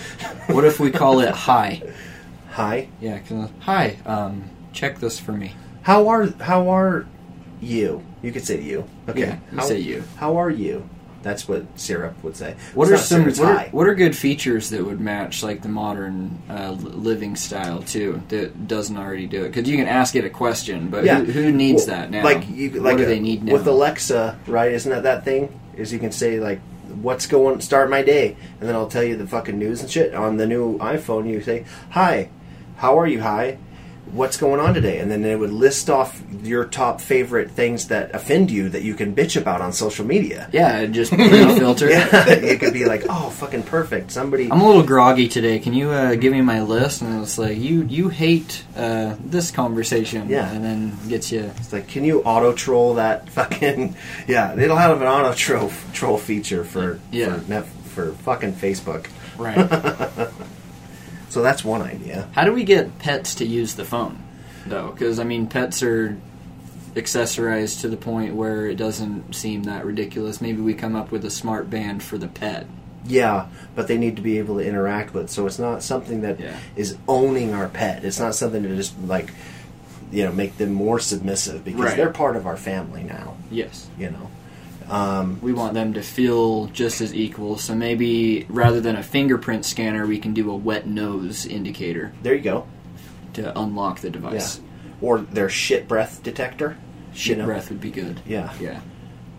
What 0.47 0.65
if 0.65 0.79
we 0.79 0.91
call 0.91 1.21
it 1.21 1.31
high? 1.31 1.83
hi? 1.83 1.93
Hi. 2.51 2.89
Yeah, 3.01 3.19
'cause, 3.19 3.49
hi. 3.61 3.97
Um, 4.07 4.45
check 4.73 4.99
this 5.01 5.19
for 5.19 5.33
me. 5.33 5.53
How 5.83 6.09
are 6.09 6.27
how 6.41 6.69
are 6.69 7.07
you? 7.61 8.03
You 8.23 8.31
could 8.33 8.45
say 8.45 8.61
you. 8.61 8.85
Okay. 9.09 9.21
Yeah, 9.21 9.39
you 9.53 9.59
how, 9.59 9.65
say 9.65 9.79
you. 9.79 10.05
How 10.17 10.37
are 10.37 10.51
you? 10.51 10.89
That's 11.25 11.49
what 11.49 11.65
syrup 11.77 12.23
would 12.23 12.37
say. 12.37 12.55
What 12.75 12.93
It's 12.93 13.01
are 13.01 13.05
some 13.05 13.25
what 13.25 13.41
are, 13.41 13.65
what 13.71 13.87
are 13.89 13.95
good 13.95 14.15
features 14.15 14.69
that 14.69 14.85
would 14.85 15.01
match 15.01 15.43
like 15.43 15.63
the 15.63 15.71
modern 15.71 16.43
uh, 16.51 16.73
living 16.73 17.35
style 17.35 17.81
too 17.83 18.21
that 18.29 18.69
doesn't 18.69 18.97
already 18.97 19.27
do 19.27 19.45
it? 19.45 19.49
Because 19.49 19.67
you 19.69 19.79
can 19.79 19.89
ask 19.89 20.15
it 20.17 20.25
a 20.27 20.31
question, 20.31 20.91
but 20.91 21.05
Yeah. 21.05 21.21
who, 21.25 21.33
who 21.33 21.51
needs 21.51 21.87
Well, 21.87 21.97
that 21.97 22.11
now? 22.11 22.23
Like 22.25 22.47
you, 22.51 22.71
like 22.73 22.83
what 22.83 22.97
do 22.99 23.05
uh, 23.05 23.09
they 23.09 23.21
need 23.21 23.43
now? 23.43 23.55
with 23.55 23.67
Alexa, 23.67 24.39
right? 24.47 24.71
Isn't 24.73 24.91
that 24.93 25.05
that 25.05 25.25
thing? 25.25 25.59
Is 25.79 25.95
you 25.95 25.99
can 25.99 26.13
say 26.13 26.39
like, 26.41 26.61
"What's 27.01 27.27
going? 27.27 27.61
Start 27.63 27.89
my 27.89 28.03
day," 28.03 28.37
and 28.61 28.69
then 28.69 28.77
I'll 28.77 28.87
tell 28.87 29.03
you 29.03 29.17
the 29.17 29.27
fucking 29.27 29.59
news 29.59 29.81
and 29.81 29.91
shit. 29.91 30.15
On 30.15 30.37
the 30.37 30.47
new 30.47 30.77
iPhone, 30.79 31.27
you 31.27 31.41
say, 31.41 31.65
"Hi, 31.91 32.29
how 32.77 32.99
are 33.01 33.07
you? 33.07 33.23
Hi, 33.23 33.57
what's 34.13 34.37
going 34.37 34.61
on 34.61 34.75
today?" 34.75 34.99
And 34.99 35.11
then 35.11 35.23
they 35.23 35.35
would 35.37 35.53
list 35.53 35.89
off 35.91 36.21
your 36.43 36.65
top 36.65 37.01
favorite 37.01 37.51
things 37.51 37.89
that 37.89 38.15
offend 38.15 38.51
you 38.51 38.69
that 38.71 38.83
you 38.83 38.95
can 38.95 39.15
bitch 39.15 39.41
about 39.41 39.61
on 39.61 39.73
social 39.73 40.05
media. 40.05 40.49
yeah, 40.53 40.77
and 40.79 40.95
just 40.95 41.11
put 41.17 41.21
in 41.21 41.49
a 41.51 41.57
filter. 41.57 41.89
Yeah, 41.91 42.29
it 42.29 42.61
could 42.61 42.73
be 42.73 42.85
like, 42.85 43.05
"Oh, 43.09 43.31
fucking 43.31 43.63
perfect." 43.65 44.11
Somebody. 44.13 44.51
I'm 44.51 44.61
a 44.61 44.67
little 44.67 44.83
groggy 44.83 45.29
today. 45.29 45.59
Can 45.59 45.75
you 45.75 45.91
uh, 45.91 46.15
give 46.17 46.33
me 46.33 46.41
my 46.43 46.63
list? 46.63 47.03
And 47.03 47.23
it's 47.23 47.39
like 47.39 47.57
you 47.59 47.83
you 47.83 48.09
hate 48.09 48.65
uh, 48.77 49.17
this 49.25 49.51
conversation. 49.51 50.29
Yeah. 50.29 50.51
and 50.53 50.65
then 50.65 50.99
gets 51.09 51.31
you. 51.33 51.51
It's 51.57 51.73
like, 51.73 51.89
can 51.89 52.05
you 52.05 52.23
auto 52.23 52.53
troll 52.53 52.95
that 52.95 53.29
fucking? 53.31 53.97
Yeah, 54.27 54.59
it'll 54.59 54.77
have 54.77 55.01
an 55.01 55.07
auto 55.09 55.33
troll 55.35 55.71
troll 55.93 56.19
feature 56.19 56.65
for 56.65 56.99
Yeah. 57.13 57.39
for, 57.41 57.63
for 57.63 58.13
fucking 58.25 58.55
Facebook. 58.55 59.07
Right. 59.39 59.57
So 61.35 61.43
that's 61.43 61.65
one 61.65 61.83
idea. 61.83 62.29
How 62.31 62.45
do 62.45 62.53
we 62.53 62.63
get 62.63 63.01
pets 63.01 63.35
to 63.35 63.45
use 63.45 63.75
the 63.75 63.85
phone, 63.85 64.23
though? 64.67 64.93
Because 64.93 65.19
I 65.19 65.25
mean, 65.25 65.49
pets 65.49 65.83
are 65.83 66.17
accessorized 66.95 67.81
to 67.81 67.89
the 67.89 67.97
point 67.97 68.37
where 68.37 68.67
it 68.67 68.77
doesn't 68.77 69.35
seem 69.35 69.65
that 69.65 69.85
ridiculous. 69.85 70.41
Maybe 70.41 70.61
we 70.63 70.75
come 70.75 70.95
up 70.95 71.11
with 71.11 71.25
a 71.25 71.31
smart 71.31 71.69
band 71.69 72.05
for 72.05 72.19
the 72.19 72.29
pet. 72.29 72.69
Yeah, 73.05 73.49
but 73.75 73.89
they 73.89 73.99
need 73.99 74.15
to 74.15 74.23
be 74.23 74.39
able 74.39 74.59
to 74.59 74.65
interact 74.65 75.13
with. 75.13 75.29
So 75.29 75.45
it's 75.49 75.59
not 75.59 75.83
something 75.83 76.21
that 76.21 76.39
is 76.77 76.93
Yeah. 76.93 76.99
owning 77.09 77.53
our 77.53 77.67
pet. 77.69 78.05
It's 78.05 78.21
not 78.21 78.37
something 78.37 78.63
to 78.63 78.77
just 78.77 78.95
like, 79.05 79.31
you 80.13 80.25
know, 80.25 80.31
make 80.31 80.57
them 80.57 80.73
more 80.73 81.01
submissive 81.01 81.65
because 81.65 81.81
Right. 81.81 81.97
they're 81.97 82.11
part 82.11 82.37
of 82.37 82.47
our 82.47 82.57
family 82.57 83.03
now. 83.03 83.35
Yes. 83.51 83.89
You 83.99 84.11
know. 84.13 84.29
Um, 84.89 85.39
We 85.41 85.53
want 85.53 85.75
them 85.75 85.95
to 85.95 86.03
feel 86.03 86.67
just 86.67 87.01
as 87.01 87.15
equal. 87.15 87.59
So 87.59 87.75
maybe 87.75 88.47
rather 88.49 88.81
than 88.81 88.97
a 88.97 89.03
fingerprint 89.03 89.65
scanner, 89.65 90.07
we 90.07 90.19
can 90.19 90.35
do 90.35 90.51
a 90.51 90.57
wet 90.57 90.87
nose 90.87 91.47
indicator 91.47 92.13
there 92.23 92.35
you 92.35 92.43
go. 92.43 92.67
to 93.35 93.59
unlock 93.59 94.01
the 94.01 94.11
device. 94.11 94.59
Yeah. 94.59 94.91
Or 95.01 95.19
their 95.21 95.49
shit 95.49 95.89
breath 95.89 96.23
detector. 96.23 96.77
Shit 97.13 97.37
you 97.37 97.43
know? 97.43 97.47
breath 97.47 97.71
would 97.71 97.81
be 97.81 97.91
good. 97.91 98.21
Yeah. 98.27 98.53
Yeah. 98.61 98.81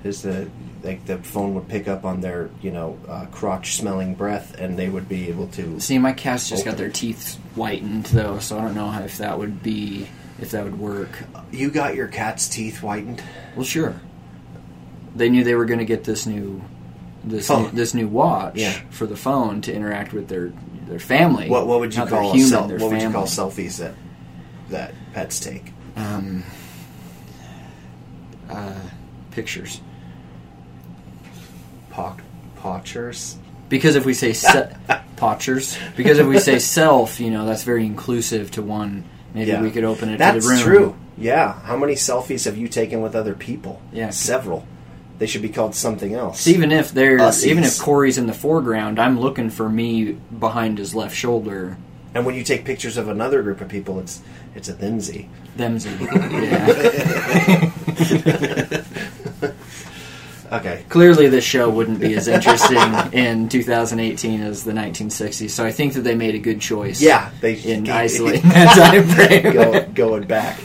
Is 0.04 0.22
the 0.22 0.50
like 0.84 1.06
the 1.06 1.18
phone 1.18 1.56
would 1.56 1.68
pick 1.68 1.88
up 1.88 2.06
on 2.06 2.22
their 2.22 2.50
you 2.62 2.72
know 2.72 3.00
uh, 3.10 3.26
crotch 3.32 3.76
smelling 3.78 4.14
breath, 4.14 4.56
and 4.60 4.78
they 4.78 4.88
would 4.88 5.10
be 5.10 5.30
able 5.30 5.48
to. 5.48 5.80
See, 5.80 5.98
my 5.98 6.14
cats 6.14 6.48
just 6.48 6.64
got 6.64 6.78
their 6.78 6.90
teeth 6.92 7.36
whitened 7.56 8.06
though, 8.08 8.38
so 8.38 8.60
I 8.60 8.62
don't 8.62 8.76
know 8.76 8.92
if 9.04 9.18
that 9.18 9.40
would 9.40 9.64
be 9.64 10.08
if 10.40 10.52
that 10.52 10.64
would 10.64 10.80
work. 10.80 11.10
You 11.52 11.72
got 11.72 11.96
your 11.96 12.08
cat's 12.08 12.48
teeth 12.48 12.80
whitened. 12.82 13.24
Well, 13.56 13.66
sure. 13.66 14.00
They 15.16 15.30
knew 15.30 15.44
they 15.44 15.56
were 15.56 15.66
going 15.66 15.80
to 15.80 15.86
get 15.86 16.04
this 16.04 16.26
new 16.26 16.62
this 17.24 17.48
Phone. 17.48 17.64
new, 17.64 17.70
this 17.72 17.94
new 17.94 18.08
watch 18.08 18.54
Yeah. 18.56 18.74
for 18.92 19.08
the 19.08 19.16
phone 19.16 19.62
to 19.62 19.74
interact 19.74 20.14
with 20.14 20.28
their 20.28 20.52
their 20.88 21.00
family. 21.00 21.50
What 21.50 21.66
what 21.68 21.80
would 21.80 21.94
you 21.94 22.00
Not 22.02 22.10
call 22.10 22.32
human, 22.34 22.50
sel- 22.50 22.68
their 22.68 22.78
What 22.80 22.92
would 22.92 23.02
you 23.02 23.10
call 23.10 23.26
selfies 23.26 23.78
that 23.80 23.94
that 24.70 24.94
pets 25.14 25.40
take? 25.40 25.72
um, 25.96 26.44
uh, 28.50 28.74
pictures? 29.32 29.82
Pock 31.90 32.22
pochers. 32.60 33.36
Because 33.70 33.96
if 33.96 34.06
we 34.06 34.14
say 34.14 34.34
se- 34.34 34.76
potchers, 35.16 35.78
because 35.96 36.20
if 36.20 36.28
we 36.28 36.40
say 36.40 36.60
self, 36.60 37.20
you 37.20 37.32
know 37.32 37.46
that's 37.46 37.64
very 37.64 37.86
inclusive 37.86 38.52
to 38.52 38.62
one. 38.62 39.04
Maybe 39.34 39.52
Yeah. 39.52 39.62
we 39.62 39.72
could 39.72 39.84
open 39.84 40.10
it 40.10 40.18
That's 40.18 40.46
to 40.46 40.50
the 40.50 40.56
room. 40.56 40.64
true. 40.64 40.96
Yeah. 41.18 41.54
How 41.64 41.76
many 41.78 41.94
selfies 41.96 42.46
have 42.46 42.58
you 42.58 42.68
taken 42.68 43.02
with 43.02 43.16
other 43.16 43.34
people? 43.34 43.82
Yeah. 43.92 44.12
Several. 44.12 44.66
They 45.18 45.28
should 45.28 45.42
be 45.42 45.50
called 45.50 45.76
something 45.76 46.14
else. 46.14 46.48
Even 46.48 46.72
if 46.72 46.92
there's 46.92 47.22
Ussies. 47.22 47.48
even 47.48 47.64
if 47.64 47.80
Corey's 47.80 48.18
in 48.18 48.28
the 48.28 48.34
foreground, 48.34 49.00
I'm 49.00 49.20
looking 49.20 49.50
for 49.50 49.70
me 49.70 50.14
behind 50.14 50.78
his 50.78 50.94
left 50.94 51.16
shoulder. 51.16 51.78
And 52.14 52.26
when 52.26 52.36
you 52.36 52.44
take 52.44 52.66
pictures 52.66 52.98
of 52.98 53.08
another 53.08 53.42
group 53.42 53.62
of 53.62 53.70
people, 53.70 54.00
it's 54.00 54.22
it's 54.56 54.70
a 54.70 54.74
themsy. 54.74 55.28
Themsy. 55.58 56.00
yeah. 59.42 59.52
Okay. 60.52 60.84
Clearly, 60.90 61.28
this 61.28 61.44
show 61.44 61.70
wouldn't 61.70 62.00
be 62.00 62.14
as 62.14 62.28
interesting 62.28 62.78
in 63.14 63.50
2018 63.50 64.42
as 64.42 64.64
the 64.64 64.72
1960s. 64.72 65.50
So 65.50 65.66
I 65.66 65.72
think 65.72 65.94
that 65.94 66.02
they 66.02 66.16
made 66.16 66.36
a 66.36 66.40
good 66.40 66.62
choice. 66.62 67.02
Yeah, 67.02 67.32
they 67.42 67.56
In 67.56 67.90
isolating 68.06 68.48
that 68.50 68.76
time 68.76 69.08
frame. 69.08 69.54
go, 69.54 69.86
going 69.94 70.28
back. 70.28 70.60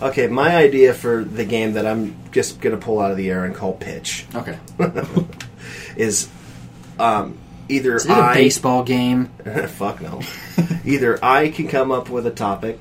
Okay, 0.00 0.28
my 0.28 0.54
idea 0.56 0.94
for 0.94 1.24
the 1.24 1.44
game 1.44 1.72
that 1.72 1.86
I'm 1.86 2.14
just 2.30 2.60
gonna 2.60 2.76
pull 2.76 3.00
out 3.00 3.10
of 3.10 3.16
the 3.16 3.30
air 3.30 3.44
and 3.44 3.54
call 3.54 3.72
pitch 3.72 4.26
Okay. 4.34 4.58
is 5.96 6.28
um, 7.00 7.36
either 7.68 7.96
Is 7.96 8.06
it 8.06 8.10
a 8.10 8.14
I 8.14 8.34
baseball 8.34 8.84
game? 8.84 9.26
fuck 9.68 10.00
no, 10.00 10.20
either 10.84 11.18
I 11.24 11.48
can 11.50 11.66
come 11.68 11.90
up 11.90 12.08
with 12.10 12.26
a 12.26 12.30
topic, 12.30 12.78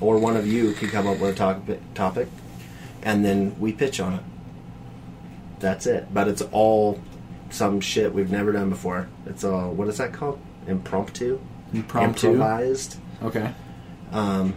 or 0.00 0.18
one 0.18 0.36
of 0.36 0.46
you 0.46 0.72
can 0.74 0.88
come 0.88 1.06
up 1.08 1.18
with 1.18 1.30
a 1.30 1.34
topic, 1.34 1.80
topic, 1.94 2.28
and 3.02 3.24
then 3.24 3.58
we 3.58 3.72
pitch 3.72 3.98
on 4.00 4.14
it. 4.14 4.22
That's 5.58 5.86
it. 5.86 6.12
But 6.14 6.28
it's 6.28 6.42
all 6.52 7.00
some 7.50 7.80
shit 7.80 8.14
we've 8.14 8.30
never 8.30 8.52
done 8.52 8.70
before. 8.70 9.08
It's 9.26 9.42
all 9.44 9.72
what 9.72 9.88
is 9.88 9.98
that 9.98 10.12
called? 10.12 10.40
Impromptu, 10.68 11.40
Impromptu. 11.74 12.28
improvised. 12.30 12.96
Okay. 13.22 13.52
Um, 14.12 14.54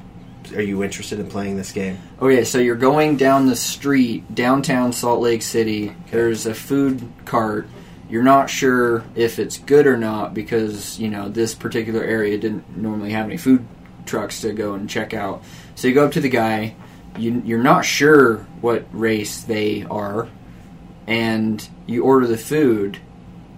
are 0.53 0.61
you 0.61 0.83
interested 0.83 1.19
in 1.19 1.27
playing 1.29 1.57
this 1.57 1.71
game? 1.71 1.97
Okay, 2.21 2.43
so 2.43 2.57
you're 2.57 2.75
going 2.75 3.17
down 3.17 3.47
the 3.47 3.55
street, 3.55 4.33
downtown 4.33 4.93
Salt 4.93 5.21
Lake 5.21 5.41
City. 5.41 5.95
There's 6.11 6.45
a 6.45 6.53
food 6.53 7.07
cart. 7.25 7.67
You're 8.09 8.23
not 8.23 8.49
sure 8.49 9.03
if 9.15 9.39
it's 9.39 9.57
good 9.57 9.87
or 9.87 9.97
not 9.97 10.33
because, 10.33 10.99
you 10.99 11.09
know, 11.09 11.29
this 11.29 11.55
particular 11.55 12.03
area 12.03 12.37
didn't 12.37 12.77
normally 12.77 13.11
have 13.11 13.25
any 13.25 13.37
food 13.37 13.65
trucks 14.05 14.41
to 14.41 14.53
go 14.53 14.73
and 14.73 14.89
check 14.89 15.13
out. 15.13 15.43
So 15.75 15.87
you 15.87 15.93
go 15.93 16.05
up 16.05 16.11
to 16.13 16.21
the 16.21 16.29
guy. 16.29 16.75
You, 17.17 17.41
you're 17.45 17.63
not 17.63 17.85
sure 17.85 18.37
what 18.61 18.85
race 18.91 19.41
they 19.41 19.83
are. 19.83 20.29
And 21.07 21.67
you 21.87 22.03
order 22.03 22.27
the 22.27 22.37
food, 22.37 22.99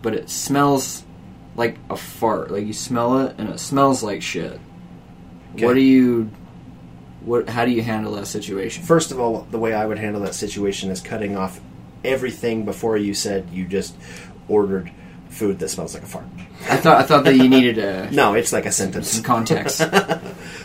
but 0.01 0.13
it 0.13 0.29
smells 0.29 1.03
like 1.55 1.77
a 1.89 1.97
fart. 1.97 2.51
Like 2.51 2.65
you 2.65 2.73
smell 2.73 3.19
it 3.19 3.35
and 3.37 3.49
it 3.49 3.59
smells 3.59 4.03
like 4.03 4.21
shit. 4.21 4.59
Okay. 5.55 5.65
What 5.65 5.73
do 5.73 5.81
you. 5.81 6.29
What, 7.25 7.49
how 7.49 7.65
do 7.65 7.71
you 7.71 7.81
handle 7.81 8.13
that 8.15 8.27
situation? 8.27 8.83
First 8.83 9.11
of 9.11 9.19
all, 9.19 9.47
the 9.51 9.57
way 9.57 9.73
I 9.73 9.85
would 9.85 9.97
handle 9.97 10.21
that 10.21 10.35
situation 10.35 10.91
is 10.91 11.01
cutting 11.01 11.35
off 11.35 11.59
everything 12.03 12.65
before 12.65 12.97
you 12.97 13.13
said 13.15 13.49
you 13.51 13.65
just 13.65 13.95
ordered 14.47 14.91
food 15.29 15.57
that 15.59 15.69
smells 15.69 15.93
like 15.95 16.03
a 16.03 16.05
fart. 16.05 16.25
I 16.69 16.77
thought 16.77 17.01
I 17.01 17.03
thought 17.03 17.23
that 17.25 17.35
you 17.35 17.49
needed 17.49 17.77
a, 17.79 18.09
No, 18.15 18.35
it's 18.35 18.53
like 18.53 18.65
a 18.65 18.71
some 18.71 18.91
sentence. 18.93 19.19
context. 19.21 19.81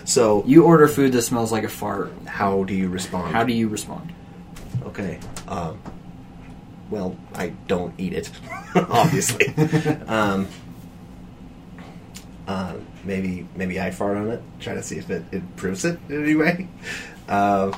So, 0.04 0.42
You 0.46 0.64
order 0.64 0.88
food 0.88 1.12
that 1.12 1.22
smells 1.22 1.52
like 1.52 1.62
a 1.64 1.68
fart. 1.68 2.12
how 2.26 2.64
do 2.64 2.74
you 2.74 2.88
respond? 2.88 3.32
How 3.32 3.44
do 3.44 3.52
you 3.52 3.68
respond? 3.68 4.12
Okay. 4.84 5.18
Um, 5.48 5.80
well, 6.90 7.16
I 7.34 7.50
don't 7.68 7.94
eat 7.98 8.12
it, 8.14 8.30
obviously. 8.74 9.48
um, 10.08 10.48
uh, 12.48 12.74
maybe 13.04 13.46
maybe 13.56 13.80
I 13.80 13.90
fart 13.90 14.16
on 14.16 14.30
it. 14.30 14.42
Try 14.60 14.74
to 14.74 14.82
see 14.82 14.96
if 14.98 15.10
it 15.10 15.24
improves 15.32 15.84
it 15.84 15.98
in 16.08 16.22
any 16.24 16.34
way. 16.34 16.68
Uh, 17.28 17.76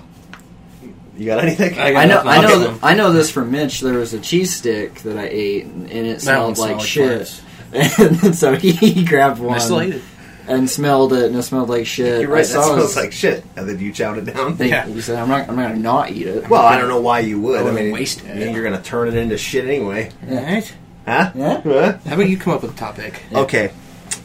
you 1.17 1.27
got 1.27 1.45
anything? 1.45 1.79
I 1.79 1.93
got 1.93 1.99
I 2.03 2.05
know 2.07 2.21
I 2.21 2.41
know 2.43 2.67
th- 2.69 2.81
I 2.83 2.95
know 2.95 3.13
this 3.13 3.31
from 3.31 3.51
Mitch. 3.51 3.81
There 3.81 3.99
was 3.99 4.15
a 4.15 4.21
cheese 4.21 4.55
stick 4.57 4.95
that 5.03 5.19
I 5.19 5.29
ate 5.29 5.65
and, 5.67 5.91
and 5.91 6.07
it 6.07 6.15
That 6.15 6.21
smelled 6.23 6.59
like 6.59 6.77
like 6.77 6.87
shit. 6.87 7.43
and 7.73 8.35
so 8.35 8.55
he, 8.55 8.73
he 8.73 9.05
grabbed 9.05 9.39
one 9.39 9.55
I 9.55 9.59
still 9.59 9.81
ate 9.81 9.95
it. 9.97 10.03
and 10.49 10.69
smelled 10.69 11.13
it 11.13 11.27
and 11.27 11.37
it 11.37 11.43
smelled 11.43 11.69
like 11.69 11.87
shit. 11.87 12.23
You're 12.23 12.31
I 12.31 12.35
right. 12.37 12.39
That 12.47 12.53
saw 12.53 12.63
smells 12.75 12.95
his 12.95 12.97
like 12.97 13.13
shit. 13.13 13.45
And 13.57 13.69
then 13.69 13.79
you 13.79 13.93
chowed 13.93 14.19
it 14.27 14.33
down. 14.33 14.57
thing. 14.57 14.71
Yeah. 14.71 14.87
You 14.87 15.01
said 15.03 15.19
I'm 15.19 15.29
not 15.29 15.49
I'm 15.51 15.57
not 15.57 15.69
gonna 15.69 15.81
not 15.81 16.11
eat 16.11 16.27
it. 16.27 16.49
Well, 16.49 16.63
I 16.63 16.79
don't 16.79 16.89
know 16.89 17.01
why 17.01 17.21
you 17.21 17.41
would. 17.43 17.61
I 17.67 17.69
I, 17.69 17.73
mean, 17.73 17.93
waste 17.93 18.25
it. 18.25 18.51
You're 18.53 18.63
going 18.65 18.77
to 18.77 18.83
turn 18.83 19.09
it 19.09 19.15
into 19.15 19.37
shit 19.37 19.67
anyway. 19.67 20.11
Alright. 20.27 20.75
Huh? 21.07 21.33
Yeah. 21.35 21.61
Huh? 21.61 21.99
How 22.07 22.15
about 22.15 22.29
you 22.29 22.39
come 22.39 22.55
up 22.55 22.63
with 22.63 22.73
a 22.73 22.77
topic? 22.77 23.23
Okay. 23.35 23.73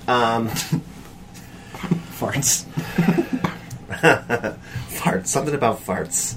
Um, 0.08 0.47
farts. 2.20 2.66
farts. 4.89 5.28
Something 5.28 5.55
about 5.55 5.80
farts. 5.86 6.36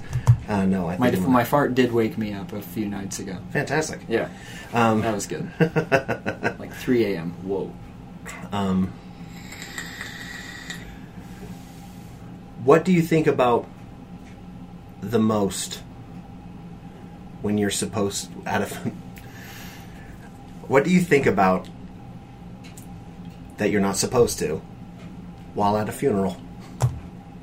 Uh, 0.49 0.65
no, 0.67 0.89
I 0.89 0.97
My 0.99 1.11
think 1.13 1.29
my 1.29 1.45
fart 1.45 1.75
did 1.77 1.93
wake 1.93 2.19
me 2.19 2.33
up 2.33 2.53
a 2.53 2.61
few 2.61 2.87
nights 2.89 3.21
ago. 3.21 3.37
fantastic. 3.53 4.01
Yeah, 4.09 4.29
Um, 4.73 5.01
that 5.03 5.15
was 5.15 5.27
good. 5.29 5.49
like 6.59 6.75
3 6.75 7.05
a.m. 7.15 7.31
Whoa. 7.45 7.73
um, 8.51 8.93
what 12.65 12.85
do 12.85 12.93
you 12.93 13.01
think 13.03 13.27
about 13.29 13.67
the 15.01 15.19
most 15.21 15.83
when 17.43 17.57
you're 17.57 17.71
supposed 17.71 18.29
out 18.47 18.63
of? 18.63 18.73
what 20.69 20.85
do 20.85 20.91
you 20.91 21.01
think 21.01 21.27
about 21.27 21.69
that 23.61 23.71
you're 23.71 23.81
not 23.81 23.97
supposed 23.99 24.39
to 24.39 24.61
while 25.53 25.77
at 25.77 25.87
a 25.87 25.93
funeral? 25.93 26.41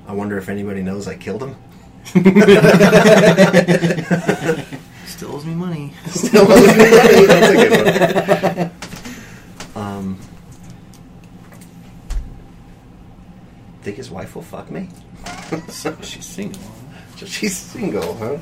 I 0.07 0.13
wonder 0.13 0.35
if 0.39 0.49
anybody 0.49 0.81
knows 0.81 1.07
I 1.07 1.15
killed 1.15 1.43
him. 1.43 1.55
Still 5.05 5.35
owes 5.35 5.45
me 5.45 5.53
money. 5.53 5.93
Still 6.07 6.51
owes 6.51 6.67
me 6.67 6.75
money. 6.75 7.25
That's 7.27 7.49
a 7.49 7.55
good 7.55 8.57
one. 8.57 8.71
Um, 9.75 10.17
think 13.83 13.97
his 13.97 14.09
wife 14.09 14.33
will 14.33 14.41
fuck 14.41 14.71
me? 14.71 14.89
She's 16.01 16.25
single. 16.25 16.59
She's 17.15 17.55
single, 17.55 18.15
huh? 18.15 18.37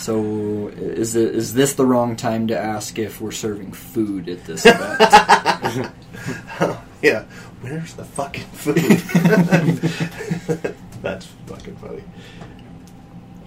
So 0.00 0.68
is 0.68 1.14
it, 1.14 1.34
is 1.34 1.52
this 1.52 1.74
the 1.74 1.84
wrong 1.84 2.16
time 2.16 2.46
to 2.48 2.58
ask 2.58 2.98
if 2.98 3.20
we're 3.20 3.30
serving 3.32 3.72
food 3.72 4.28
at 4.30 4.44
this 4.44 4.64
event? 4.66 5.92
Yeah. 7.02 7.24
Where's 7.62 7.94
the 7.94 8.04
fucking 8.04 8.44
food? 8.52 8.76
That's 11.02 11.24
fucking 11.46 11.76
funny. 11.76 12.04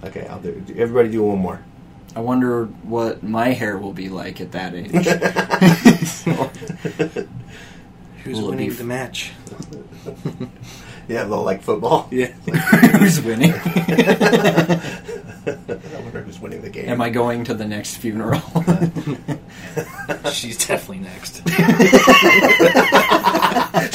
Okay, 0.02 0.26
I'll 0.26 0.40
do. 0.40 0.60
Everybody, 0.76 1.10
do 1.10 1.22
one 1.22 1.38
more. 1.38 1.62
I 2.16 2.20
wonder 2.20 2.64
what 2.82 3.22
my 3.22 3.50
hair 3.50 3.78
will 3.78 3.92
be 3.92 4.08
like 4.08 4.40
at 4.40 4.50
that 4.52 4.74
age. 4.74 4.90
Who's 8.24 8.36
Will 8.40 8.46
it 8.46 8.50
winning 8.50 8.70
be- 8.70 8.74
the 8.74 8.82
match? 8.84 9.30
Yeah, 11.08 11.26
well, 11.26 11.42
like 11.42 11.62
football. 11.62 12.08
Yeah. 12.14 12.26
Who's 12.98 13.20
winning? 13.20 13.52
I 15.46 16.00
wonder 16.00 16.22
who's 16.22 16.40
winning 16.40 16.62
the 16.62 16.70
game. 16.70 16.88
Am 16.88 17.02
I 17.02 17.10
going 17.10 17.44
to 17.44 17.54
the 17.54 17.66
next 17.66 17.96
funeral? 17.96 18.40
She's 20.32 20.56
definitely 20.66 21.00
next. 21.00 21.42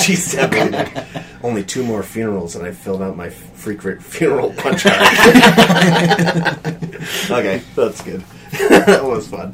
She's 0.03 0.32
definitely 0.34 0.70
there. 0.72 1.07
Only 1.41 1.64
two 1.64 1.84
more 1.84 2.03
funerals, 2.03 2.55
and 2.55 2.66
I 2.66 2.72
filled 2.72 3.01
out 3.01 3.18
my 3.18 3.30
frequent 3.30 4.03
funeral 4.03 4.53
punch 4.53 4.84
card. 4.84 5.01
okay, 7.32 7.62
that's 7.76 8.01
good. 8.03 8.22
that 8.51 9.03
was 9.03 9.28
fun. 9.28 9.53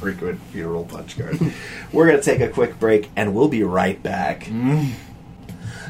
frequent 0.00 0.40
funeral 0.52 0.84
punch 0.84 1.16
card. 1.18 1.38
We're 1.92 2.06
gonna 2.10 2.20
take 2.20 2.40
a 2.40 2.48
quick 2.48 2.78
break, 2.78 3.08
and 3.16 3.34
we'll 3.34 3.48
be 3.48 3.62
right 3.62 4.02
back. 4.02 4.44
Mm. 4.44 4.90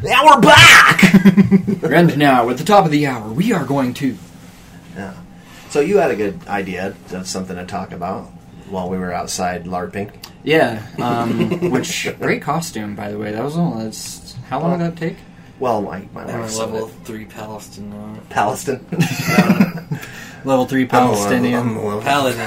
Now 0.05 0.27
we're 0.27 0.41
back. 0.43 1.03
and 1.83 2.19
now, 2.19 2.51
at 2.51 2.59
the 2.59 2.65
top 2.65 2.85
of 2.85 2.91
the 2.91 3.07
hour, 3.07 3.33
we 3.33 3.55
are 3.55 3.65
going 3.65 3.95
to. 3.95 4.19
Yeah. 4.95 5.15
So 5.71 5.81
you 5.81 5.97
had 5.97 6.11
a 6.11 6.17
good 6.17 6.47
idea 6.47 6.95
of 7.13 7.27
something 7.27 7.57
to 7.57 7.65
talk 7.65 7.91
about 7.93 8.25
while 8.69 8.91
we 8.91 8.99
were 8.99 9.15
outside 9.15 9.65
LARPing. 9.65 10.15
Yeah, 10.43 10.87
um, 10.99 11.71
which 11.71 12.07
great 12.21 12.43
costume 12.43 12.95
by 12.95 13.11
the 13.11 13.19
way. 13.19 13.33
That 13.33 13.43
was 13.43 13.57
all. 13.57 13.79
That's 13.79 14.35
how 14.51 14.61
long 14.61 14.79
did 14.79 14.93
that 14.93 14.99
take? 14.99 15.17
Well, 15.59 15.81
my 15.81 16.07
my 16.13 16.25
I'm 16.31 16.41
wife's 16.41 16.59
a 16.59 16.67
level 16.67 16.89
three 16.89 17.25
Palestine 17.25 17.89
now. 17.89 18.21
Palestine. 18.29 18.85
Level 20.45 20.67
three 20.67 20.85
Palestinian. 20.85 21.77
Paladin. 22.03 22.41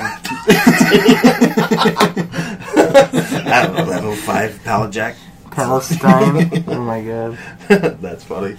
I 3.49 3.63
don't 3.65 3.87
level 3.87 4.15
five 4.15 4.63
pallet 4.63 4.91
jack. 4.91 5.15
Palestine. 5.57 6.63
oh 6.67 6.81
my 6.81 7.01
god. 7.01 7.37
That's 7.99 8.23
funny. 8.23 8.55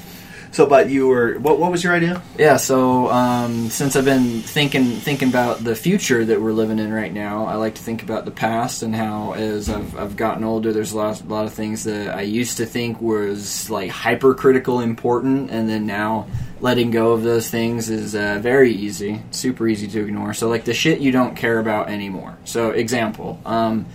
So, 0.50 0.66
but 0.66 0.88
you 0.88 1.06
were 1.06 1.38
what? 1.38 1.60
What 1.60 1.70
was 1.70 1.84
your 1.84 1.92
idea? 1.92 2.22
Yeah, 2.36 2.56
so 2.56 3.08
um, 3.10 3.68
since 3.68 3.94
I've 3.94 4.04
been 4.04 4.40
thinking 4.40 4.96
thinking 4.96 5.28
about 5.28 5.62
the 5.62 5.76
future 5.76 6.24
that 6.24 6.40
we're 6.40 6.52
living 6.52 6.80
in 6.80 6.92
right 6.92 7.12
now, 7.12 7.46
I 7.46 7.54
like 7.54 7.76
to 7.76 7.82
think 7.82 8.02
about 8.02 8.24
the 8.24 8.30
past 8.30 8.82
and 8.82 8.96
how, 8.96 9.34
as 9.34 9.68
I've, 9.68 9.96
I've 9.96 10.16
gotten 10.16 10.42
older, 10.42 10.72
there's 10.72 10.92
a 10.92 10.96
lot, 10.96 11.20
a 11.20 11.26
lot 11.26 11.44
of 11.44 11.52
things 11.52 11.84
that 11.84 12.16
I 12.16 12.22
used 12.22 12.56
to 12.56 12.66
think 12.66 13.00
was 13.00 13.70
like 13.70 13.90
hypercritical 13.90 14.80
important, 14.80 15.50
and 15.50 15.68
then 15.68 15.86
now 15.86 16.26
letting 16.60 16.90
go 16.90 17.12
of 17.12 17.22
those 17.22 17.48
things 17.48 17.88
is 17.90 18.16
uh, 18.16 18.38
very 18.40 18.72
easy, 18.72 19.22
super 19.30 19.68
easy 19.68 19.86
to 19.86 20.00
ignore. 20.04 20.34
So, 20.34 20.48
like 20.48 20.64
the 20.64 20.74
shit 20.74 20.98
you 21.00 21.12
don't 21.12 21.36
care 21.36 21.60
about 21.60 21.90
anymore. 21.90 22.38
So, 22.44 22.70
example, 22.70 23.40
um, 23.44 23.86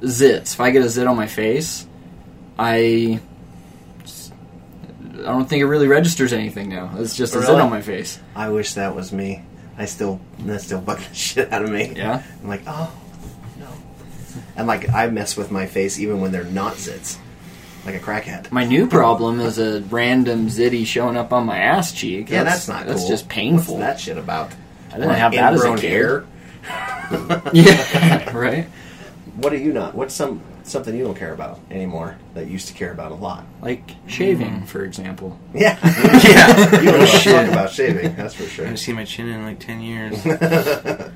zits. 0.00 0.54
If 0.54 0.60
I 0.60 0.70
get 0.70 0.82
a 0.82 0.88
zit 0.88 1.06
on 1.06 1.16
my 1.16 1.26
face, 1.26 1.86
I 2.58 3.20
I 5.18 5.30
don't 5.30 5.48
think 5.48 5.60
it 5.60 5.66
really 5.66 5.88
registers 5.88 6.32
anything 6.32 6.68
now. 6.68 6.92
It's 6.98 7.16
just 7.16 7.34
a 7.34 7.40
zit 7.40 7.50
on 7.50 7.70
my 7.70 7.82
face. 7.82 8.18
I 8.34 8.48
wish 8.50 8.74
that 8.74 8.94
was 8.94 9.12
me. 9.12 9.42
I 9.78 9.86
still 9.86 10.20
that 10.40 10.62
still 10.62 10.80
bugged 10.80 11.02
the 11.10 11.14
shit 11.14 11.52
out 11.52 11.62
of 11.62 11.70
me. 11.70 11.92
Yeah. 11.96 12.22
I'm 12.42 12.48
like, 12.48 12.62
oh 12.66 12.92
no. 13.58 13.68
And 14.56 14.66
like 14.66 14.88
I 14.90 15.08
mess 15.08 15.36
with 15.36 15.50
my 15.50 15.66
face 15.66 15.98
even 15.98 16.20
when 16.20 16.32
they're 16.32 16.44
not 16.44 16.74
zits, 16.74 17.18
like 17.84 17.94
a 17.94 17.98
crackhead. 17.98 18.50
My 18.52 18.64
new 18.64 18.86
problem 18.86 19.40
is 19.40 19.58
a 19.58 19.80
random 19.82 20.46
zitty 20.48 20.86
showing 20.86 21.16
up 21.16 21.32
on 21.32 21.46
my 21.46 21.58
ass 21.58 21.92
cheek. 21.92 22.30
Yeah, 22.30 22.44
that's, 22.44 22.68
not. 22.68 22.86
That's 22.86 23.00
cool. 23.00 23.08
just 23.08 23.28
painful. 23.28 23.74
What's 23.74 23.86
that 23.86 24.00
shit 24.00 24.18
about? 24.18 24.52
I 24.92 24.98
didn't 24.98 25.14
have 25.14 25.32
that 25.32 25.52
as 25.54 25.62
a 25.62 25.66
Ingrown 25.66 25.78
kid. 25.78 25.90
hair. 25.90 26.24
Yeah, 27.52 28.30
right. 28.36 28.64
What 29.36 29.52
are 29.52 29.58
you 29.58 29.72
not? 29.72 29.94
What's 29.94 30.14
some 30.14 30.40
something 30.68 30.94
you 30.96 31.04
don't 31.04 31.16
care 31.16 31.32
about 31.32 31.60
anymore 31.70 32.16
that 32.34 32.46
you 32.46 32.52
used 32.52 32.68
to 32.68 32.74
care 32.74 32.92
about 32.92 33.12
a 33.12 33.14
lot? 33.14 33.44
Like 33.62 33.90
shaving, 34.06 34.64
for 34.66 34.84
example. 34.84 35.38
Yeah, 35.54 35.78
Yeah. 35.84 36.80
you 36.80 36.90
don't 36.90 37.00
know 37.00 37.06
shit 37.06 37.48
about 37.48 37.70
shaving. 37.70 38.16
That's 38.16 38.34
for 38.34 38.44
sure. 38.44 38.64
I 38.64 38.68
haven't 38.68 38.78
seen 38.78 38.94
my 38.96 39.04
chin 39.04 39.28
in 39.28 39.44
like 39.44 39.60
ten 39.60 39.80
years. 39.80 40.24
Wonder 40.24 41.12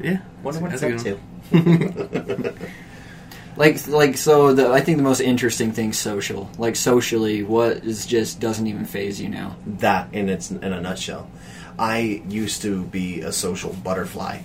yeah. 0.00 0.18
what's 0.42 0.58
that's 0.58 0.82
up 0.82 0.90
a 0.90 0.92
good 0.96 1.18
to. 1.52 2.54
Like, 3.56 3.86
like 3.86 4.16
so. 4.16 4.52
The 4.52 4.70
I 4.70 4.80
think 4.80 4.96
the 4.96 5.04
most 5.04 5.20
interesting 5.20 5.72
thing 5.72 5.92
social. 5.92 6.50
Like 6.58 6.76
socially, 6.76 7.42
what 7.44 7.78
is 7.78 8.04
just 8.04 8.40
doesn't 8.40 8.66
even 8.66 8.84
phase 8.84 9.20
you 9.20 9.28
now. 9.28 9.56
that 9.78 10.12
in 10.12 10.28
its 10.28 10.50
in 10.50 10.64
a 10.64 10.80
nutshell. 10.80 11.30
I 11.78 12.22
used 12.28 12.62
to 12.62 12.84
be 12.84 13.20
a 13.20 13.32
social 13.32 13.72
butterfly. 13.72 14.40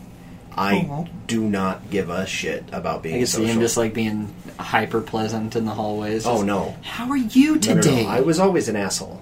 I 0.60 0.88
Oh. 0.92 1.08
do 1.28 1.42
not 1.42 1.90
give 1.90 2.10
a 2.10 2.26
shit 2.26 2.66
about 2.72 3.02
being. 3.04 3.16
I 3.16 3.18
being 3.18 3.22
can 3.22 3.28
see 3.28 3.38
social. 3.38 3.54
him 3.56 3.60
just 3.62 3.78
like 3.78 3.94
being 3.94 4.34
hyper 4.60 5.02
pleasant 5.02 5.56
in 5.56 5.66
the 5.66 5.72
hallways. 5.72 6.26
oh 6.26 6.36
Just, 6.36 6.46
no. 6.46 6.76
How 6.82 7.10
are 7.10 7.18
you 7.18 7.56
No, 7.56 7.62
no, 7.62 7.74
no. 7.76 7.82
today? 7.82 8.06
I 8.06 8.20
was 8.22 8.40
always 8.40 8.68
an 8.68 8.76
asshole, 8.76 9.22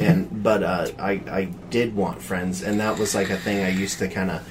and 0.00 0.28
but 0.42 0.62
uh, 0.62 0.86
I 0.98 1.12
I 1.30 1.48
did 1.70 1.96
want 1.96 2.20
friends, 2.22 2.62
and 2.62 2.78
that 2.80 2.98
was 2.98 3.14
like 3.14 3.30
a 3.30 3.36
thing 3.36 3.64
I 3.64 3.70
used 3.70 3.98
to 4.00 4.08
kind 4.08 4.30
of 4.30 4.42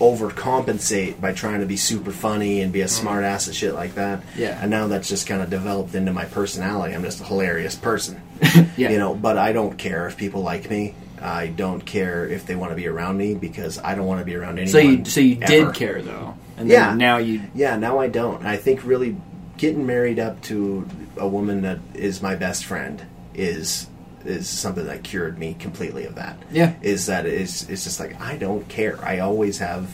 overcompensate 0.00 1.20
by 1.20 1.32
trying 1.32 1.60
to 1.60 1.66
be 1.66 1.76
super 1.76 2.10
funny 2.10 2.60
and 2.60 2.72
be 2.72 2.80
a 2.80 2.88
smart 2.88 3.22
ass 3.24 3.46
and 3.46 3.54
shit 3.54 3.74
like 3.74 3.94
that. 3.94 4.22
Yeah. 4.36 4.58
And 4.60 4.70
now 4.70 4.88
that's 4.88 5.08
just 5.08 5.26
kind 5.28 5.42
of 5.42 5.50
developed 5.50 5.94
into 5.94 6.12
my 6.12 6.24
personality. 6.24 6.94
I'm 6.94 7.04
just 7.04 7.20
a 7.20 7.24
hilarious 7.24 7.74
person. 7.76 8.20
Yeah. 8.76 8.90
You 8.90 8.98
know, 8.98 9.14
but 9.14 9.36
I 9.38 9.52
don't 9.52 9.76
care 9.78 10.08
if 10.08 10.16
people 10.16 10.42
like 10.42 10.68
me. 10.70 10.94
I 11.22 11.46
don't 11.48 11.84
care 11.84 12.26
if 12.26 12.46
they 12.46 12.56
want 12.56 12.72
to 12.72 12.76
be 12.76 12.86
around 12.88 13.16
me 13.16 13.34
because 13.34 13.78
I 13.78 13.94
don't 13.94 14.06
want 14.06 14.20
to 14.20 14.24
be 14.24 14.34
around 14.34 14.58
anyone. 14.58 14.68
so 14.72 14.78
you 14.78 15.04
so 15.04 15.20
you 15.20 15.38
ever. 15.40 15.46
did 15.66 15.74
care 15.74 16.02
though, 16.02 16.34
and 16.56 16.70
then 16.70 16.90
Yeah. 16.90 16.94
now 16.94 17.16
you 17.18 17.42
Yeah, 17.54 17.76
now 17.76 17.98
I 17.98 18.08
don't. 18.08 18.44
I 18.44 18.56
think 18.56 18.84
really 18.84 19.16
getting 19.56 19.86
married 19.86 20.18
up 20.18 20.40
to 20.42 20.86
a 21.16 21.28
woman 21.28 21.62
that 21.62 21.78
is 21.94 22.20
my 22.22 22.34
best 22.34 22.64
friend 22.64 23.02
is 23.34 23.86
is 24.24 24.48
something 24.48 24.86
that 24.86 25.02
cured 25.02 25.38
me 25.38 25.54
completely 25.58 26.04
of 26.04 26.14
that. 26.14 26.36
Yeah. 26.50 26.74
Is 26.82 27.06
that 27.06 27.26
it's 27.26 27.68
it's 27.68 27.84
just 27.84 27.98
like 28.00 28.20
I 28.20 28.36
don't 28.36 28.68
care. 28.68 28.98
I 29.04 29.18
always 29.18 29.58
have 29.58 29.90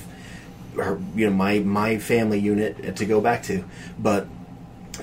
her, 0.76 0.98
you 1.16 1.26
know 1.28 1.32
my 1.34 1.58
my 1.60 1.98
family 1.98 2.38
unit 2.38 2.96
to 2.96 3.04
go 3.06 3.20
back 3.20 3.42
to. 3.44 3.64
But 3.98 4.26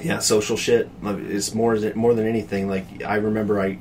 yeah, 0.02 0.20
social 0.20 0.58
shit 0.58 0.90
is 1.04 1.54
more 1.56 1.78
more 1.96 2.14
than 2.14 2.28
anything 2.28 2.68
like 2.70 2.86
I 3.06 3.16
remember 3.16 3.60
I 3.62 3.78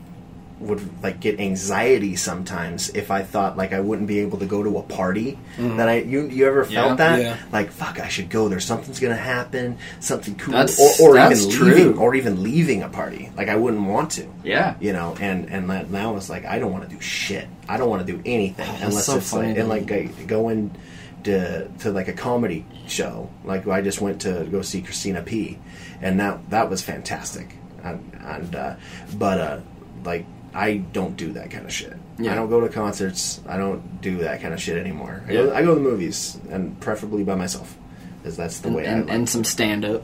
would 0.65 1.03
like 1.03 1.21
get 1.21 1.39
anxiety 1.41 2.17
sometimes 2.17 2.89
if 2.91 3.11
I 3.11 3.23
thought 3.23 3.57
like 3.57 3.73
I 3.73 3.81
wouldn't 3.81 4.09
be 4.09 4.19
able 4.21 4.39
to 4.39 4.47
go 4.47 4.63
to 4.63 4.79
a 4.79 4.83
party. 4.83 5.39
That 5.59 5.89
I 5.89 5.99
you 6.01 6.27
you 6.27 6.47
ever 6.47 6.65
felt 6.65 6.91
Yeah. 6.91 6.95
that? 6.97 7.21
Yeah. 7.21 7.37
like 7.53 7.71
fuck 7.71 8.01
I 8.01 8.09
should 8.09 8.31
go 8.31 8.49
there. 8.49 8.61
Something's 8.61 9.01
gonna 9.01 9.15
happen. 9.17 9.79
Something 10.01 10.35
cool. 10.37 10.53
That's- 10.55 10.79
or, 11.01 11.11
or 11.11 11.15
that's 11.15 11.43
even 11.47 11.51
true. 11.57 11.67
leaving 11.75 11.99
or 11.99 12.15
even 12.15 12.43
leaving 12.43 12.83
a 12.83 12.89
party. 12.89 13.31
Like 13.37 13.49
I 13.49 13.57
wouldn't 13.57 13.85
want 13.87 14.11
to. 14.13 14.27
Yeah. 14.43 14.75
You 14.81 14.93
know 14.93 15.17
and 15.21 15.49
and 15.51 15.71
that 15.71 15.91
now 15.91 16.17
it's 16.17 16.29
like 16.31 16.45
I 16.45 16.59
don't 16.59 16.73
want 16.73 16.89
to 16.89 16.95
do 16.95 17.01
shit. 17.01 17.47
I 17.69 17.77
don't 17.77 17.89
want 17.91 18.07
to 18.07 18.13
do 18.13 18.21
anything 18.25 18.67
that's 18.67 18.83
unless 18.83 19.07
so 19.07 19.17
it's 19.17 19.31
funny. 19.31 19.49
like 19.49 19.59
and 19.59 19.69
like 19.69 19.87
go- 19.87 20.09
going 20.27 20.77
to 21.25 21.69
to 21.81 21.91
like 21.91 22.09
a 22.09 22.13
comedy 22.13 22.67
show. 22.87 23.31
Like 23.45 23.67
I 23.67 23.81
just 23.81 24.01
went 24.01 24.23
to 24.23 24.47
go 24.51 24.63
see 24.63 24.83
Christina 24.83 25.23
P. 25.23 25.59
And 26.03 26.21
that 26.21 26.51
that 26.51 26.69
was 26.71 26.83
fantastic. 26.83 27.55
And, 27.83 28.13
and 28.23 28.55
uh, 28.57 28.77
but 29.17 29.41
uh 29.41 29.61
like 30.05 30.27
I 30.55 30.77
don't 30.77 31.17
do 31.17 31.33
that 31.33 31.51
kind 31.51 31.65
of 31.67 31.73
shit 31.73 31.95
Yeah. 32.19 32.33
I 32.33 32.35
don't 32.37 32.49
go 32.49 32.61
to 32.61 32.69
concerts 32.69 33.41
I 33.49 33.57
don't 33.57 34.01
do 34.01 34.19
that 34.19 34.41
kind 34.41 34.55
of 34.55 34.61
shit 34.63 34.77
anymore 34.79 35.23
I, 35.29 35.33
go, 35.33 35.55
I 35.55 35.63
go 35.63 35.75
to 35.75 35.75
the 35.75 35.81
movies 35.81 36.39
and 36.51 36.79
preferably 36.81 37.25
by 37.25 37.35
myself 37.35 37.77
because 38.23 38.37
that's 38.37 38.61
the 38.61 38.69
and, 38.69 38.77
way 38.77 38.87
I 38.87 38.91
and, 38.93 39.07
like 39.07 39.15
and 39.15 39.29
some 39.29 39.45
stand 39.45 39.85
up. 39.85 40.03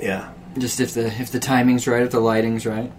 yeah 0.00 0.30
Just 0.58 0.80
if 0.80 0.94
the 0.94 1.06
if 1.06 1.30
the 1.30 1.40
timing's 1.40 1.86
right, 1.86 2.02
if 2.02 2.10
the 2.10 2.20
lighting's 2.20 2.66
right. 2.66 2.90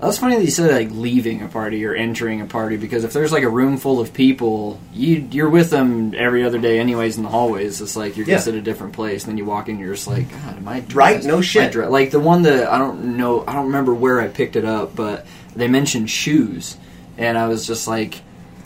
That's 0.00 0.16
funny 0.16 0.36
that 0.36 0.44
you 0.44 0.50
said 0.50 0.70
like 0.70 0.90
leaving 0.92 1.42
a 1.42 1.48
party 1.48 1.84
or 1.84 1.92
entering 1.94 2.40
a 2.40 2.46
party 2.46 2.78
because 2.78 3.04
if 3.04 3.12
there's 3.12 3.32
like 3.32 3.42
a 3.42 3.50
room 3.50 3.76
full 3.76 4.00
of 4.00 4.14
people, 4.14 4.80
you 4.94 5.28
you're 5.30 5.50
with 5.50 5.68
them 5.68 6.14
every 6.16 6.42
other 6.42 6.58
day 6.58 6.78
anyways 6.78 7.18
in 7.18 7.22
the 7.22 7.28
hallways. 7.28 7.82
It's 7.82 7.96
like 7.96 8.16
you're 8.16 8.24
just 8.24 8.46
Yeah. 8.46 8.54
at 8.54 8.58
a 8.58 8.62
different 8.62 8.94
place. 8.94 9.24
And 9.24 9.32
then 9.32 9.36
you 9.36 9.44
walk 9.44 9.68
in, 9.68 9.78
you're 9.78 9.92
just 9.92 10.06
like, 10.06 10.30
God, 10.30 10.56
am 10.56 10.66
I 10.66 10.80
dressed? 10.80 10.94
Right? 10.94 11.24
No 11.24 11.42
shit. 11.42 11.72
dre-" 11.72 11.88
Like 11.88 12.12
the 12.12 12.20
one 12.20 12.42
that 12.44 12.72
I 12.72 12.78
don't 12.78 13.18
know, 13.18 13.44
I 13.46 13.52
don't 13.52 13.66
remember 13.66 13.92
where 13.92 14.22
I 14.22 14.28
picked 14.28 14.56
it 14.56 14.64
up, 14.64 14.96
but 14.96 15.26
they 15.56 15.68
mentioned 15.68 16.10
shoes, 16.10 16.76
and 17.18 17.36
I 17.38 17.48
was 17.48 17.66
just 17.66 17.86
like, 17.88 18.20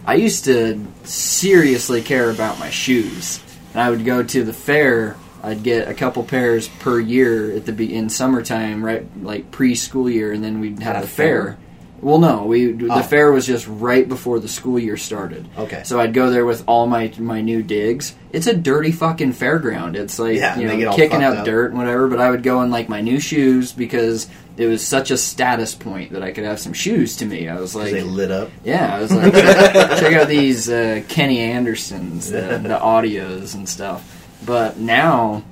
I 0.07 0.14
used 0.14 0.45
to 0.45 0.80
seriously 1.05 2.03
care 2.03 2.30
about 2.30 2.59
my 2.59 2.70
shoes, 2.70 3.41
and 3.72 3.80
I 3.80 3.91
would 3.91 4.05
go 4.05 4.22
to 4.22 4.45
the 4.45 4.53
fair. 4.53 5.16
I'd 5.43 5.62
get 5.62 5.89
a 5.89 5.95
couple 5.95 6.22
pairs 6.24 6.68
per 6.80 6.99
year 6.99 7.53
at 7.55 7.66
the 7.66 7.72
be- 7.72 7.95
in 7.95 8.09
summertime, 8.09 8.82
right, 8.85 9.05
like 9.22 9.51
pre-school 9.51 10.09
year, 10.09 10.32
and 10.32 10.43
then 10.43 10.59
we'd 10.61 10.80
have 10.80 10.97
At 10.97 11.03
the 11.03 11.09
fair. 11.09 11.43
fair? 11.45 11.59
Well, 12.01 12.18
no, 12.18 12.45
we 12.45 12.72
the 12.72 12.89
Oh. 12.93 13.03
fair 13.03 13.32
was 13.32 13.47
just 13.47 13.66
right 13.66 14.07
before 14.07 14.39
the 14.39 14.49
school 14.49 14.78
year 14.78 14.97
started. 14.99 15.47
Okay. 15.59 15.82
So 15.85 16.01
I'd 16.01 16.12
go 16.12 16.30
there 16.30 16.45
with 16.45 16.62
all 16.66 16.87
my 16.87 17.11
my 17.18 17.41
new 17.41 17.62
digs. 17.62 18.14
It's 18.30 18.47
a 18.47 18.53
dirty 18.55 18.93
fucking 18.93 19.32
fairground. 19.32 19.97
It's 19.97 20.18
like 20.18 20.37
Yeah, 20.37 20.59
you 20.59 20.66
they 20.68 20.74
know 20.74 20.78
get 20.80 20.89
all 20.89 20.97
kicking 20.97 21.20
fucked 21.20 21.24
out 21.24 21.37
up. 21.39 21.45
dirt 21.47 21.70
and 21.70 21.78
whatever. 21.78 22.09
But 22.09 22.20
I 22.20 22.30
would 22.30 22.43
go 22.43 22.61
in 22.62 22.70
like 22.70 22.91
my 22.91 23.01
new 23.01 23.20
shoes 23.20 23.72
because 23.72 24.26
it 24.57 24.66
was 24.66 24.86
such 24.86 25.11
a 25.11 25.16
status 25.16 25.74
point 25.74 26.12
that 26.12 26.22
I 26.22 26.30
could 26.32 26.44
have 26.44 26.61
some 26.61 26.72
shoes 26.72 27.16
to 27.16 27.26
me. 27.26 27.48
I 27.48 27.61
was 27.61 27.74
like, 27.74 27.92
they 27.92 28.02
lit 28.02 28.30
up 28.30 28.50
yeah, 28.64 28.94
I 28.96 29.00
was 29.00 29.12
like, 29.14 29.32
check 29.32 30.12
out 30.14 30.28
these 30.28 30.68
uh, 30.70 31.02
Kenny 31.09 31.40
Andersons, 31.40 32.30
the, 32.30 32.59
the 32.62 32.78
audios 32.78 33.55
and 33.55 33.68
stuff. 33.68 34.11
But 34.46 34.78
now, 34.78 35.42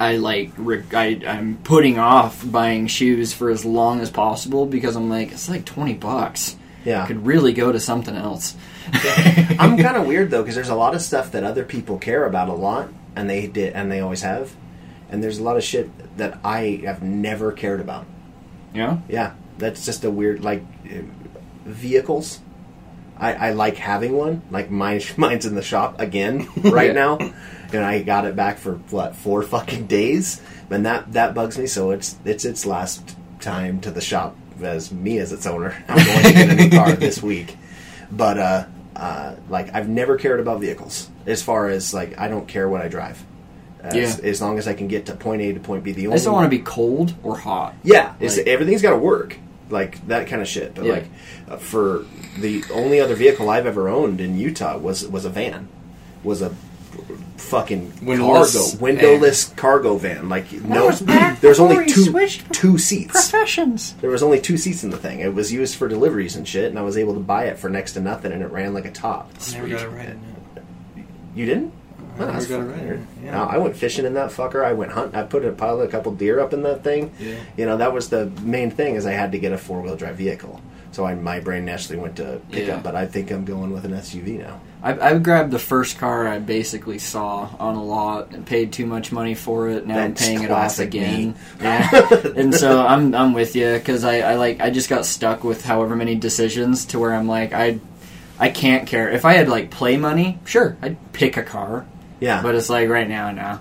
I 0.00 0.16
like 0.16 0.50
re- 0.56 0.82
I, 0.92 1.20
I'm 1.26 1.58
putting 1.58 1.98
off 1.98 2.42
buying 2.50 2.86
shoes 2.88 3.32
for 3.32 3.50
as 3.50 3.64
long 3.64 4.00
as 4.00 4.10
possible 4.10 4.66
because 4.66 4.96
I'm 4.96 5.08
like, 5.08 5.30
it's 5.32 5.48
like 5.48 5.64
twenty 5.64 5.94
bucks. 5.94 6.56
yeah 6.84 7.04
I 7.04 7.06
could 7.06 7.24
really 7.24 7.52
go 7.52 7.70
to 7.70 7.78
something 7.78 8.16
else. 8.16 8.56
I'm 8.92 9.78
kind 9.78 9.96
of 9.96 10.06
weird 10.08 10.30
though 10.30 10.42
because 10.42 10.56
there's 10.56 10.68
a 10.68 10.74
lot 10.74 10.94
of 10.94 11.00
stuff 11.02 11.32
that 11.32 11.44
other 11.44 11.64
people 11.64 11.98
care 11.98 12.26
about 12.26 12.48
a 12.48 12.54
lot, 12.54 12.88
and 13.14 13.30
they 13.30 13.46
did, 13.46 13.74
and 13.74 13.90
they 13.92 14.00
always 14.00 14.22
have, 14.22 14.54
and 15.08 15.22
there's 15.22 15.38
a 15.38 15.42
lot 15.42 15.56
of 15.56 15.62
shit 15.62 15.88
that 16.18 16.38
I 16.44 16.82
have 16.84 17.02
never 17.02 17.52
cared 17.52 17.80
about. 17.80 18.06
Yeah, 18.74 18.98
Yeah, 19.08 19.34
that's 19.58 19.84
just 19.86 20.04
a 20.04 20.10
weird 20.10 20.42
like 20.42 20.62
uh, 20.84 20.98
vehicles. 21.64 22.40
I, 23.16 23.32
I 23.34 23.50
like 23.52 23.76
having 23.76 24.12
one. 24.16 24.42
Like 24.50 24.70
mine, 24.70 25.00
mine's 25.16 25.46
in 25.46 25.54
the 25.54 25.62
shop 25.62 26.00
again 26.00 26.48
right 26.56 26.88
Yeah. 26.88 26.92
now, 26.92 27.18
and 27.72 27.84
I 27.84 28.02
got 28.02 28.24
it 28.26 28.34
back 28.36 28.58
for 28.58 28.74
what 28.90 29.14
four 29.16 29.42
fucking 29.42 29.86
days, 29.86 30.40
and 30.70 30.84
that 30.86 31.12
that 31.12 31.34
bugs 31.34 31.56
me. 31.58 31.66
So 31.66 31.92
it's 31.92 32.16
it's 32.24 32.44
its 32.44 32.66
last 32.66 33.16
time 33.40 33.80
to 33.82 33.90
the 33.90 34.00
shop 34.00 34.36
as 34.62 34.90
me 34.92 35.18
as 35.18 35.32
its 35.32 35.46
owner. 35.46 35.74
I'm 35.88 36.04
going 36.04 36.22
to 36.24 36.32
get 36.32 36.50
a 36.50 36.54
new 36.54 36.70
car 36.70 36.92
this 36.92 37.22
week, 37.22 37.56
but 38.10 38.38
uh, 38.38 38.66
uh, 38.96 39.36
like 39.48 39.72
I've 39.74 39.88
never 39.88 40.16
cared 40.16 40.40
about 40.40 40.60
vehicles 40.60 41.08
as 41.26 41.42
far 41.42 41.68
as 41.68 41.94
like 41.94 42.18
I 42.18 42.26
don't 42.28 42.48
care 42.48 42.68
what 42.68 42.80
I 42.82 42.88
drive. 42.88 43.24
As, 43.84 44.18
Yeah. 44.18 44.28
as 44.30 44.40
long 44.40 44.56
as 44.58 44.66
I 44.66 44.72
can 44.74 44.88
get 44.88 45.06
to 45.06 45.14
point 45.14 45.42
A 45.42 45.52
to 45.52 45.60
point 45.60 45.84
B. 45.84 45.92
The 45.92 46.02
I 46.02 46.06
only 46.06 46.16
just 46.16 46.24
don't 46.24 46.34
want 46.34 46.46
to 46.46 46.56
be 46.56 46.62
cold 46.62 47.14
or 47.22 47.36
hot. 47.36 47.74
yeah, 47.84 48.14
it's, 48.18 48.38
Like- 48.38 48.46
everything's 48.46 48.80
got 48.82 48.90
to 48.90 48.96
work, 48.96 49.36
like 49.68 50.06
that 50.08 50.26
kind 50.26 50.40
of 50.40 50.48
shit. 50.48 50.74
But 50.74 50.84
Yeah. 50.86 50.92
like 50.94 51.04
uh, 51.50 51.56
for 51.58 52.04
the 52.38 52.64
only 52.72 52.98
other 53.00 53.14
vehicle 53.14 53.50
I've 53.50 53.66
ever 53.66 53.88
owned 53.88 54.20
in 54.20 54.38
Utah 54.38 54.78
was 54.78 55.06
was 55.06 55.24
a 55.26 55.30
van, 55.30 55.68
was 56.22 56.40
a 56.42 56.50
fucking 57.36 57.92
Windowless 58.02 58.52
cargo 58.54 58.82
windowless 58.82 59.44
cargo 59.56 59.96
van. 59.96 60.28
Like 60.28 60.50
no, 60.52 60.86
was 60.86 61.00
back 61.02 61.40
there 61.40 61.50
was 61.50 61.60
only 61.60 61.86
two 61.86 62.12
two 62.52 62.78
seats. 62.78 63.12
Professions. 63.12 63.94
There 64.00 64.10
was 64.10 64.22
only 64.22 64.40
two 64.40 64.56
seats 64.56 64.82
in 64.84 64.90
the 64.90 64.96
thing. 64.96 65.20
It 65.20 65.34
was 65.34 65.52
used 65.52 65.74
for 65.76 65.88
deliveries 65.88 66.36
and 66.36 66.46
shit, 66.46 66.70
and 66.70 66.78
I 66.78 66.82
was 66.82 66.96
able 66.96 67.14
to 67.14 67.20
buy 67.20 67.44
it 67.46 67.58
for 67.58 67.68
next 67.68 67.92
to 67.94 68.00
nothing, 68.00 68.32
and 68.32 68.42
it 68.42 68.50
ran 68.50 68.72
like 68.74 68.84
a 68.86 68.90
top. 68.90 69.30
I 69.48 69.52
never 69.54 69.68
got 69.68 69.82
a 69.84 69.88
ride 69.90 70.06
in 70.10 70.20
it. 70.56 71.04
You 71.34 71.46
didn't? 71.46 71.72
I 72.18 72.22
Oh, 72.22 72.26
that's 72.26 72.46
got 72.46 72.60
a 72.60 72.64
fucking 72.64 72.70
ride 72.72 72.82
weird. 72.84 73.00
it. 73.24 73.30
No, 73.32 73.42
I 73.44 73.58
went 73.58 73.76
fishing 73.76 74.04
in 74.06 74.14
that 74.14 74.30
fucker. 74.30 74.64
I 74.64 74.72
went 74.72 74.92
hunting. 74.92 75.18
I 75.18 75.22
put 75.24 75.44
a 75.44 75.52
pile 75.52 75.80
of 75.80 75.88
a 75.88 75.90
couple 75.90 76.12
deer 76.14 76.40
up 76.40 76.52
in 76.52 76.62
that 76.62 76.84
thing. 76.84 77.12
Yeah. 77.18 77.36
You 77.56 77.66
know, 77.66 77.76
that 77.78 77.92
was 77.92 78.08
the 78.08 78.26
main 78.42 78.70
thing 78.70 78.94
is 78.94 79.06
I 79.06 79.12
had 79.12 79.32
to 79.32 79.38
get 79.38 79.52
a 79.52 79.58
four 79.58 79.80
wheel 79.80 79.96
drive 79.96 80.16
vehicle. 80.16 80.60
So 80.92 81.04
I, 81.04 81.16
my 81.16 81.40
brain 81.40 81.64
naturally 81.64 81.98
went 82.00 82.16
to 82.18 82.40
pickup, 82.52 82.68
Yeah. 82.76 82.80
but 82.80 82.94
I 82.94 83.06
think 83.06 83.32
I'm 83.32 83.44
going 83.44 83.72
with 83.72 83.84
an 83.84 83.90
SUV 83.90 84.38
now. 84.38 84.60
I, 84.80 85.14
I 85.14 85.18
grabbed 85.18 85.50
the 85.50 85.58
first 85.58 85.98
car 85.98 86.28
I 86.28 86.38
basically 86.38 86.98
saw 87.00 87.50
on 87.58 87.74
a 87.74 87.82
lot 87.82 88.30
and 88.32 88.46
paid 88.46 88.72
too 88.72 88.86
much 88.86 89.10
money 89.10 89.34
for 89.34 89.68
it. 89.70 89.88
Now 89.88 89.98
I'm 89.98 90.14
paying 90.14 90.44
it 90.44 90.52
off 90.52 90.78
again. 90.78 91.34
Yeah, 91.60 91.88
and 92.36 92.54
so 92.54 92.86
I'm 92.86 93.12
I'm 93.14 93.32
with 93.32 93.56
you 93.56 93.72
because 93.72 94.04
I, 94.04 94.18
I 94.20 94.34
like 94.36 94.60
I 94.60 94.70
just 94.70 94.88
got 94.88 95.04
stuck 95.06 95.42
with 95.42 95.64
however 95.64 95.96
many 95.96 96.14
decisions 96.14 96.84
to 96.86 97.00
where 97.00 97.12
I'm 97.14 97.26
like 97.26 97.52
I 97.52 97.80
I 98.38 98.50
can't 98.50 98.86
care 98.86 99.10
if 99.10 99.24
I 99.24 99.32
had 99.32 99.48
like 99.48 99.70
play 99.70 99.96
money. 99.96 100.38
Sure, 100.44 100.76
I'd 100.82 100.96
pick 101.12 101.36
a 101.36 101.42
car, 101.42 101.86
Yeah. 102.20 102.42
but 102.42 102.54
it's 102.54 102.70
like 102.70 102.88
right 102.88 103.08
now, 103.08 103.30
now. 103.30 103.60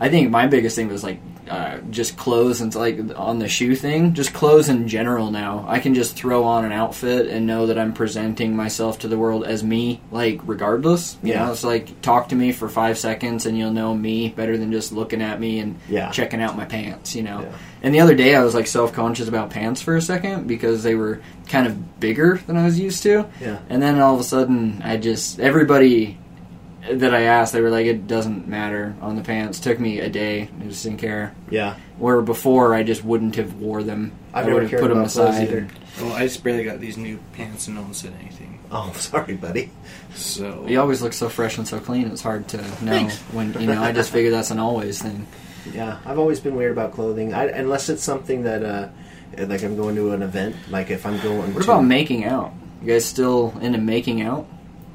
I 0.00 0.08
think 0.10 0.30
my 0.30 0.46
biggest 0.46 0.76
thing 0.76 0.88
was 0.88 1.02
like 1.02 1.18
uh, 1.50 1.78
just 1.90 2.16
clothes 2.16 2.60
and 2.60 2.72
like 2.74 3.00
on 3.16 3.38
the 3.40 3.48
shoe 3.48 3.74
thing, 3.74 4.12
just 4.14 4.32
clothes 4.34 4.68
in 4.68 4.86
general. 4.86 5.30
Now 5.32 5.64
I 5.66 5.80
can 5.80 5.94
just 5.94 6.14
throw 6.14 6.44
on 6.44 6.64
an 6.66 6.72
outfit 6.72 7.26
and 7.26 7.46
know 7.46 7.66
that 7.66 7.78
I'm 7.78 7.94
presenting 7.94 8.54
myself 8.54 8.98
to 9.00 9.08
the 9.08 9.16
world 9.18 9.44
as 9.44 9.64
me, 9.64 10.00
like 10.12 10.40
regardless. 10.44 11.16
You 11.22 11.32
Yeah. 11.32 11.46
know, 11.46 11.52
it's 11.52 11.64
like 11.64 12.00
talk 12.02 12.28
to 12.28 12.36
me 12.36 12.52
for 12.52 12.68
five 12.68 12.96
seconds 12.98 13.44
and 13.46 13.56
you'll 13.58 13.72
know 13.72 13.92
me 13.94 14.28
better 14.28 14.56
than 14.58 14.70
just 14.70 14.92
looking 14.92 15.22
at 15.22 15.40
me 15.40 15.58
and 15.58 15.76
Yeah. 15.88 16.10
checking 16.10 16.40
out 16.42 16.56
my 16.56 16.66
pants. 16.66 17.16
You 17.16 17.22
know. 17.24 17.40
Yeah. 17.40 17.48
And 17.82 17.94
the 17.94 18.00
other 18.00 18.14
day 18.14 18.36
I 18.36 18.44
was 18.44 18.54
like 18.54 18.66
self 18.68 18.92
conscious 18.92 19.26
about 19.26 19.50
pants 19.50 19.80
for 19.80 19.96
a 19.96 20.02
second 20.02 20.46
because 20.46 20.82
they 20.84 20.94
were 20.94 21.20
kind 21.48 21.66
of 21.66 21.98
bigger 21.98 22.40
than 22.46 22.56
I 22.56 22.66
was 22.66 22.78
used 22.78 23.02
to. 23.04 23.24
Yeah. 23.40 23.58
And 23.70 23.82
then 23.82 23.98
all 24.00 24.14
of 24.14 24.20
a 24.20 24.24
sudden, 24.24 24.80
I 24.84 24.96
just 24.98 25.40
everybody 25.40 26.18
that 26.92 27.14
I 27.14 27.22
asked, 27.22 27.52
they 27.52 27.60
were 27.60 27.70
like, 27.70 27.86
"It 27.86 28.06
doesn't 28.06 28.48
matter 28.48 28.94
on 29.00 29.16
the 29.16 29.22
pants." 29.22 29.60
Took 29.60 29.78
me 29.80 30.00
a 30.00 30.08
day. 30.08 30.48
I 30.60 30.64
just 30.64 30.82
didn't 30.84 30.98
care. 30.98 31.34
yeah. 31.50 31.76
Where 31.98 32.20
before, 32.22 32.74
I 32.74 32.82
just 32.84 33.02
wouldn't 33.04 33.34
have 33.36 33.54
wore 33.54 33.82
them. 33.82 34.12
I've 34.32 34.44
I 34.44 34.48
never 34.48 34.54
would 34.54 34.62
have 34.64 34.70
cared 34.70 34.82
put 34.82 34.88
them 34.88 34.98
about 34.98 35.10
clothes 35.10 35.34
aside. 35.34 35.42
either. 35.48 35.68
Well, 36.00 36.12
I 36.12 36.20
just 36.22 36.44
barely 36.44 36.62
got 36.64 36.78
these 36.78 36.96
new 36.96 37.18
pants 37.32 37.66
and 37.66 37.74
no 37.76 37.82
one 37.82 37.94
said 37.94 38.12
anything. 38.20 38.60
Oh, 38.70 38.92
sorry, 38.96 39.34
buddy. 39.34 39.70
So 40.14 40.64
You 40.68 40.80
always 40.80 41.02
look 41.02 41.12
so 41.12 41.28
fresh 41.28 41.58
and 41.58 41.66
so 41.66 41.80
clean. 41.80 42.06
It's 42.08 42.22
hard 42.22 42.46
to 42.48 42.58
know 42.58 42.62
Thanks. 42.92 43.16
when 43.32 43.52
you 43.60 43.66
know. 43.66 43.82
I 43.82 43.90
just 43.92 44.10
figure 44.12 44.30
that's 44.30 44.50
an 44.52 44.58
always 44.60 45.02
thing. 45.02 45.26
Yeah, 45.74 45.98
I've 46.06 46.18
always 46.18 46.38
been 46.40 46.54
weird 46.54 46.70
about 46.72 46.92
clothing, 46.92 47.34
I, 47.34 47.46
unless 47.46 47.88
it's 47.88 48.02
something 48.04 48.44
that, 48.44 48.62
uh, 48.62 48.88
like 49.36 49.62
I'm 49.64 49.76
going 49.76 49.96
to 49.96 50.12
an 50.12 50.22
event. 50.22 50.54
Like 50.70 50.90
if 50.90 51.04
I'm 51.04 51.18
going 51.20 51.52
What 51.52 51.64
to 51.64 51.70
about 51.72 51.82
making 51.84 52.24
out? 52.24 52.52
You 52.80 52.92
guys 52.92 53.04
still 53.04 53.52
into 53.60 53.78
making 53.78 54.22
out? 54.22 54.46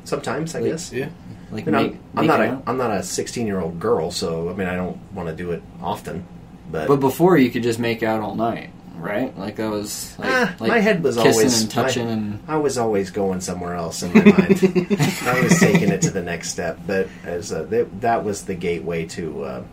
sometimes, 0.06 0.54
I 0.56 0.60
Like- 0.60 0.72
guess. 0.72 0.92
yeah, 0.94 1.10
Like 1.54 1.66
make, 1.68 1.94
I'm, 1.94 2.00
I'm 2.16 2.28
not 2.28 2.40
a? 2.42 2.62
I'm 2.68 2.78
not 2.78 2.92
a 2.92 3.02
16 3.04 3.46
year 3.48 3.60
old 3.60 3.80
girl, 3.80 4.12
so 4.12 4.50
I 4.50 4.54
mean 4.54 4.68
I 4.68 4.76
don't 4.76 4.98
want 5.14 5.30
to 5.30 5.36
do 5.36 5.52
it 5.52 5.62
often. 5.82 6.26
But, 6.72 6.88
But 6.88 6.98
before, 6.98 7.38
you 7.38 7.50
could 7.52 7.64
just 7.64 7.78
make 7.80 8.02
out 8.04 8.22
all 8.22 8.36
night, 8.36 8.72
right? 8.98 9.38
Like 9.38 9.58
that 9.58 9.70
was 9.70 10.16
like, 10.18 10.30
Ah, 10.32 10.56
like 10.60 10.70
my 10.70 10.80
head 10.80 11.04
was 11.04 11.18
kissing 11.18 11.32
always 11.34 11.62
and 11.62 11.70
touching 11.72 12.06
my- 12.08 12.12
and 12.14 12.40
I 12.48 12.58
was 12.58 12.78
always 12.80 13.12
going 13.12 13.42
somewhere 13.42 13.76
else 13.76 14.02
in 14.02 14.12
my 14.14 14.24
mind. 14.24 14.60
I 15.26 15.42
was 15.44 15.60
taking 15.60 15.90
it 15.90 16.02
to 16.04 16.10
the 16.12 16.22
next 16.24 16.50
step, 16.50 16.80
but 16.88 17.08
as 17.24 17.52
uh, 17.54 17.64
that, 17.64 18.02
that 18.02 18.24
was 18.24 18.46
the 18.46 18.56
gateway 18.56 19.06
to 19.08 19.44
uh, 19.44 19.64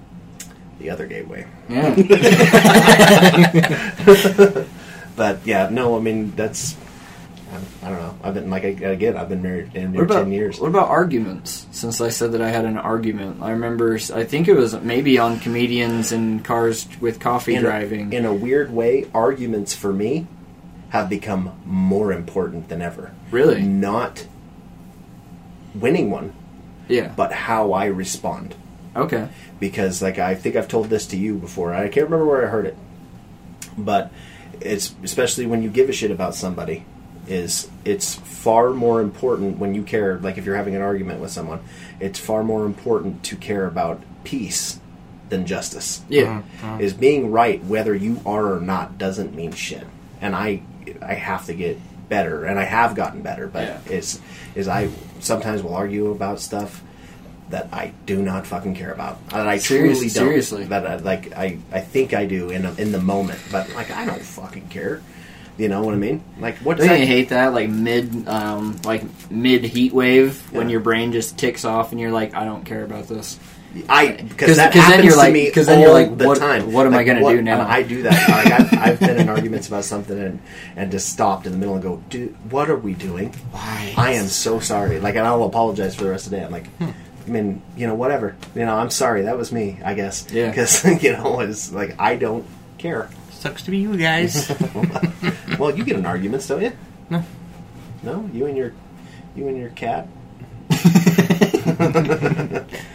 the 0.78 0.90
other 0.90 1.06
gateway. 1.06 1.46
yeah. 1.68 1.94
But 5.16 5.40
yeah, 5.44 5.68
no, 5.70 5.96
I 5.96 6.00
mean 6.00 6.32
that's 6.34 6.76
I, 7.50 7.86
I 7.86 7.90
don't 7.90 7.98
know. 7.98 8.18
I've 8.22 8.34
been 8.34 8.50
like 8.50 8.64
I, 8.64 8.68
again, 8.68 9.16
I've 9.16 9.28
been 9.28 9.42
married 9.42 9.72
What 9.74 10.04
about 10.04 10.14
ten 10.24 10.32
years. 10.32 10.60
what 10.60 10.68
about 10.68 10.88
arguments? 10.88 11.66
Since 11.70 12.00
I 12.00 12.08
said 12.10 12.32
that 12.32 12.42
I 12.42 12.48
had 12.48 12.64
an 12.64 12.76
argument, 12.76 13.42
I 13.42 13.50
remember. 13.50 13.94
I 14.14 14.24
think 14.24 14.48
it 14.48 14.54
was 14.54 14.74
maybe 14.80 15.18
on 15.18 15.40
comedians 15.40 16.12
and 16.12 16.44
cars 16.44 16.88
with 17.00 17.20
coffee 17.20 17.54
in, 17.54 17.62
driving. 17.62 18.12
A, 18.12 18.16
in 18.16 18.24
a 18.24 18.34
weird 18.34 18.72
way, 18.72 19.06
arguments 19.12 19.74
for 19.74 19.92
me 19.92 20.26
have 20.90 21.08
become 21.08 21.60
more 21.64 22.12
important 22.12 22.68
than 22.68 22.82
ever. 22.82 23.12
Really? 23.30 23.62
not 23.62 24.26
winning 25.74 26.10
one, 26.10 26.32
yeah. 26.88 27.12
but 27.16 27.32
how 27.32 27.72
I 27.72 27.86
respond. 27.86 28.54
Okay. 28.96 29.28
because 29.60 30.02
like 30.02 30.18
I 30.18 30.34
think 30.34 30.56
I've 30.56 30.66
told 30.66 30.88
this 30.90 31.06
to 31.08 31.16
you 31.16 31.36
before. 31.36 31.72
I 31.72 31.88
can't 31.88 32.06
remember 32.06 32.26
where 32.26 32.44
I 32.44 32.50
heard 32.50 32.66
it, 32.66 32.76
but 33.78 34.10
it's 34.60 34.94
especially 35.02 35.46
when 35.46 35.62
you 35.62 35.70
give 35.70 35.88
a 35.88 35.92
shit 35.92 36.10
about 36.10 36.34
somebody. 36.34 36.84
Is 37.30 37.68
it's 37.84 38.16
far 38.16 38.70
more 38.70 39.00
important 39.00 39.58
when 39.58 39.72
you 39.74 39.82
care. 39.84 40.18
Like 40.18 40.36
if 40.36 40.44
you're 40.44 40.56
having 40.56 40.74
an 40.74 40.82
argument 40.82 41.20
with 41.20 41.30
someone, 41.30 41.60
it's 42.00 42.18
far 42.18 42.42
more 42.42 42.66
important 42.66 43.22
to 43.24 43.36
care 43.36 43.66
about 43.66 44.02
peace 44.24 44.80
than 45.28 45.46
justice. 45.46 46.02
Yeah. 46.08 46.42
Mm-hmm. 46.42 46.66
Mm-hmm. 46.66 46.80
Is 46.80 46.92
being 46.92 47.30
right 47.30 47.62
whether 47.64 47.94
you 47.94 48.20
are 48.26 48.52
or 48.54 48.60
not 48.60 48.98
doesn't 48.98 49.34
mean 49.34 49.52
shit. 49.52 49.86
And 50.20 50.34
I 50.34 50.62
I 51.00 51.14
have 51.14 51.46
to 51.46 51.54
get 51.54 51.78
better, 52.08 52.44
and 52.44 52.58
I 52.58 52.64
have 52.64 52.96
gotten 52.96 53.22
better. 53.22 53.46
But 53.46 53.62
Yeah. 53.68 53.80
is 53.88 54.20
is 54.56 54.66
I 54.66 54.90
sometimes 55.20 55.62
will 55.62 55.74
argue 55.76 56.10
about 56.10 56.40
stuff 56.40 56.82
that 57.50 57.68
I 57.72 57.92
do 58.06 58.22
not 58.22 58.46
fucking 58.46 58.74
care 58.74 58.92
about. 58.92 59.24
That 59.30 59.46
I 59.46 59.58
seriously, 59.58 60.08
truly 60.08 60.14
don't. 60.14 60.28
seriously. 60.28 60.64
That 60.64 60.86
I, 60.86 60.96
like 60.96 61.32
I, 61.36 61.58
I 61.72 61.80
think 61.80 62.12
I 62.14 62.26
do 62.26 62.50
in 62.50 62.64
a, 62.64 62.72
in 62.74 62.90
the 62.92 63.00
moment, 63.00 63.40
but 63.52 63.72
like 63.74 63.90
I 63.92 64.04
don't 64.04 64.20
fucking 64.22 64.68
care. 64.68 65.02
You 65.56 65.68
know 65.68 65.82
what 65.82 65.92
I 65.94 65.98
mean? 65.98 66.24
Like 66.38 66.56
what 66.58 66.78
Don't 66.78 66.88
you 67.00 67.06
hate 67.06 67.28
that? 67.30 67.52
Like 67.52 67.68
mid, 67.68 68.26
um, 68.28 68.78
like 68.84 69.02
mid 69.30 69.62
heat 69.64 69.92
wave 69.92 70.40
when 70.52 70.70
your 70.70 70.80
brain 70.80 71.12
just 71.12 71.36
ticks 71.38 71.64
off 71.66 71.92
and 71.92 72.00
you're 72.00 72.10
like, 72.12 72.34
I 72.34 72.44
don't 72.44 72.64
care 72.64 72.82
about 72.84 73.08
this. 73.08 73.38
I 73.88 74.12
because 74.12 74.56
that 74.56 74.72
'cause 74.72 74.82
then 74.82 74.90
happens 74.90 75.04
you're 75.04 75.12
to 75.12 75.18
like- 75.18 75.32
me 75.32 75.48
'cause 75.50 75.66
then 75.66 75.78
you're 75.80 75.90
all 75.90 75.94
like, 75.94 76.16
the 76.18 76.26
what- 76.26 76.38
time. 76.38 76.72
what 76.72 76.86
am 76.86 76.94
I 76.94 77.04
gonna 77.04 77.20
do 77.20 77.40
now? 77.40 77.60
And 77.60 77.70
I 77.70 77.82
do 77.84 78.02
that. 78.02 78.28
Like 78.28 78.52
I've, 78.52 78.72
I've 78.88 79.00
been 79.00 79.16
in 79.20 79.28
arguments 79.28 79.68
about 79.68 79.84
something 79.84 80.18
and 80.18 80.40
and 80.76 80.90
just 80.90 81.08
stopped 81.10 81.46
in 81.46 81.52
the 81.52 81.58
middle 81.58 81.74
and 81.74 81.82
go, 81.82 82.02
dude, 82.08 82.34
what 82.50 82.68
are 82.70 82.76
we 82.76 82.94
doing? 82.94 83.28
Why? 83.52 83.94
I 83.96 84.12
am 84.14 84.26
so 84.26 84.58
sorry. 84.60 84.98
Like, 84.98 85.14
and 85.14 85.24
I'll 85.26 85.44
apologize 85.44 85.94
for 85.94 86.02
the 86.04 86.10
rest 86.10 86.24
of 86.26 86.30
the 86.32 86.38
day. 86.38 86.44
I'm 86.44 86.50
like, 86.50 86.66
Hmm. 86.78 86.90
I 87.26 87.30
mean, 87.30 87.62
you 87.76 87.86
know, 87.86 87.94
whatever. 87.94 88.34
You 88.56 88.64
know, 88.64 88.74
I'm 88.74 88.90
sorry. 88.90 89.22
That 89.22 89.36
was 89.38 89.52
me, 89.52 89.78
I 89.84 89.94
guess. 89.94 90.26
Yeah. 90.32 90.48
Because 90.48 90.84
you 91.04 91.12
know, 91.12 91.38
it's 91.40 91.70
like 91.70 91.94
I 92.00 92.16
don't 92.16 92.46
care. 92.78 93.08
sucks 93.30 93.62
to 93.64 93.70
be 93.70 93.78
you 93.78 93.96
guys. 93.96 94.50
Well, 95.60 95.76
you 95.76 95.84
get 95.84 95.96
in 95.96 96.06
arguments, 96.06 96.48
don't 96.48 96.62
you? 96.62 96.72
No. 97.10 97.22
No, 98.02 98.30
you 98.32 98.46
and 98.46 98.56
your, 98.56 98.72
you 99.36 99.46
and 99.46 99.58
your 99.58 99.70
cat. 99.70 100.08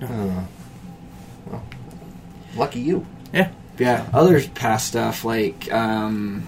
Oh. 0.00 0.48
Well, 1.46 1.62
lucky 2.54 2.78
you. 2.80 3.04
yeah, 3.32 3.50
Yeah, 3.78 4.06
other 4.12 4.40
past 4.40 4.86
stuff 4.86 5.24
like 5.24 5.72
um, 5.72 6.46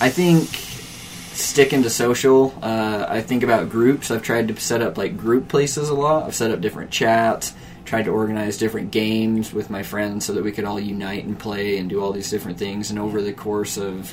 I 0.00 0.08
think 0.08 0.48
sticking 0.48 1.84
to 1.84 1.90
social. 1.90 2.52
Uh, 2.60 3.06
I 3.08 3.20
think 3.20 3.44
about 3.44 3.70
groups. 3.70 4.10
I've 4.10 4.22
tried 4.22 4.48
to 4.48 4.56
set 4.60 4.82
up 4.82 4.98
like 4.98 5.16
group 5.16 5.46
places 5.48 5.90
a 5.90 5.94
lot. 5.94 6.24
I've 6.26 6.34
set 6.34 6.50
up 6.50 6.60
different 6.60 6.90
chats. 6.90 7.54
Tried 7.84 8.06
to 8.06 8.10
organize 8.10 8.58
different 8.58 8.90
games 8.90 9.52
with 9.52 9.70
my 9.70 9.82
friends 9.82 10.26
so 10.26 10.32
that 10.32 10.42
we 10.42 10.50
could 10.50 10.64
all 10.64 10.80
unite 10.80 11.24
and 11.24 11.38
play 11.38 11.78
and 11.78 11.88
do 11.88 12.02
all 12.02 12.12
these 12.12 12.30
different 12.30 12.58
things. 12.58 12.90
And 12.90 12.98
over 12.98 13.22
the 13.22 13.32
course 13.32 13.76
of 13.76 14.12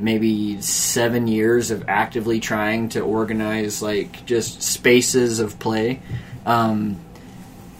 maybe 0.00 0.60
seven 0.62 1.26
years 1.26 1.70
of 1.70 1.84
actively 1.88 2.40
trying 2.40 2.88
to 2.90 3.00
organize 3.00 3.82
like 3.82 4.24
just 4.26 4.62
spaces 4.62 5.40
of 5.40 5.58
play. 5.58 6.00
Um, 6.46 6.98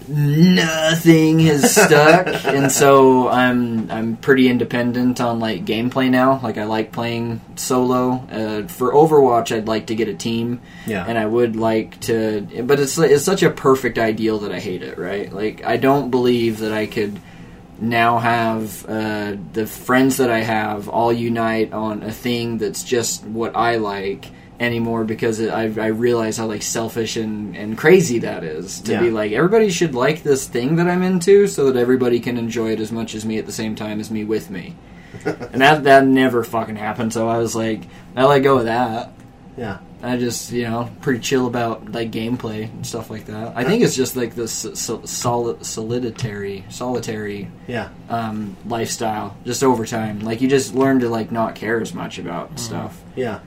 nothing 0.09 1.39
has 1.41 1.75
stuck 1.85 2.27
and 2.47 2.73
so 2.73 3.29
i'm 3.29 3.91
i'm 3.91 4.17
pretty 4.17 4.49
independent 4.49 5.21
on 5.21 5.39
like 5.39 5.65
gameplay 5.67 6.09
now 6.11 6.41
like 6.43 6.57
i 6.57 6.65
like 6.65 6.93
playing 6.93 7.41
solo 7.57 8.13
uh, 8.33 8.67
for 8.69 8.93
overwatch 8.93 9.55
i'd 9.55 9.69
like 9.69 9.87
to 9.89 9.95
get 9.95 10.09
a 10.09 10.15
team 10.15 10.61
Yeah. 10.87 11.05
and 11.07 11.19
i 11.19 11.27
would 11.27 11.57
like 11.57 12.01
to 12.03 12.47
but 12.65 12.81
it's 12.81 12.97
it's 12.99 13.25
such 13.25 13.43
a 13.43 13.51
perfect 13.51 13.99
ideal 13.99 14.39
that 14.41 14.53
i 14.53 14.59
hate 14.59 14.83
it 14.83 14.97
right 14.99 15.31
like 15.33 15.63
i 15.65 15.77
don't 15.77 16.11
believe 16.11 16.59
that 16.61 16.73
i 16.73 16.87
could 16.87 17.21
now 17.81 18.19
have 18.19 18.85
uh, 18.87 19.37
the 19.53 19.67
friends 19.67 20.17
that 20.17 20.31
i 20.31 20.41
have 20.41 20.89
all 20.89 21.13
unite 21.13 21.73
on 21.73 22.03
a 22.03 22.13
thing 22.13 22.59
that's 22.59 22.83
just 22.85 23.25
what 23.25 23.55
i 23.57 23.77
like 23.77 24.27
anymore 24.61 25.05
because 25.05 25.39
it, 25.39 25.51
I, 25.51 25.63
I 25.81 25.87
realize 25.87 26.37
how 26.37 26.47
like 26.47 26.63
selfish 26.63 27.17
and, 27.17 27.57
and 27.57 27.79
crazy 27.79 28.19
that 28.21 28.43
is 28.43 28.81
to 28.81 28.93
Yeah. 28.93 29.01
be 29.03 29.11
like 29.13 29.31
everybody 29.31 29.71
should 29.71 29.95
like 29.95 30.25
this 30.25 30.49
thing 30.49 30.75
that 30.77 30.89
I'm 30.89 31.05
into 31.05 31.47
so 31.47 31.71
that 31.71 31.79
everybody 31.79 32.19
can 32.19 32.37
enjoy 32.37 32.73
it 32.73 32.81
as 32.81 32.91
much 32.91 33.15
as 33.15 33.25
me 33.25 33.39
at 33.39 33.47
the 33.47 33.53
same 33.53 33.77
time 33.77 34.01
as 34.01 34.11
me 34.11 34.25
with 34.25 34.51
me. 34.51 34.75
and 35.25 35.61
that 35.61 35.85
that 35.85 36.05
never 36.07 36.43
fucking 36.43 36.75
happened. 36.75 37.13
So 37.13 37.29
I 37.29 37.39
was 37.39 37.55
like, 37.55 37.83
I 38.17 38.25
let 38.25 38.41
go 38.41 38.59
of 38.59 38.65
that. 38.65 39.13
Yeah. 39.57 39.79
I 40.03 40.17
just 40.17 40.53
you 40.53 40.63
know 40.65 40.89
pretty 41.01 41.21
chill 41.21 41.47
about 41.47 41.91
like 41.93 42.11
gameplay 42.13 42.65
and 42.71 42.87
stuff 42.87 43.11
like 43.11 43.27
that. 43.27 43.53
I 43.57 43.65
think 43.65 43.83
it's 43.83 43.97
just 43.97 44.15
like 44.17 44.35
this 44.35 44.53
so, 44.75 45.05
solid 45.05 45.65
solitary 45.67 46.65
solitary 46.69 47.49
Yeah. 47.67 47.89
um, 48.09 48.57
lifestyle 48.67 49.37
just 49.45 49.65
over 49.65 49.85
time. 49.87 50.21
Like 50.21 50.41
you 50.41 50.49
just 50.49 50.75
learn 50.75 51.01
to 51.01 51.09
like 51.09 51.33
not 51.33 51.55
care 51.55 51.81
as 51.81 51.93
much 51.95 52.19
about 52.19 52.59
stuff. 52.61 53.01
Yeah. 53.17 53.41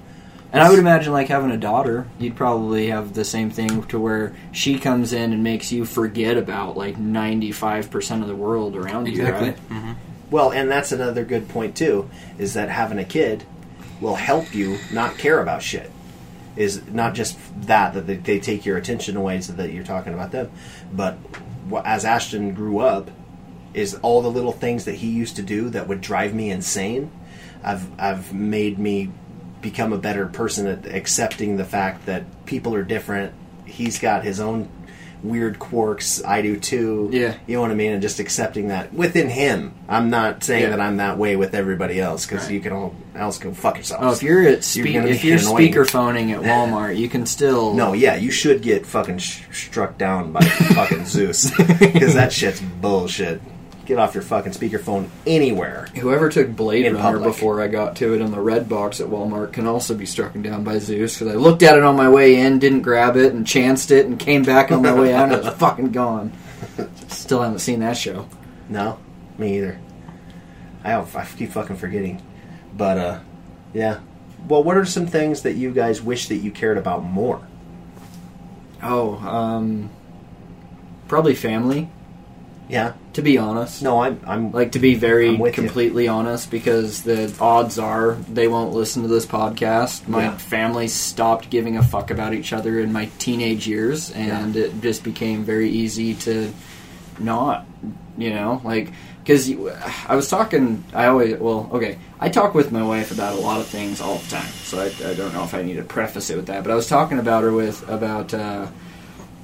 And 0.54 0.62
I 0.62 0.70
would 0.70 0.80
imagine 0.80 1.14
like 1.14 1.30
having 1.30 1.52
a 1.52 1.58
daughter, 1.58 2.08
you'd 2.20 2.36
probably 2.36 2.88
have 2.88 3.14
the 3.14 3.24
same 3.24 3.50
thing 3.52 3.84
to 3.84 3.98
where 3.98 4.36
she 4.52 4.78
comes 4.78 5.14
in 5.14 5.32
and 5.32 5.42
makes 5.42 5.72
you 5.72 5.86
forget 5.86 6.36
about 6.36 6.76
like 6.76 6.98
ninety 6.98 7.54
five 7.54 7.90
percent 7.90 8.22
of 8.22 8.28
the 8.28 8.36
world 8.36 8.76
around 8.76 9.08
Exactly. 9.08 9.48
you. 9.48 9.54
Right? 9.54 9.60
hmm 9.70 9.92
Well, 10.30 10.52
and 10.52 10.70
that's 10.70 10.92
another 10.92 11.24
good 11.24 11.48
point 11.48 11.78
too, 11.78 12.10
is 12.38 12.56
that 12.56 12.68
having 12.68 13.00
a 13.00 13.06
kid 13.06 13.46
will 14.02 14.16
help 14.16 14.54
you 14.54 14.78
not 14.92 15.18
care 15.18 15.40
about 15.40 15.62
shit. 15.62 15.90
Is 16.56 16.86
not 16.88 17.14
just 17.14 17.38
that 17.68 17.94
that 17.94 18.08
they, 18.08 18.18
they 18.18 18.40
take 18.40 18.66
your 18.66 18.78
attention 18.78 19.16
away 19.16 19.40
so 19.42 19.54
that 19.54 19.72
you're 19.72 19.86
talking 19.86 20.14
about 20.14 20.32
them, 20.32 20.52
but 20.92 21.18
as 21.86 22.04
Ashton 22.04 22.54
grew 22.54 22.80
up, 22.80 23.10
is 23.74 23.96
all 23.96 24.22
the 24.22 24.32
little 24.32 24.52
things 24.52 24.86
that 24.86 24.96
he 24.96 25.10
used 25.10 25.38
to 25.38 25.42
do 25.42 25.70
that 25.70 25.88
would 25.88 26.02
drive 26.02 26.34
me 26.34 26.52
insane. 26.52 27.12
I've 27.64 28.00
I've 28.00 28.34
made 28.34 28.80
me 28.80 29.12
become 29.62 29.94
a 29.94 29.98
better 29.98 30.26
person 30.26 30.68
at 30.68 30.86
accepting 30.88 31.58
the 31.58 31.66
fact 31.66 32.06
that 32.08 32.46
people 32.46 32.76
are 32.76 32.84
different. 32.84 33.34
He's 33.66 34.00
got 34.00 34.24
his 34.24 34.40
own 34.40 34.70
weird 35.24 35.60
quirks. 35.60 36.24
I 36.26 36.42
do 36.42 36.58
too. 36.60 37.10
Yeah. 37.12 37.36
You 37.48 37.56
know 37.56 37.62
what 37.62 37.72
I 37.72 37.76
mean? 37.76 37.92
And 37.92 38.02
just 38.02 38.20
accepting 38.20 38.70
that 38.70 38.94
within 38.94 39.30
him. 39.30 39.74
I'm 39.88 40.10
not 40.10 40.44
saying 40.44 40.64
Yeah. 40.64 40.70
that 40.72 40.82
I'm 40.82 40.98
that 40.98 41.18
way 41.18 41.36
with 41.36 41.54
everybody 41.54 42.00
else 42.00 42.26
because 42.26 42.46
Right. 42.46 42.54
you 42.54 42.60
can 42.60 42.72
all 42.74 42.96
else 43.16 43.38
go 43.38 43.52
fuck 43.54 43.76
yourselves. 43.76 44.04
Oh, 44.06 44.12
if 44.12 44.24
you're 44.24 44.48
at 44.48 44.64
spe- 44.64 44.78
You're 44.86 45.06
if 45.08 45.24
you're 45.24 45.38
annoying. 45.38 45.74
speakerphoning 45.74 46.32
at 46.34 46.42
Walmart, 46.44 46.98
you 46.98 47.08
can 47.10 47.26
still 47.26 47.74
no, 47.74 47.94
yeah, 47.94 48.16
you 48.16 48.32
should 48.32 48.62
get 48.62 48.86
fucking 48.86 49.20
sh- 49.20 49.42
struck 49.52 49.98
down 49.98 50.32
by 50.32 50.42
fucking 50.42 51.06
Zeus 51.06 51.52
because 51.80 52.14
that 52.16 52.32
shit's 52.34 52.62
bullshit. 52.62 53.42
Get 53.92 54.00
off 54.00 54.14
your 54.14 54.24
fucking 54.24 54.54
speakerphone 54.54 55.10
anywhere. 55.28 55.88
Whoever 55.98 56.30
took 56.30 56.56
Blade 56.56 56.86
In 56.86 56.96
Runner 56.96 57.18
public. 57.18 57.34
before 57.34 57.62
I 57.62 57.68
got 57.68 57.98
to 57.98 58.14
it 58.14 58.22
in 58.22 58.32
the 58.32 58.38
Redbox 58.38 59.02
at 59.02 59.08
Walmart 59.08 59.52
can 59.52 59.68
also 59.68 59.94
be 59.96 60.06
struck 60.06 60.32
down 60.42 60.64
by 60.64 60.78
Zeus 60.78 61.20
because 61.20 61.36
I 61.36 61.36
looked 61.36 61.62
at 61.62 61.76
it 61.76 61.84
on 61.84 61.98
my 61.98 62.08
way 62.08 62.38
in, 62.38 62.58
didn't 62.58 62.84
grab 62.84 63.18
it, 63.18 63.34
and 63.34 63.46
chanced 63.46 63.92
it, 63.92 64.06
and 64.06 64.18
came 64.18 64.44
back 64.44 64.72
on 64.72 64.82
my 64.82 64.94
way 64.94 65.14
out, 65.14 65.26
and 65.26 65.34
it 65.34 65.44
was 65.44 65.54
fucking 65.58 65.92
gone. 65.92 66.32
Still 67.10 67.42
haven't 67.42 67.60
seen 67.60 67.82
that 67.82 67.98
show. 67.98 68.30
No, 68.70 68.98
me 69.38 69.58
either. 69.58 69.78
I 70.86 70.94
I 70.94 71.28
keep 71.38 71.52
fucking 71.52 71.76
forgetting, 71.76 72.22
but 72.74 72.98
uh, 72.98 73.20
yeah. 73.74 74.00
Well, 74.48 74.64
what 74.64 74.78
are 74.78 74.86
some 74.86 75.06
things 75.06 75.42
that 75.42 75.56
you 75.56 75.72
guys 75.72 76.02
wish 76.02 76.30
that 76.30 76.38
you 76.38 76.52
cared 76.52 76.78
about 76.78 77.04
more? 77.04 77.46
Oh, 78.82 79.16
um, 79.18 79.90
probably 81.10 81.36
family. 81.36 81.90
Yeah. 82.72 82.94
To 83.14 83.22
be 83.22 83.38
honest, 83.38 83.84
No, 83.84 84.02
I'm 84.02 84.22
I'm 84.26 84.52
like 84.54 84.72
to 84.72 84.80
be 84.80 84.96
very 84.96 85.28
I'm 85.30 85.42
you. 85.46 85.52
completely 85.52 86.08
honest, 86.08 86.50
because 86.50 87.02
the 87.04 87.32
odds 87.42 87.78
are 87.78 88.14
they 88.32 88.48
won't 88.48 88.74
listen 88.74 89.02
to 89.02 89.10
this 89.10 89.26
podcast. 89.26 90.08
My 90.08 90.24
Yeah. 90.24 90.38
family 90.38 90.88
stopped 90.88 91.50
giving 91.50 91.76
a 91.78 91.84
fuck 91.84 92.10
about 92.10 92.34
each 92.34 92.54
other 92.54 92.80
in 92.80 92.94
my 92.94 93.10
teenage 93.20 93.68
years, 93.68 94.12
and 94.12 94.56
it 94.56 94.82
just 94.82 95.04
became 95.04 95.44
very 95.44 95.70
easy 95.70 96.14
to 96.16 96.54
not, 97.20 97.66
you 98.18 98.30
know, 98.30 98.62
like 98.64 98.92
because 99.22 99.52
I 100.08 100.16
was 100.16 100.30
talking. 100.30 100.84
I 100.94 101.08
always 101.08 101.38
well, 101.40 101.70
okay. 101.74 101.98
I 102.22 102.30
talk 102.30 102.54
with 102.56 102.72
my 102.72 102.82
wife 102.84 103.12
about 103.12 103.34
a 103.38 103.42
lot 103.42 103.60
of 103.60 103.68
things 103.68 104.00
all 104.00 104.16
the 104.16 104.30
time, 104.30 104.52
so 104.64 104.80
I, 104.80 104.86
I 105.10 105.14
don't 105.14 105.34
know 105.34 105.44
if 105.44 105.54
I 105.54 105.62
need 105.62 105.76
to 105.76 105.84
preface 105.84 106.30
it 106.30 106.38
with 106.38 106.46
that. 106.48 106.64
But 106.64 106.72
I 106.72 106.76
was 106.76 106.88
talking 106.88 107.20
about 107.20 107.44
her 107.44 107.52
with 107.52 107.88
about. 107.90 108.34
Uh, 108.34 108.68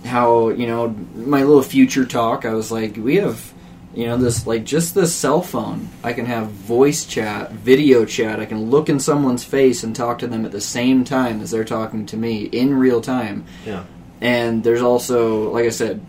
how 0.06 0.50
you 0.50 0.68
know 0.68 0.90
my 1.16 1.44
little 1.44 1.64
future 1.64 2.06
talk 2.06 2.46
i 2.46 2.54
was 2.54 2.72
like 2.72 2.96
we 2.98 3.16
have 3.16 3.54
you 3.98 4.06
know 4.06 4.16
this 4.16 4.46
like 4.46 4.64
just 4.64 4.94
this 4.94 5.14
cell 5.14 5.42
phone. 5.42 5.90
I 6.04 6.14
can 6.14 6.28
have 6.28 6.50
voice 6.50 7.08
chat 7.08 7.52
video 7.52 8.06
chat. 8.06 8.40
I 8.40 8.46
can 8.46 8.70
look 8.70 8.90
in 8.90 9.00
someone's 9.00 9.44
face 9.44 9.84
and 9.84 9.96
talk 9.96 10.20
to 10.20 10.28
them 10.28 10.46
at 10.46 10.52
the 10.52 10.62
same 10.62 11.04
time 11.04 11.42
as 11.42 11.50
they're 11.50 11.66
talking 11.66 12.06
to 12.06 12.18
me 12.18 12.44
in 12.44 12.76
real 12.76 13.02
time. 13.02 13.46
Yeah. 13.66 13.86
And 14.22 14.64
there's 14.64 14.84
also 14.84 15.52
like 15.52 15.66
i 15.66 15.70
said 15.70 16.06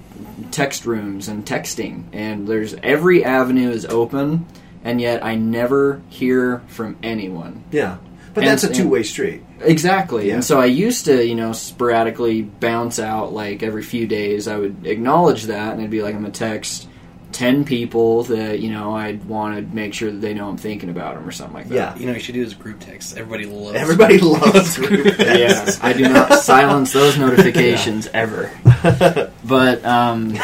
text 0.50 0.84
rooms 0.84 1.28
and 1.28 1.46
texting. 1.46 2.04
And 2.12 2.46
there's 2.46 2.74
every 2.82 3.24
avenue 3.24 3.70
is 3.70 3.86
open 3.86 4.46
and 4.84 5.00
yet 5.00 5.24
i 5.24 5.34
never 5.34 6.02
hear 6.10 6.58
from 6.68 6.98
anyone. 7.02 7.64
Yeah. 7.70 7.96
But 8.40 8.44
And- 8.44 8.52
that's 8.52 8.64
a 8.64 8.72
two 8.72 8.88
way 8.88 9.02
street. 9.02 9.42
Exactly. 9.60 10.28
Yeah. 10.28 10.34
And 10.34 10.44
so 10.44 10.60
I 10.60 10.66
used 10.66 11.04
to, 11.06 11.26
you 11.26 11.34
know, 11.34 11.52
sporadically 11.52 12.42
bounce 12.42 12.98
out 12.98 13.32
like 13.32 13.62
every 13.62 13.82
few 13.82 14.06
days. 14.06 14.46
I 14.48 14.56
would 14.56 14.86
acknowledge 14.86 15.44
that 15.44 15.72
and 15.72 15.80
it'd 15.80 15.90
be 15.90 16.02
like 16.02 16.14
I'm 16.14 16.22
gonna 16.22 16.32
text 16.32 16.86
ten 17.30 17.62
people 17.62 18.22
that 18.24 18.58
you 18.60 18.70
know 18.70 18.96
I'd 18.96 19.22
want 19.26 19.54
to 19.56 19.74
make 19.74 19.92
sure 19.92 20.10
that 20.10 20.16
they 20.22 20.32
know 20.32 20.48
I'm 20.48 20.56
thinking 20.56 20.88
about 20.88 21.14
them 21.16 21.28
or 21.28 21.30
something 21.30 21.54
like 21.54 21.68
that. 21.68 21.74
Yeah. 21.74 21.96
You 21.98 22.06
know, 22.06 22.12
you 22.14 22.20
should 22.20 22.34
do 22.34 22.42
is 22.42 22.54
group 22.54 22.80
text. 22.80 23.16
Everybody 23.18 23.44
loves. 23.44 23.76
Everybody 23.76 24.18
loves 24.18 24.78
group 24.78 25.04
Yeah, 25.18 25.48
texts. 25.48 25.78
I 25.82 25.92
do 25.92 26.08
not 26.08 26.32
silence 26.40 26.92
those 26.92 27.18
notifications 27.18 28.06
ever. 28.14 28.50
But 29.48 29.82
um, 29.84 30.34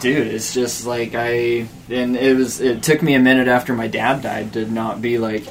dude, 0.00 0.26
it's 0.28 0.54
just 0.54 0.86
like 0.86 1.14
I 1.14 1.66
and 1.90 2.16
it 2.16 2.36
was. 2.36 2.60
It 2.60 2.82
took 2.82 3.02
me 3.02 3.14
a 3.14 3.18
minute 3.18 3.48
after 3.48 3.74
my 3.74 3.86
dad 3.86 4.22
died 4.22 4.52
to 4.54 4.64
not 4.66 5.02
be 5.02 5.18
like, 5.18 5.44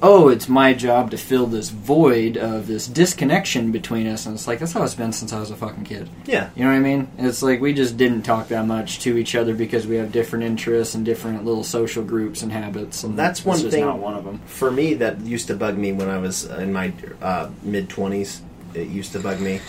oh, 0.00 0.28
it's 0.28 0.48
my 0.48 0.72
job 0.74 1.10
to 1.10 1.18
fill 1.18 1.46
this 1.46 1.70
void 1.70 2.36
of 2.36 2.66
this 2.68 2.86
disconnection 2.86 3.72
between 3.72 4.06
us. 4.06 4.26
And 4.26 4.34
it's 4.36 4.46
like 4.46 4.60
that's 4.60 4.72
how 4.72 4.82
it's 4.84 4.94
been 4.94 5.12
since 5.12 5.32
I 5.32 5.40
was 5.40 5.50
a 5.50 5.56
fucking 5.56 5.84
kid. 5.84 6.08
Yeah. 6.24 6.50
You 6.54 6.64
know 6.64 6.70
what 6.70 6.76
I 6.76 6.80
mean? 6.80 7.08
It's 7.18 7.42
like 7.42 7.60
we 7.60 7.72
just 7.72 7.96
didn't 7.96 8.22
talk 8.22 8.48
that 8.48 8.64
much 8.66 9.00
to 9.00 9.18
each 9.18 9.34
other 9.34 9.54
because 9.54 9.86
we 9.86 9.96
have 9.96 10.12
different 10.12 10.44
interests 10.44 10.94
and 10.94 11.04
different 11.04 11.44
little 11.44 11.64
social 11.64 12.04
groups 12.04 12.42
and 12.42 12.52
habits. 12.52 13.02
And 13.02 13.18
That's 13.18 13.44
one 13.44 13.58
thing- 13.58 13.84
Not 13.84 13.98
one 13.98 14.14
of 14.14 14.24
them. 14.24 14.40
For 14.46 14.70
me, 14.70 14.94
that 14.94 15.20
used 15.22 15.48
to 15.48 15.54
bug 15.56 15.76
me 15.76 15.92
when 15.92 16.08
I 16.08 16.18
was 16.18 16.44
in 16.44 16.72
my 16.72 16.92
uh, 17.20 17.50
mid 17.62 17.88
20s. 17.88 18.40
It 18.74 18.88
used 18.88 19.12
to 19.12 19.18
bug 19.18 19.40
me 19.40 19.60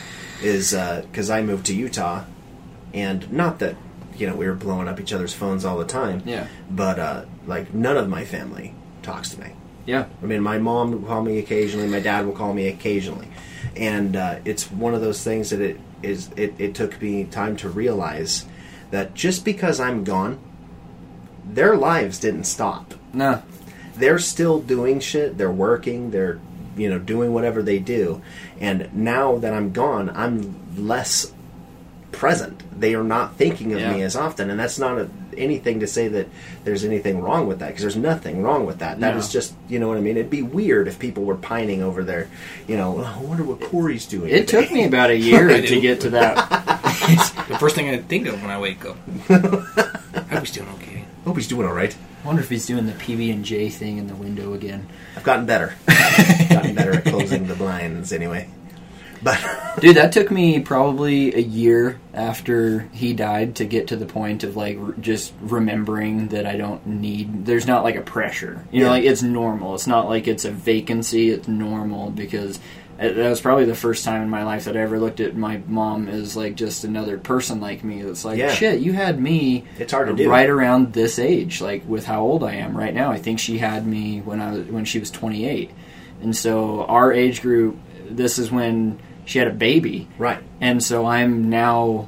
is 0.44 0.72
because 0.72 1.30
I 1.30 1.42
moved 1.42 1.66
to 1.68 1.76
Utah, 1.76 2.24
and 2.94 3.32
not 3.32 3.60
that 3.60 3.76
you 4.18 4.28
know 4.28 4.36
we 4.36 4.46
were 4.46 4.54
blowing 4.54 4.88
up 4.88 5.00
each 5.00 5.12
other's 5.14 5.34
phones 5.34 5.66
all 5.66 5.78
the 5.78 5.86
time, 5.86 6.22
Yeah. 6.26 6.48
but 6.70 7.00
uh, 7.00 7.26
like 7.48 7.74
none 7.74 7.98
of 7.98 8.08
my 8.10 8.26
family 8.26 8.76
talks 9.02 9.30
to 9.32 9.42
me. 9.42 9.54
Yeah. 9.90 10.06
I 10.22 10.26
mean, 10.28 10.42
my 10.42 10.60
mom 10.60 10.92
will 10.92 11.08
call 11.08 11.24
me 11.24 11.40
occasionally. 11.40 11.88
My 11.88 12.00
dad 12.00 12.28
will 12.28 12.34
call 12.34 12.54
me 12.54 12.68
occasionally, 12.68 13.28
and 13.76 14.16
uh, 14.16 14.36
it's 14.46 14.70
one 14.72 14.94
of 14.94 15.02
those 15.02 15.24
things 15.24 15.50
that 15.50 15.62
it 15.62 15.80
is. 16.04 16.30
It, 16.38 16.54
it 16.60 16.76
took 16.76 17.02
me 17.02 17.24
time 17.24 17.58
to 17.58 17.70
realize 17.70 18.46
that 18.92 19.16
just 19.16 19.44
because 19.44 19.80
I'm 19.80 20.04
gone, 20.04 20.38
their 21.44 21.76
lives 21.76 22.20
didn't 22.20 22.44
stop. 22.44 22.94
No. 23.14 23.42
They're 23.96 24.20
still 24.20 24.60
doing 24.60 25.00
shit. 25.00 25.40
They're 25.40 25.52
working. 25.52 26.12
They're 26.12 26.40
you 26.78 26.88
know 26.88 27.00
doing 27.00 27.34
whatever 27.34 27.64
they 27.64 27.80
do, 27.80 28.22
and 28.60 28.94
now 28.94 29.38
that 29.40 29.54
I'm 29.56 29.72
gone, 29.74 30.12
I'm 30.12 30.56
less 30.78 31.34
present. 32.12 32.62
They 32.80 32.94
are 32.94 33.04
not 33.04 33.38
thinking 33.38 33.74
of 33.74 33.80
Yeah. 33.80 33.94
me 33.94 34.04
as 34.04 34.16
often, 34.16 34.52
and 34.52 34.60
that's 34.60 34.78
not 34.78 35.00
a, 35.00 35.10
anything 35.38 35.80
to 35.82 35.88
say 35.88 36.08
that 36.10 36.28
there's 36.64 36.84
anything 36.84 37.22
wrong 37.22 37.48
with 37.48 37.60
that 37.60 37.68
because 37.68 37.82
there's 37.82 37.96
nothing 37.96 38.42
wrong 38.44 38.66
with 38.66 38.80
that. 38.80 39.00
That 39.00 39.14
No. 39.14 39.20
is 39.20 39.30
just 39.32 39.54
you 39.68 39.80
know 39.80 39.88
what 39.88 39.98
I 39.98 40.02
mean. 40.02 40.18
It'd 40.18 40.30
be 40.30 40.42
weird 40.42 40.88
if 40.88 41.00
people 41.00 41.24
were 41.24 41.36
pining 41.36 41.82
over 41.84 42.04
their, 42.04 42.28
you 42.68 42.76
know, 42.78 42.98
"Oh, 43.00 43.20
I 43.20 43.24
wonder 43.24 43.44
what 43.44 43.60
Corey's 43.62 44.06
doing. 44.06 44.30
It 44.30 44.48
today." 44.48 44.64
took 44.64 44.72
me 44.72 44.86
about 44.86 45.10
a 45.10 45.18
year 45.18 45.48
to 45.62 45.80
get 45.82 46.02
to 46.02 46.10
that. 46.12 46.50
the 47.48 47.58
first 47.60 47.76
thing 47.76 47.90
I 47.90 47.98
think 47.98 48.28
of 48.28 48.42
when 48.42 48.52
I 48.52 48.60
wake 48.60 48.86
up. 48.86 48.98
I 49.30 50.40
was 50.40 50.52
doing 50.52 50.68
okay. 50.76 51.04
Hope 51.26 51.36
he's 51.38 51.48
doing 51.48 51.68
all 51.68 51.74
right. 51.74 51.96
I 52.24 52.28
wonder 52.28 52.42
if 52.42 52.50
he's 52.50 52.66
doing 52.66 52.86
the 52.86 52.92
PB 52.94 53.32
and 53.34 53.46
J 53.46 53.70
thing 53.70 53.98
in 53.98 54.08
the 54.08 54.16
window 54.16 54.54
again. 54.54 54.88
I've 55.16 55.24
gotten 55.24 55.46
better. 55.46 55.74
gotten 56.50 56.76
better 56.76 56.96
at 56.96 57.06
closing 57.06 57.48
the 57.48 57.56
blinds 57.56 58.12
anyway. 58.12 58.48
But 59.22 59.40
Dude, 59.82 59.96
that 59.98 60.12
took 60.12 60.30
me 60.32 60.60
probably 60.60 61.34
a 61.36 61.40
year 61.40 62.00
after 62.14 62.80
he 62.94 63.14
died 63.14 63.56
to 63.58 63.66
get 63.66 63.88
to 63.90 63.96
the 63.96 64.06
point 64.06 64.44
of 64.44 64.56
like 64.56 64.78
r- 64.78 64.94
just 65.00 65.34
remembering 65.42 66.30
that 66.30 66.46
I 66.46 66.58
don't 66.58 66.86
need. 66.86 67.46
There's 67.46 67.68
not 67.68 67.84
like 67.84 67.96
a 67.96 68.02
pressure, 68.02 68.66
you 68.72 68.84
know, 68.84 68.90
like 68.90 69.04
it's 69.04 69.22
normal. 69.22 69.76
It's 69.76 69.88
not 69.88 70.08
like 70.10 70.28
it's 70.28 70.46
a 70.46 70.52
vacancy. 70.52 71.30
It's 71.30 71.48
normal 71.48 72.10
because 72.12 72.60
it- 73.00 73.16
that 73.16 73.30
was 73.30 73.40
probably 73.42 73.66
the 73.66 73.76
first 73.76 74.04
time 74.04 74.22
in 74.22 74.30
my 74.30 74.44
life 74.44 74.66
that 74.66 74.76
I 74.76 74.82
ever 74.82 75.00
looked 75.00 75.20
at 75.22 75.36
my 75.36 75.62
mom 75.68 76.08
as 76.10 76.36
like 76.36 76.56
just 76.56 76.84
another 76.84 77.18
person 77.18 77.62
like 77.62 77.84
me. 77.84 78.02
That's 78.02 78.26
like, 78.26 78.38
Yeah. 78.40 78.52
shit, 78.52 78.80
you 78.82 78.92
had 78.94 79.20
me 79.22 79.64
it's 79.78 79.94
hard 79.94 80.08
to 80.10 80.14
do. 80.16 80.30
right 80.30 80.50
around 80.50 80.92
this 80.94 81.20
age, 81.20 81.62
like 81.62 81.84
with 81.88 82.06
how 82.06 82.22
old 82.22 82.44
I 82.44 82.56
am 82.56 82.76
right 82.76 82.94
now. 82.94 83.12
I 83.12 83.18
think 83.18 83.40
she 83.40 83.58
had 83.60 83.86
me 83.88 84.20
when 84.20 84.42
I 84.42 84.52
was 84.52 84.66
when 84.68 84.86
she 84.86 85.00
was 85.00 85.12
28, 85.12 85.72
and 86.22 86.36
so 86.36 86.84
our 86.86 87.14
age 87.14 87.42
group 87.42 87.78
this 88.10 88.40
is 88.40 88.52
when 88.52 89.00
she 89.30 89.38
had 89.38 89.48
a 89.48 89.52
baby, 89.54 90.08
Right. 90.18 90.40
and 90.60 90.84
so 90.84 91.06
I'm 91.06 91.50
now 91.52 92.08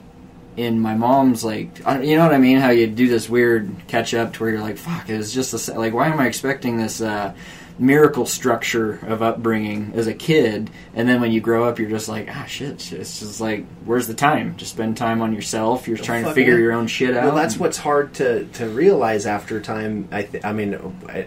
in 0.57 0.80
my 0.80 0.95
mom's 0.95 1.43
like, 1.45 1.78
you 2.03 2.15
know 2.17 2.24
what 2.26 2.34
I 2.34 2.39
mean? 2.39 2.57
How 2.57 2.72
you 2.72 2.88
do 2.88 3.07
this 3.07 3.30
weird 3.30 3.69
catch 3.88 4.13
up 4.15 4.34
to 4.34 4.39
where 4.43 4.51
you're 4.53 4.59
like, 4.61 4.78
fuck, 4.78 5.07
it's 5.07 5.32
just 5.32 5.51
the 5.51 5.80
like, 5.80 5.93
why 5.93 6.07
am 6.07 6.19
I 6.19 6.26
expecting 6.26 6.78
this 6.78 6.99
uh, 6.99 7.34
miracle 7.78 8.26
structure 8.26 8.99
of 9.05 9.22
upbringing 9.22 9.91
as 9.95 10.07
a 10.07 10.13
kid, 10.15 10.72
and 10.95 11.07
then 11.07 11.22
when 11.22 11.32
you 11.32 11.41
grow 11.41 11.65
up, 11.69 11.78
you're 11.78 11.89
just 11.91 12.09
like, 12.09 12.28
ah, 12.32 12.45
shit, 12.45 12.91
it's 12.91 13.19
just 13.19 13.39
like, 13.39 13.65
where's 13.86 14.07
the 14.07 14.13
time? 14.15 14.55
Just 14.57 14.74
spend 14.74 14.97
time 14.97 15.22
on 15.22 15.32
yourself. 15.34 15.88
You're 15.88 15.97
trying 15.97 16.24
to 16.26 16.34
figure 16.34 16.57
your 16.57 16.74
own 16.74 16.88
shit 16.88 17.15
out. 17.15 17.26
Well, 17.26 17.36
that's 17.36 17.57
what's 17.57 17.78
hard 17.78 18.15
to, 18.15 18.45
to 18.45 18.67
realize 18.67 19.28
after 19.28 19.59
time. 19.61 20.07
I, 20.11 20.24
th- 20.24 20.43
I 20.43 20.53
mean, 20.53 20.74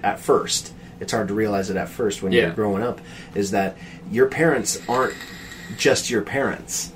at 0.03 0.19
first, 0.19 0.73
it's 1.01 1.13
hard 1.13 1.29
to 1.29 1.35
realize 1.35 1.71
it 1.71 1.77
at 1.77 1.89
first 1.89 2.21
when 2.23 2.33
Yeah. 2.33 2.43
you're 2.47 2.51
growing 2.55 2.83
up. 2.83 3.01
Is 3.35 3.53
that 3.53 3.77
your 4.11 4.27
parents 4.27 4.81
aren't 4.89 5.15
just 5.77 6.11
your 6.11 6.23
parents. 6.23 6.91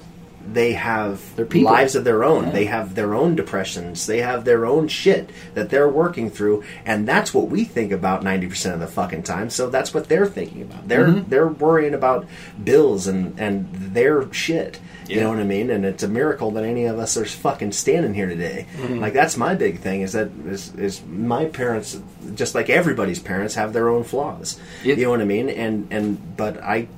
They 0.51 0.73
have 0.73 1.37
They're 1.37 1.45
lives 1.45 1.95
of 1.95 2.05
their 2.05 2.25
own. 2.25 2.45
Yeah. 2.47 2.51
They 2.53 2.65
have 2.67 2.95
their 2.95 3.15
own 3.15 3.37
depressions. 3.37 4.07
They 4.07 4.23
have 4.23 4.47
their 4.47 4.65
own 4.65 4.89
shit 4.89 5.29
that 5.53 5.69
they're 5.69 5.91
working 5.91 6.31
through, 6.31 6.65
and 6.87 7.07
that's 7.07 7.35
what 7.35 7.49
we 7.51 7.65
think 7.65 7.93
about 7.93 8.23
ninety 8.23 8.47
percent 8.47 8.73
of 8.73 8.81
the 8.81 8.87
fucking 8.87 9.25
time. 9.25 9.51
So 9.51 9.69
that's 9.69 9.93
what 9.93 10.09
they're 10.09 10.27
thinking 10.27 10.63
about. 10.63 10.89
They're 10.89 11.09
Mm-hmm. 11.09 11.29
they're 11.29 11.49
worrying 11.49 11.93
about 11.93 12.27
bills 12.65 13.07
and 13.07 13.39
and 13.39 13.69
their 13.75 14.33
shit. 14.33 14.81
You 15.07 15.21
know 15.21 15.31
what 15.31 15.39
I 15.39 15.45
mean? 15.45 15.71
And 15.71 15.87
it's 15.87 16.03
a 16.03 16.09
miracle 16.09 16.51
that 16.53 16.65
any 16.65 16.85
of 16.85 16.99
us 16.99 17.17
are 17.17 17.25
fucking 17.25 17.73
standing 17.73 18.13
here 18.13 18.27
today. 18.29 18.67
Mm-hmm. 18.77 19.01
Like 19.01 19.15
that's 19.15 19.37
my 19.39 19.55
big 19.55 19.81
thing 19.81 20.03
is 20.03 20.13
that 20.13 20.31
is, 20.47 20.75
is 20.75 21.03
my 21.07 21.47
parents, 21.47 21.99
just 22.35 22.55
like 22.55 22.69
everybody's 22.71 23.19
parents, 23.19 23.55
have 23.55 23.73
their 23.73 23.89
own 23.89 24.05
flaws. 24.05 24.59
You 24.83 24.97
know 24.97 25.11
what 25.11 25.21
I 25.23 25.25
mean? 25.25 25.49
And 25.51 25.89
and 25.91 26.37
but 26.37 26.63
I 26.63 26.89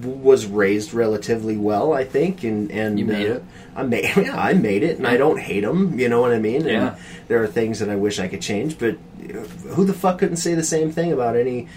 was 0.00 0.46
raised 0.46 0.92
relatively 0.92 1.56
well, 1.56 1.92
I 1.92 2.04
think, 2.04 2.44
and 2.44 2.70
and 2.70 2.98
You 2.98 3.06
made 3.06 3.30
uh, 3.30 3.34
it. 3.36 3.44
I 3.74 3.82
made 3.82 4.04
yeah, 4.16 4.36
I 4.38 4.52
made 4.52 4.82
it, 4.82 4.98
and 4.98 5.06
I 5.06 5.16
don't 5.16 5.38
hate 5.38 5.62
them. 5.62 5.98
You 5.98 6.08
know 6.08 6.20
what 6.20 6.32
I 6.32 6.38
mean? 6.38 6.62
And 6.62 6.70
Yeah. 6.70 6.96
there 7.28 7.42
are 7.42 7.46
things 7.46 7.78
that 7.78 7.88
I 7.88 7.96
wish 7.96 8.18
I 8.18 8.28
could 8.28 8.42
change, 8.42 8.78
but 8.78 8.94
uh, 8.94 9.38
who 9.74 9.84
the 9.84 9.94
fuck 9.94 10.18
couldn't 10.18 10.36
say 10.36 10.54
the 10.54 10.62
same 10.62 10.90
thing 10.92 11.12
about 11.12 11.36
any 11.36 11.68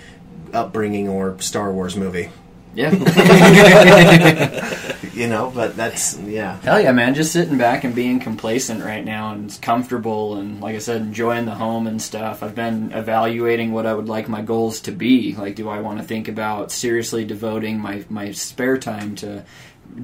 upbringing 0.54 1.08
or 1.08 1.40
Star 1.40 1.72
Wars 1.72 1.96
movie? 1.96 2.30
Yeah. 2.76 4.66
You 5.20 5.28
know, 5.28 5.52
but 5.54 5.76
that's 5.76 6.18
yeah. 6.20 6.62
Hell 6.62 6.80
yeah, 6.80 6.94
man! 6.94 7.14
Just 7.14 7.34
sitting 7.34 7.58
back 7.58 7.84
and 7.84 7.94
being 7.94 8.22
complacent 8.22 8.86
right 8.86 9.04
now, 9.04 9.34
and 9.34 9.44
it's 9.48 9.58
comfortable, 9.58 10.38
and 10.38 10.62
like 10.62 10.76
I 10.76 10.80
said, 10.80 11.02
enjoying 11.02 11.44
the 11.44 11.56
home 11.56 11.88
and 11.88 12.02
stuff. 12.02 12.42
I've 12.42 12.56
been 12.56 12.94
evaluating 12.94 13.74
what 13.74 13.86
I 13.86 13.94
would 13.94 14.08
like 14.08 14.30
my 14.30 14.42
goals 14.42 14.80
to 14.82 14.94
be. 14.94 15.36
Like, 15.36 15.56
do 15.56 15.68
I 15.68 15.82
want 15.82 16.00
to 16.00 16.06
think 16.06 16.30
about 16.30 16.72
seriously 16.72 17.26
devoting 17.26 17.80
my 17.80 18.06
my 18.10 18.32
spare 18.32 18.78
time 18.78 19.16
to 19.18 19.44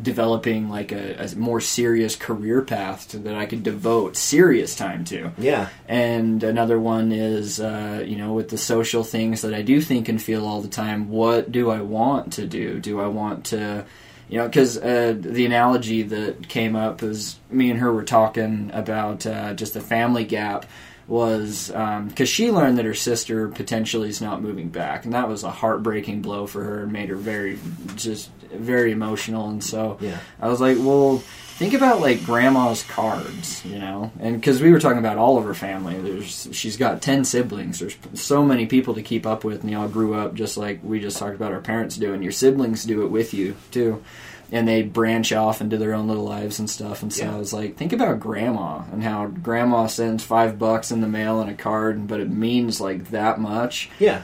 developing 0.01 0.69
like 0.69 0.91
a, 0.91 1.25
a 1.25 1.35
more 1.35 1.61
serious 1.61 2.15
career 2.15 2.61
path 2.61 3.09
to, 3.09 3.19
that 3.19 3.35
I 3.35 3.45
could 3.45 3.63
devote 3.63 4.15
serious 4.15 4.75
time 4.75 5.05
to? 5.05 5.31
Yeah. 5.37 5.69
and 5.87 6.43
another 6.43 6.79
one 6.79 7.11
is 7.11 7.59
uh, 7.59 8.03
you 8.05 8.17
know 8.17 8.33
with 8.33 8.49
the 8.49 8.57
social 8.57 9.03
things 9.03 9.41
that 9.41 9.53
I 9.53 9.61
do 9.61 9.81
think 9.81 10.09
and 10.09 10.21
feel 10.21 10.45
all 10.45 10.61
the 10.61 10.67
time. 10.67 11.09
What 11.09 11.51
do 11.51 11.69
I 11.69 11.81
want 11.81 12.33
to 12.33 12.45
do? 12.45 12.79
Do 12.79 12.99
I 12.99 13.07
want 13.07 13.45
to, 13.47 13.85
you 14.29 14.37
know, 14.37 14.47
because 14.47 14.77
uh, 14.77 15.15
the 15.17 15.45
analogy 15.45 16.03
that 16.03 16.47
came 16.47 16.75
up 16.75 17.03
is 17.03 17.39
me 17.49 17.69
and 17.69 17.79
her 17.79 17.91
were 17.91 18.03
talking 18.03 18.71
about 18.73 19.25
uh, 19.25 19.53
just 19.53 19.73
the 19.73 19.81
family 19.81 20.25
gap 20.25 20.65
was 21.07 21.71
um, 21.71 22.07
because 22.07 22.29
she 22.29 22.51
learned 22.51 22.77
that 22.77 22.85
her 22.85 22.93
sister 22.93 23.47
potentially 23.49 24.09
is 24.09 24.21
not 24.21 24.41
moving 24.41 24.69
back, 24.69 25.05
and 25.05 25.13
that 25.13 25.27
was 25.27 25.43
a 25.43 25.51
heartbreaking 25.51 26.21
blow 26.21 26.47
for 26.47 26.63
her 26.63 26.83
and 26.83 26.91
made 26.91 27.09
her 27.09 27.15
very 27.15 27.59
just 27.95 28.29
very 28.53 28.91
emotional. 28.91 29.49
And 29.49 29.63
so 29.63 29.97
Yeah. 30.01 30.17
I 30.41 30.47
was 30.47 30.61
like, 30.61 30.77
well, 30.79 31.17
think 31.57 31.73
about 31.73 32.01
like 32.01 32.25
grandma's 32.25 32.83
cards, 32.83 33.63
you 33.65 33.77
know, 33.77 34.11
and 34.19 34.35
because 34.35 34.61
we 34.61 34.71
were 34.71 34.79
talking 34.79 34.97
about 34.99 35.17
all 35.17 35.37
of 35.37 35.45
her 35.45 35.53
family. 35.53 35.99
There's 35.99 36.49
she's 36.51 36.77
got 36.77 37.01
ten 37.01 37.23
siblings. 37.23 37.79
There's 37.79 37.97
so 38.13 38.43
many 38.43 38.65
people 38.65 38.95
to 38.95 39.01
keep 39.03 39.25
up 39.27 39.43
with, 39.43 39.61
and 39.61 39.69
they 39.69 39.75
all 39.75 39.87
grew 39.87 40.15
up 40.15 40.33
just 40.33 40.57
like 40.57 40.79
we 40.83 40.99
just 40.99 41.17
talked 41.17 41.35
about 41.35 41.51
our 41.51 41.61
parents 41.61 41.97
do, 41.97 42.13
and 42.13 42.23
your 42.23 42.31
siblings 42.31 42.83
do 42.83 43.03
it 43.03 43.09
with 43.09 43.33
you 43.33 43.55
too. 43.71 44.03
And 44.51 44.67
they 44.67 44.83
branch 44.83 45.33
off 45.33 45.59
into 45.59 45.77
their 45.77 45.93
own 45.93 46.07
little 46.07 46.23
lives 46.25 46.59
and 46.59 46.69
stuff. 46.69 47.01
And 47.01 47.11
so 47.11 47.25
Yeah. 47.25 47.35
I 47.35 47.39
was 47.39 47.51
like, 47.53 47.77
think 47.77 47.93
about 47.93 48.19
grandma 48.19 48.83
and 48.91 49.03
how 49.03 49.25
grandma 49.27 49.87
sends 49.87 50.23
five 50.23 50.59
bucks 50.59 50.91
in 50.91 51.01
the 51.01 51.07
mail 51.07 51.41
and 51.41 51.49
a 51.49 51.55
card, 51.55 52.07
but 52.07 52.19
it 52.19 52.29
means 52.29 52.79
like 52.79 53.09
that 53.09 53.39
much 53.39 53.89
Yeah. 53.99 54.21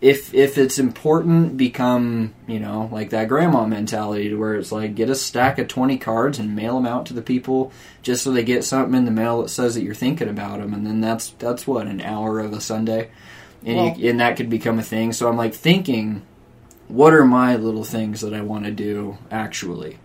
if 0.00 0.34
if 0.34 0.58
it's 0.58 0.78
important, 0.78 1.56
become 1.56 2.32
you 2.48 2.58
know 2.58 2.88
like 2.90 3.10
that 3.10 3.28
grandma 3.28 3.64
mentality 3.66 4.28
to 4.30 4.36
where 4.36 4.54
it's 4.56 4.72
like 4.72 4.94
get 4.96 5.08
a 5.10 5.14
stack 5.14 5.58
of 5.58 5.68
twenty 5.68 5.98
cards 5.98 6.38
and 6.38 6.56
mail 6.56 6.74
them 6.74 6.86
out 6.86 7.06
to 7.06 7.14
the 7.14 7.22
people 7.22 7.70
just 8.02 8.24
so 8.24 8.32
they 8.32 8.42
get 8.42 8.64
something 8.64 8.94
in 8.94 9.04
the 9.04 9.10
mail 9.10 9.42
that 9.42 9.50
says 9.50 9.74
that 9.74 9.82
you're 9.82 9.94
thinking 9.94 10.28
about 10.28 10.58
them, 10.58 10.72
and 10.74 10.86
then 10.86 11.00
that's 11.00 11.30
that's 11.38 11.66
what 11.66 11.86
an 11.86 12.00
hour 12.00 12.40
of 12.40 12.52
a 12.54 12.60
Sunday, 12.60 13.08
and 13.64 13.76
Well- 13.76 13.94
you, 13.96 14.10
and 14.10 14.20
that 14.20 14.36
could 14.36 14.50
become 14.50 14.78
a 14.78 14.82
thing. 14.82 15.12
So 15.12 15.28
I'm 15.28 15.36
like 15.36 15.54
thinking, 15.54 16.22
what 16.90 17.14
are 17.14 17.24
my 17.24 17.56
little 17.56 17.84
things 17.84 18.20
that 18.20 18.34
I 18.34 18.40
want 18.40 18.64
to 18.64 18.70
do 18.70 19.18
actually? 19.30 19.98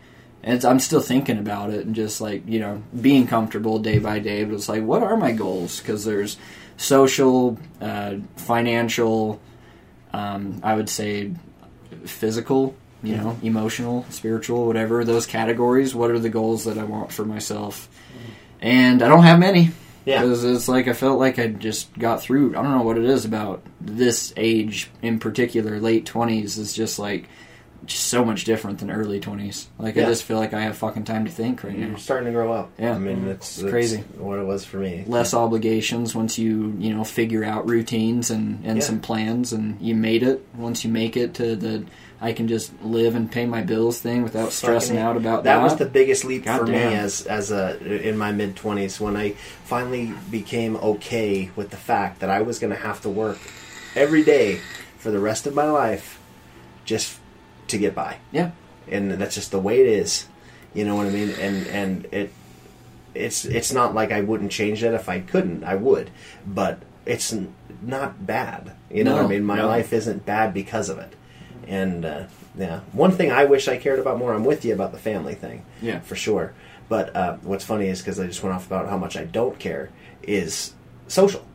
And 0.44 0.64
I'm 0.64 0.80
still 0.80 1.02
thinking 1.02 1.40
about 1.40 1.72
it 1.72 1.86
and 1.86 1.96
just 1.96 2.22
like 2.22 2.48
you 2.48 2.60
know 2.60 2.84
being 3.00 3.28
comfortable 3.28 3.80
day 3.80 4.00
by 4.00 4.20
day. 4.20 4.44
But 4.44 4.56
it's 4.56 4.70
like, 4.70 4.84
what 4.84 5.04
are 5.04 5.18
my 5.18 5.32
goals? 5.32 5.80
Because 5.80 6.06
there's 6.06 6.38
social, 6.78 7.58
uh, 7.82 8.16
financial, 8.36 9.42
um, 10.14 10.60
I 10.64 10.76
would 10.76 10.90
say 10.90 11.32
physical, 12.06 12.76
you 13.02 13.16
know, 13.16 13.38
emotional, 13.42 14.06
spiritual, 14.10 14.66
whatever 14.68 15.04
those 15.04 15.26
categories. 15.26 15.96
What 15.96 16.12
are 16.12 16.20
the 16.20 16.30
goals 16.30 16.66
that 16.66 16.78
I 16.78 16.84
want 16.84 17.12
for 17.12 17.26
myself? 17.26 17.90
And 18.62 19.02
I 19.02 19.08
don't 19.08 19.24
have 19.24 19.40
many. 19.40 19.72
Yeah. 20.06 20.22
Because 20.22 20.44
it's 20.44 20.68
like 20.68 20.88
I 20.88 20.94
felt 20.94 21.20
like 21.20 21.40
I 21.40 21.48
just 21.48 21.98
got 21.98 22.22
through. 22.22 22.52
I 22.52 22.62
don't 22.62 22.78
know 22.78 22.84
what 22.84 22.98
it 22.98 23.06
is 23.06 23.26
about 23.26 23.64
this 23.82 24.34
age 24.38 24.92
in 25.02 25.20
particular. 25.20 25.80
Late 25.80 26.06
twenties 26.06 26.58
is 26.58 26.74
just 26.74 27.00
like 27.00 27.28
just 27.86 28.06
so 28.06 28.26
much 28.26 28.44
different 28.44 28.80
than 28.80 28.92
early 28.92 29.20
twenties. 29.20 29.68
Like 29.78 29.98
I 29.98 30.02
just 30.02 30.24
feel 30.24 30.38
like 30.38 30.54
I 30.54 30.62
have 30.62 30.78
fucking 30.78 31.04
time 31.04 31.26
to 31.26 31.32
think 31.32 31.64
right 31.64 31.78
now. 31.78 31.88
You're 31.88 31.98
starting 31.98 32.28
to 32.28 32.32
grow 32.32 32.52
up. 32.52 32.72
Yeah. 32.78 32.96
I 32.96 33.00
mean, 33.00 33.18
mm-hmm. 33.18 33.30
it's, 33.30 33.60
It's 33.60 33.70
crazy. 33.70 33.98
what 34.18 34.40
it 34.40 34.46
was 34.46 34.66
for 34.66 34.78
me. 34.78 35.04
Less 35.08 35.34
obligations 35.34 36.16
once 36.16 36.38
you 36.38 36.76
you 36.80 36.94
know 36.94 37.04
figure 37.04 37.44
out 37.44 37.68
routines 37.68 38.32
and 38.32 38.66
and 38.66 38.78
Yeah. 38.78 38.84
some 38.84 39.00
plans 39.00 39.54
and 39.54 39.80
you 39.82 39.96
made 39.96 40.24
it. 40.24 40.46
Once 40.56 40.84
you 40.84 40.92
make 40.92 41.18
it 41.18 41.34
to 41.36 41.56
the 41.56 41.86
I 42.22 42.34
can 42.34 42.48
just 42.48 42.72
live 42.82 43.16
and 43.16 43.30
pay 43.32 43.46
my 43.46 43.62
bills 43.62 44.00
thing 44.00 44.24
without 44.24 44.52
stressing 44.52 44.98
out 44.98 45.18
about 45.18 45.44
that 45.44 45.58
that. 45.58 45.64
was 45.64 45.76
the 45.76 45.86
biggest 45.86 46.24
leap 46.24 46.46
for 46.46 46.66
me 46.66 46.76
as 46.78 47.26
as 47.28 47.52
a 47.52 47.78
in 48.08 48.18
my 48.18 48.32
mid 48.32 48.56
twenties 48.56 49.00
when 49.00 49.18
I 49.18 49.32
finally 49.66 50.14
became 50.32 50.78
okay 50.78 51.52
with 51.56 51.72
the 51.72 51.78
fact 51.78 52.22
that 52.22 52.30
I 52.30 52.42
was 52.42 52.58
going 52.58 52.72
to 52.74 52.80
have 52.80 53.02
to 53.02 53.10
work 53.10 53.38
every 53.96 54.24
day 54.24 54.62
for 54.98 55.12
the 55.12 55.20
rest 55.20 55.46
of 55.46 55.54
my 55.54 55.70
life 55.70 56.20
just 56.86 57.20
to 57.68 57.78
get 57.78 57.96
by, 57.96 58.18
yeah. 58.32 58.52
and 58.90 59.12
that's 59.12 59.36
just 59.36 59.52
the 59.52 59.60
way 59.60 59.82
it 59.82 59.88
is. 59.88 60.28
You 60.74 60.86
know 60.86 60.96
what 60.96 61.08
I 61.08 61.10
mean? 61.10 61.30
And 61.32 61.68
and 61.68 62.06
it 62.12 62.34
it's 63.14 63.46
it's 63.46 63.72
not 63.72 63.96
like 63.96 64.12
I 64.12 64.22
wouldn't 64.22 64.52
change 64.52 64.82
that 64.82 64.94
if 64.94 65.08
I 65.10 65.20
couldn't. 65.22 65.64
I 65.64 65.76
would, 65.76 66.12
but 66.46 66.80
it's 67.06 67.36
not 67.82 68.26
bad. 68.26 68.74
You 68.90 69.04
know 69.04 69.16
what 69.16 69.26
I 69.26 69.28
mean? 69.28 69.44
My 69.44 69.58
no. 69.58 69.68
life 69.68 69.94
isn't 69.94 70.26
bad 70.26 70.54
because 70.54 70.90
of 70.90 71.00
it. 71.00 71.14
And 71.68 72.06
uh, 72.06 72.26
yeah, 72.58 72.82
one 72.92 73.12
thing 73.12 73.32
I 73.32 73.46
wish 73.46 73.68
I 73.68 73.78
cared 73.78 74.00
about 74.00 74.18
more. 74.18 74.34
I'm 74.34 74.46
with 74.46 74.66
you 74.66 74.74
about 74.74 74.92
the 74.92 74.98
family 74.98 75.36
thing, 75.36 75.66
Yeah. 75.82 76.00
for 76.00 76.16
sure. 76.16 76.54
But 76.88 77.16
uh, 77.16 77.38
what's 77.38 77.66
funny 77.66 77.88
is 77.88 78.00
because 78.00 78.20
I 78.20 78.28
just 78.28 78.44
went 78.44 78.56
off 78.56 78.68
about 78.68 78.90
how 78.90 78.98
much 78.98 79.18
I 79.18 79.26
don't 79.26 79.58
care 79.58 79.90
is 80.22 80.74
social. 81.08 81.46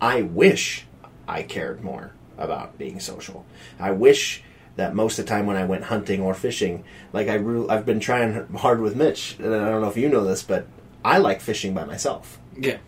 I 0.00 0.22
wish 0.22 0.84
I 1.26 1.42
cared 1.42 1.82
more 1.82 2.12
about 2.36 2.76
being 2.76 3.00
social. 3.00 3.46
I 3.78 3.92
wish 3.92 4.42
that 4.76 4.94
most 4.94 5.18
of 5.18 5.26
the 5.26 5.28
time 5.30 5.46
when 5.46 5.56
I 5.56 5.64
went 5.64 5.84
hunting 5.84 6.20
or 6.22 6.34
fishing, 6.34 6.84
like 7.12 7.28
I 7.28 7.34
re- 7.34 7.66
I've 7.68 7.84
been 7.86 8.00
trying 8.00 8.46
hard 8.54 8.80
with 8.80 8.96
Mitch, 8.96 9.36
and 9.38 9.54
I 9.54 9.68
don't 9.70 9.82
know 9.82 9.88
if 9.88 9.96
you 9.96 10.08
know 10.08 10.24
this, 10.24 10.42
but 10.42 10.66
I 11.04 11.18
like 11.18 11.40
fishing 11.40 11.74
by 11.74 11.84
myself 11.84 12.38
Yeah. 12.56 12.78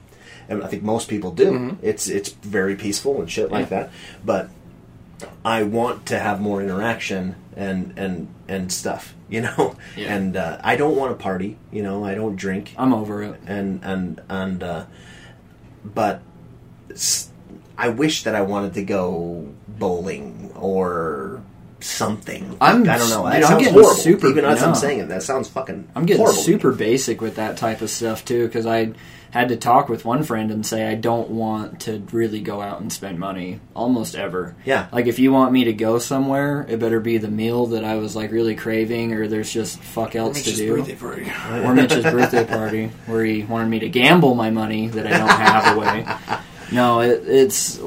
and 0.48 0.62
I 0.62 0.68
think 0.68 0.82
most 0.82 1.08
people 1.08 1.30
do. 1.32 1.76
It's 1.82 2.08
it's 2.08 2.30
very 2.30 2.74
peaceful 2.76 3.20
and 3.20 3.30
shit 3.30 3.50
like 3.50 3.70
Yeah. 3.70 3.80
that. 3.84 3.90
But 4.24 4.48
I 5.44 5.62
want 5.62 6.06
to 6.06 6.18
have 6.18 6.40
more 6.40 6.62
interaction 6.62 7.34
and 7.56 7.92
and 7.96 8.28
and 8.48 8.70
stuff, 8.72 9.14
you 9.28 9.40
know. 9.42 9.76
Yeah. 9.96 10.14
And 10.14 10.36
uh, 10.36 10.58
I 10.62 10.76
don't 10.76 10.96
want 10.96 11.16
to 11.16 11.22
party, 11.22 11.58
you 11.72 11.82
know. 11.82 12.04
I 12.04 12.14
don't 12.14 12.36
drink, 12.36 12.72
I'm 12.78 12.94
over 12.94 13.22
it. 13.22 13.40
and 13.46 13.80
and 13.84 14.20
and 14.28 14.62
uh, 14.62 14.84
but 15.84 16.22
I 17.76 17.88
wish 17.88 18.22
that 18.24 18.34
I 18.34 18.42
wanted 18.42 18.74
to 18.74 18.82
go 18.84 19.48
bowling 19.68 20.52
or 20.54 21.42
something. 21.84 22.56
I'm- 22.60 22.88
I 22.88 22.98
don't 22.98 23.10
know. 23.10 23.24
That 23.24 23.34
dude, 23.36 23.44
I'm 23.44 23.58
getting 23.58 23.72
horrible. 23.74 23.90
super- 23.94 24.28
Even 24.28 24.44
as 24.44 24.62
I'm 24.62 24.74
saying 24.74 25.00
it, 25.00 25.08
that 25.08 25.22
sounds 25.22 25.48
fucking. 25.48 25.88
I'm 25.94 26.06
getting 26.06 26.26
super 26.28 26.72
basic 26.72 27.20
with 27.20 27.36
that 27.36 27.56
type 27.56 27.82
of 27.82 27.90
stuff 27.90 28.24
too, 28.24 28.46
because 28.46 28.66
I 28.66 28.92
had 29.30 29.48
to 29.48 29.56
talk 29.56 29.88
with 29.88 30.04
one 30.04 30.22
friend 30.22 30.52
and 30.52 30.64
say 30.64 30.86
I 30.86 30.94
don't 30.94 31.28
want 31.30 31.80
to 31.80 32.04
really 32.12 32.40
go 32.40 32.62
out 32.62 32.80
and 32.80 32.92
spend 32.92 33.18
money 33.18 33.58
almost 33.74 34.14
ever. 34.14 34.54
Yeah. 34.64 34.86
Like 34.92 35.06
if 35.08 35.18
you 35.18 35.32
want 35.32 35.52
me 35.52 35.64
to 35.64 35.72
go 35.72 35.98
somewhere, 35.98 36.64
it 36.68 36.78
better 36.78 37.00
be 37.00 37.18
the 37.18 37.28
meal 37.28 37.66
that 37.66 37.84
I 37.84 37.96
was 37.96 38.14
like 38.14 38.30
really 38.30 38.54
craving, 38.54 39.12
or 39.12 39.26
there's 39.26 39.52
just 39.52 39.80
fuck 39.80 40.14
else 40.14 40.40
to 40.42 40.52
do. 40.52 40.76
birthday 40.76 40.94
party. 40.94 41.32
or 41.64 41.74
Mitch's 41.74 42.04
birthday 42.04 42.44
party, 42.46 42.90
where 43.06 43.24
he 43.24 43.42
wanted 43.42 43.68
me 43.70 43.80
to 43.80 43.88
gamble 43.88 44.34
my 44.36 44.50
money 44.50 44.86
that 44.88 45.06
I 45.06 45.18
don't 45.18 45.28
have 45.28 45.76
away. 45.76 46.06
No, 46.74 47.00
it, 47.00 47.22
it's 47.26 47.78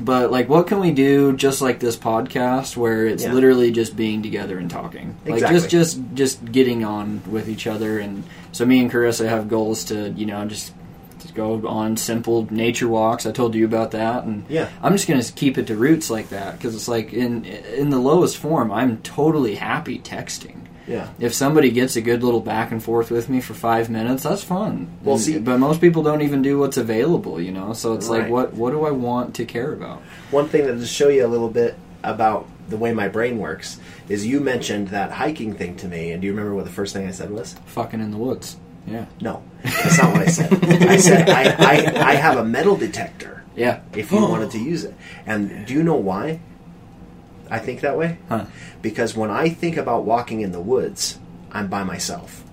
but 0.00 0.30
like, 0.30 0.48
what 0.48 0.66
can 0.66 0.80
we 0.80 0.92
do? 0.92 1.34
Just 1.36 1.60
like 1.60 1.80
this 1.80 1.96
podcast, 1.96 2.76
where 2.76 3.04
it's 3.06 3.24
Yeah. 3.24 3.32
literally 3.32 3.70
just 3.72 3.96
being 3.96 4.22
together 4.22 4.58
and 4.58 4.70
talking, 4.70 5.16
like 5.26 5.40
just 5.40 5.68
just 5.68 6.00
just 6.14 6.44
getting 6.50 6.84
on 6.84 7.22
with 7.28 7.48
each 7.48 7.66
other. 7.66 7.98
And 7.98 8.24
so, 8.52 8.64
me 8.64 8.80
and 8.80 8.90
Carissa 8.90 9.28
have 9.28 9.48
goals 9.48 9.84
to 9.84 10.10
you 10.10 10.26
know 10.26 10.44
just. 10.46 10.72
Go 11.34 11.64
on 11.68 11.96
simple 11.96 12.48
nature 12.50 12.88
walks. 12.88 13.24
I 13.24 13.30
told 13.30 13.54
you 13.54 13.64
about 13.64 13.92
that, 13.92 14.24
and 14.24 14.44
Yeah. 14.48 14.68
I'm 14.82 14.92
just 14.92 15.06
gonna 15.06 15.22
keep 15.22 15.58
it 15.58 15.68
to 15.68 15.76
roots 15.76 16.10
like 16.10 16.30
that 16.30 16.58
because 16.58 16.74
it's 16.74 16.88
like 16.88 17.12
in 17.12 17.44
in 17.44 17.90
the 17.90 17.98
lowest 18.00 18.36
form, 18.38 18.72
I'm 18.72 18.96
totally 18.98 19.54
happy 19.54 20.00
texting 20.00 20.62
Yeah. 20.86 21.08
if 21.20 21.32
somebody 21.34 21.70
gets 21.70 21.96
a 21.96 22.00
good 22.00 22.22
little 22.22 22.40
back 22.40 22.72
and 22.72 22.82
forth 22.82 23.10
with 23.10 23.28
me 23.28 23.40
for 23.40 23.54
five 23.54 23.90
minutes, 23.90 24.22
that's 24.24 24.42
fun. 24.42 24.88
Well, 25.04 25.16
And- 25.16 25.24
see- 25.24 25.38
but 25.38 25.58
most 25.58 25.80
people 25.80 26.02
don't 26.02 26.22
even 26.22 26.42
do 26.42 26.58
what's 26.58 26.76
available, 26.76 27.40
you 27.40 27.52
know. 27.52 27.72
So 27.74 27.94
it's 27.94 28.08
like, 28.08 28.28
what 28.28 28.54
what 28.54 28.70
do 28.70 28.84
I 28.86 28.90
want 28.90 29.34
to 29.36 29.44
care 29.44 29.72
about? 29.72 30.02
One 30.30 30.48
thing 30.48 30.66
that 30.66 30.78
just 30.78 30.92
show 30.94 31.08
you 31.08 31.24
a 31.24 31.28
little 31.28 31.48
bit 31.50 31.76
about 32.02 32.46
the 32.68 32.76
way 32.76 32.92
my 32.94 33.08
brain 33.08 33.38
works 33.38 33.78
is 34.08 34.26
you 34.26 34.40
mentioned 34.40 34.88
that 34.88 35.10
hiking 35.12 35.54
thing 35.54 35.76
to 35.76 35.88
me, 35.88 36.12
and 36.12 36.20
do 36.20 36.26
you 36.26 36.32
remember 36.32 36.54
what 36.54 36.64
the 36.64 36.70
first 36.72 36.92
thing 36.94 37.06
I 37.06 37.10
said 37.10 37.30
was? 37.30 37.54
Fucking 37.66 38.00
in 38.00 38.10
the 38.10 38.16
woods. 38.16 38.56
Yeah, 38.86 39.04
No, 39.20 39.42
that's 39.62 39.98
not 39.98 40.12
what 40.12 40.22
I 40.22 40.26
said. 40.26 40.52
I 40.64 40.96
said 40.96 41.28
I, 41.28 41.42
I, 41.58 42.10
I 42.12 42.14
have 42.14 42.38
a 42.38 42.44
metal 42.44 42.76
detector 42.76 43.44
yeah. 43.54 43.80
if 43.94 44.10
you 44.10 44.18
wanted 44.18 44.50
to 44.52 44.58
use 44.72 44.84
it. 44.84 44.94
And 45.26 45.66
do 45.66 45.74
you 45.74 45.82
know 45.82 45.96
why 45.96 46.40
I 47.50 47.58
think 47.58 47.80
that 47.80 47.96
way? 47.98 48.18
Huh. 48.28 48.44
Because 48.80 49.16
when 49.16 49.30
I 49.30 49.48
think 49.48 49.76
about 49.76 50.04
walking 50.04 50.40
in 50.40 50.52
the 50.52 50.60
woods, 50.60 51.18
I'm 51.52 51.66
by 51.68 51.82
myself. 51.84 52.44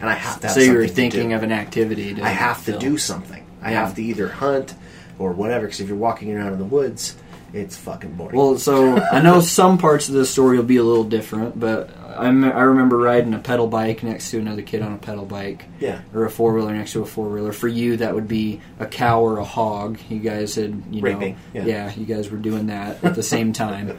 And 0.00 0.08
I 0.08 0.14
have 0.14 0.40
to 0.40 0.46
have 0.46 0.54
So 0.54 0.60
you're 0.60 0.86
thinking 0.86 1.32
of 1.32 1.42
an 1.42 1.52
activity. 1.52 2.14
To 2.14 2.22
I 2.22 2.28
have 2.30 2.58
to 2.64 2.72
fill. 2.72 2.78
do 2.80 2.98
something. 2.98 3.44
I 3.62 3.72
Yeah. 3.72 3.84
have 3.84 3.94
to 3.96 4.02
either 4.02 4.28
hunt 4.28 4.74
or 5.18 5.32
whatever. 5.32 5.66
Because 5.66 5.80
if 5.80 5.88
you're 5.88 5.96
walking 5.98 6.34
around 6.34 6.52
in 6.54 6.58
the 6.58 6.64
woods, 6.64 7.16
it's 7.52 7.76
fucking 7.76 8.14
boring. 8.14 8.36
Well, 8.36 8.58
so 8.58 8.96
I 8.98 9.20
know 9.20 9.40
some 9.42 9.78
parts 9.78 10.08
of 10.08 10.14
the 10.14 10.24
story 10.26 10.56
will 10.56 10.64
be 10.64 10.76
a 10.76 10.82
little 10.84 11.04
different, 11.04 11.58
but 11.58 11.90
I 11.98 12.28
remember 12.28 12.96
riding 12.98 13.32
a 13.34 13.38
pedal 13.38 13.66
bike 13.66 14.02
next 14.02 14.30
to 14.32 14.38
another 14.38 14.62
kid 14.62 14.82
on 14.82 14.92
a 14.92 14.98
pedal 14.98 15.24
bike. 15.24 15.64
yeah, 15.78 16.00
or 16.14 16.24
a 16.24 16.30
four 16.30 16.52
wheeler 16.54 16.74
next 16.74 16.92
to 16.92 17.02
a 17.02 17.06
four 17.06 17.28
wheeler. 17.28 17.52
For 17.52 17.68
you, 17.68 17.96
that 17.98 18.14
would 18.14 18.28
be 18.28 18.60
a 18.78 18.86
cow 18.86 19.22
or 19.22 19.38
a 19.38 19.44
hog. 19.44 19.98
You 20.08 20.18
guys 20.18 20.54
had, 20.56 20.82
you 20.90 21.02
Raping, 21.02 21.36
know, 21.54 21.64
yeah. 21.64 21.92
you 21.94 22.04
guys 22.04 22.30
were 22.30 22.38
doing 22.38 22.66
that 22.66 23.02
at 23.04 23.14
the 23.14 23.22
same 23.22 23.52
time. 23.52 23.98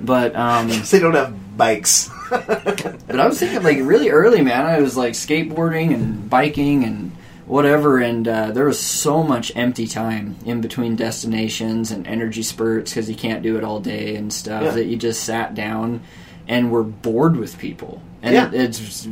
But 0.00 0.34
um, 0.36 0.68
they 0.90 0.98
don't 0.98 1.14
have 1.14 1.56
bikes. 1.56 2.10
but 2.30 3.20
I 3.20 3.26
was 3.26 3.38
thinking 3.38 3.62
like 3.62 3.78
really 3.80 4.10
early, 4.10 4.40
man. 4.42 4.64
I 4.66 4.80
was 4.80 4.96
like 4.96 5.12
skateboarding 5.14 5.94
and 5.94 6.28
biking 6.30 6.84
and 6.84 7.12
whatever, 7.50 7.98
and 7.98 8.26
uh, 8.28 8.50
there 8.52 8.64
was 8.64 8.78
so 8.78 9.22
much 9.22 9.50
empty 9.56 9.86
time 9.86 10.36
in 10.46 10.60
between 10.60 10.96
destinations 10.96 11.90
and 11.90 12.06
energy 12.06 12.42
spurts 12.42 12.92
because 12.92 13.08
you 13.10 13.16
can't 13.16 13.42
do 13.42 13.56
it 13.56 13.64
all 13.64 13.80
day 13.80 14.16
and 14.16 14.32
stuff. 14.32 14.62
Yeah. 14.62 14.70
That 14.70 14.86
you 14.86 14.96
just 14.96 15.24
sat 15.24 15.54
down 15.54 16.00
and 16.48 16.70
were 16.70 16.82
bored 16.84 17.36
with 17.36 17.58
people. 17.58 18.02
And 18.22 18.34
Yeah. 18.34 18.48
it, 18.48 18.54
it's 18.54 19.06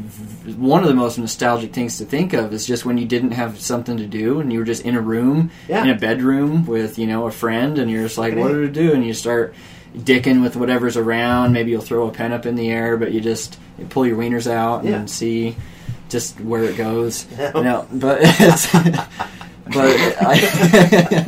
one 0.56 0.82
of 0.82 0.88
the 0.88 0.94
most 0.94 1.18
nostalgic 1.18 1.72
things 1.72 1.98
to 1.98 2.04
think 2.04 2.32
of 2.32 2.52
is 2.52 2.66
just 2.66 2.84
when 2.84 2.98
you 2.98 3.06
didn't 3.06 3.30
have 3.32 3.58
something 3.60 3.96
to 3.96 4.06
do 4.06 4.40
and 4.40 4.52
you 4.52 4.58
were 4.58 4.64
just 4.64 4.84
in 4.84 4.94
a 4.94 5.00
room, 5.00 5.50
Yeah. 5.68 5.82
in 5.82 5.90
a 5.90 5.94
bedroom 5.94 6.66
with 6.66 6.98
you 6.98 7.06
know 7.06 7.26
a 7.26 7.30
friend, 7.30 7.78
and 7.78 7.90
you're 7.90 8.02
just 8.04 8.18
like, 8.18 8.36
what 8.36 8.48
do 8.48 8.66
to 8.66 8.72
do? 8.72 8.92
And 8.92 9.04
you 9.04 9.14
start 9.14 9.54
dicking 9.96 10.42
with 10.42 10.54
whatever's 10.56 10.96
around. 10.96 11.52
Maybe 11.52 11.70
you'll 11.70 11.80
throw 11.80 12.06
a 12.06 12.10
pen 12.12 12.32
up 12.32 12.44
in 12.46 12.54
the 12.54 12.70
air, 12.70 12.96
but 12.96 13.12
you 13.12 13.20
just 13.20 13.58
you 13.78 13.86
pull 13.86 14.06
your 14.06 14.16
wieners 14.16 14.48
out 14.50 14.84
and 14.84 15.08
see 15.10 15.56
just 16.08 16.40
where 16.40 16.64
it 16.64 16.76
goes. 16.76 17.26
Yeah. 17.38 17.50
No, 17.52 17.86
but 17.92 18.18
it's, 18.22 18.72
but 18.72 20.16
I, 20.20 21.26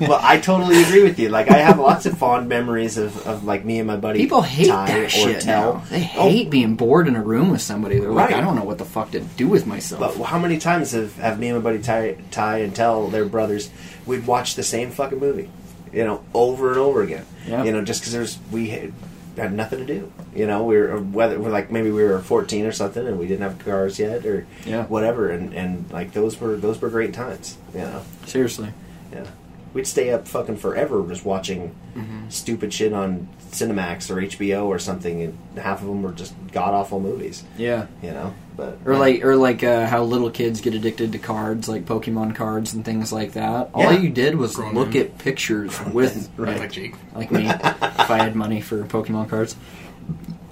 well, 0.00 0.20
I 0.22 0.38
totally 0.42 0.82
agree 0.82 1.02
with 1.02 1.18
you. 1.18 1.28
Like 1.28 1.50
I 1.50 1.58
have 1.58 1.78
lots 1.78 2.06
of 2.06 2.16
fond 2.18 2.48
memories 2.48 2.96
of, 2.98 3.26
of 3.26 3.44
like 3.44 3.64
me 3.64 3.78
and 3.78 3.86
my 3.86 3.96
buddy. 3.96 4.18
people 4.20 4.42
hate 4.42 4.68
Ty 4.68 4.86
that 4.86 5.10
shit 5.10 5.42
Tell. 5.42 5.74
now. 5.74 5.84
They 5.90 6.10
Oh, 6.16 6.28
hate 6.28 6.50
being 6.50 6.76
bored 6.76 7.08
in 7.08 7.16
a 7.16 7.22
room 7.22 7.50
with 7.50 7.60
somebody. 7.62 7.98
They're 7.98 8.10
like, 8.10 8.30
Right. 8.30 8.38
I 8.38 8.40
don't 8.40 8.56
know 8.56 8.64
what 8.64 8.78
the 8.78 8.84
fuck 8.84 9.10
to 9.12 9.20
do 9.20 9.48
with 9.48 9.66
myself. 9.66 10.16
But 10.16 10.24
how 10.24 10.38
many 10.38 10.58
times 10.58 10.92
have, 10.92 11.16
have 11.16 11.38
me 11.38 11.48
and 11.48 11.58
my 11.58 11.62
buddy 11.62 11.82
Ty, 11.82 12.16
Ty 12.30 12.58
and 12.58 12.74
Tell, 12.74 13.08
their 13.08 13.24
brothers, 13.24 13.70
we'd 14.06 14.26
watch 14.26 14.54
the 14.54 14.62
same 14.62 14.90
fucking 14.90 15.18
movie, 15.18 15.50
you 15.92 16.04
know, 16.04 16.22
over 16.34 16.68
and 16.70 16.78
over 16.78 17.02
again. 17.02 17.26
Yeah. 17.46 17.64
You 17.64 17.72
know, 17.72 17.82
just 17.82 18.00
because 18.00 18.12
there's 18.12 18.38
we 18.50 18.92
had, 19.40 19.52
nothing 19.52 19.78
to 19.80 19.86
do. 19.86 20.12
You 20.34 20.46
know, 20.46 20.64
we 20.64 20.76
were 20.76 20.98
whether 21.00 21.38
we're 21.40 21.50
like 21.50 21.70
maybe 21.70 21.90
we 21.90 22.02
were 22.04 22.18
14 22.20 22.66
or 22.66 22.72
something 22.72 23.06
and 23.06 23.18
we 23.18 23.26
didn't 23.26 23.42
have 23.42 23.58
cars 23.58 23.98
yet 23.98 24.24
or 24.26 24.46
Yeah. 24.64 24.84
whatever, 24.86 25.30
and 25.30 25.52
and 25.54 25.90
like 25.90 26.12
those 26.12 26.40
were 26.40 26.56
those 26.56 26.80
were 26.80 26.88
great 26.90 27.12
times. 27.14 27.56
You 27.74 27.80
know, 27.80 28.02
Seriously. 28.26 28.72
yeah. 29.12 29.26
We'd 29.72 29.86
stay 29.86 30.10
up 30.12 30.26
fucking 30.26 30.56
forever 30.56 31.06
just 31.08 31.24
watching 31.24 31.74
Mm-hmm. 31.94 32.28
stupid 32.28 32.72
shit 32.72 32.92
on 32.92 33.26
Cinemax 33.50 34.10
or 34.10 34.22
HBO 34.22 34.66
or 34.66 34.78
something, 34.78 35.22
and 35.22 35.58
half 35.58 35.80
of 35.82 35.88
them 35.88 36.02
were 36.02 36.12
just 36.12 36.32
god 36.52 36.72
awful 36.72 37.00
movies. 37.00 37.42
Yeah. 37.58 37.86
You 38.00 38.12
know, 38.12 38.32
but 38.56 38.78
Or 38.84 38.92
yeah. 38.92 38.98
like, 39.00 39.24
or 39.24 39.34
like 39.34 39.64
uh, 39.64 39.86
how 39.88 40.04
little 40.04 40.30
kids 40.30 40.60
get 40.60 40.74
addicted 40.74 41.10
to 41.12 41.18
cards, 41.18 41.68
like 41.68 41.86
Pokemon 41.86 42.36
cards 42.36 42.74
and 42.74 42.84
things 42.84 43.12
like 43.12 43.32
that. 43.32 43.70
All 43.74 43.82
Yeah. 43.92 43.98
you 43.98 44.08
did 44.10 44.36
was 44.36 44.54
Grown 44.54 44.72
look 44.74 44.94
men. 44.94 45.02
at 45.06 45.18
pictures 45.18 45.76
with 45.92 46.30
Right. 46.36 46.60
Like 46.60 46.70
Jake. 46.70 46.94
like 47.14 47.32
me, 47.32 47.48
if 47.48 48.10
I 48.10 48.18
had 48.18 48.36
money 48.36 48.60
for 48.60 48.84
Pokemon 48.84 49.28
cards. 49.28 49.56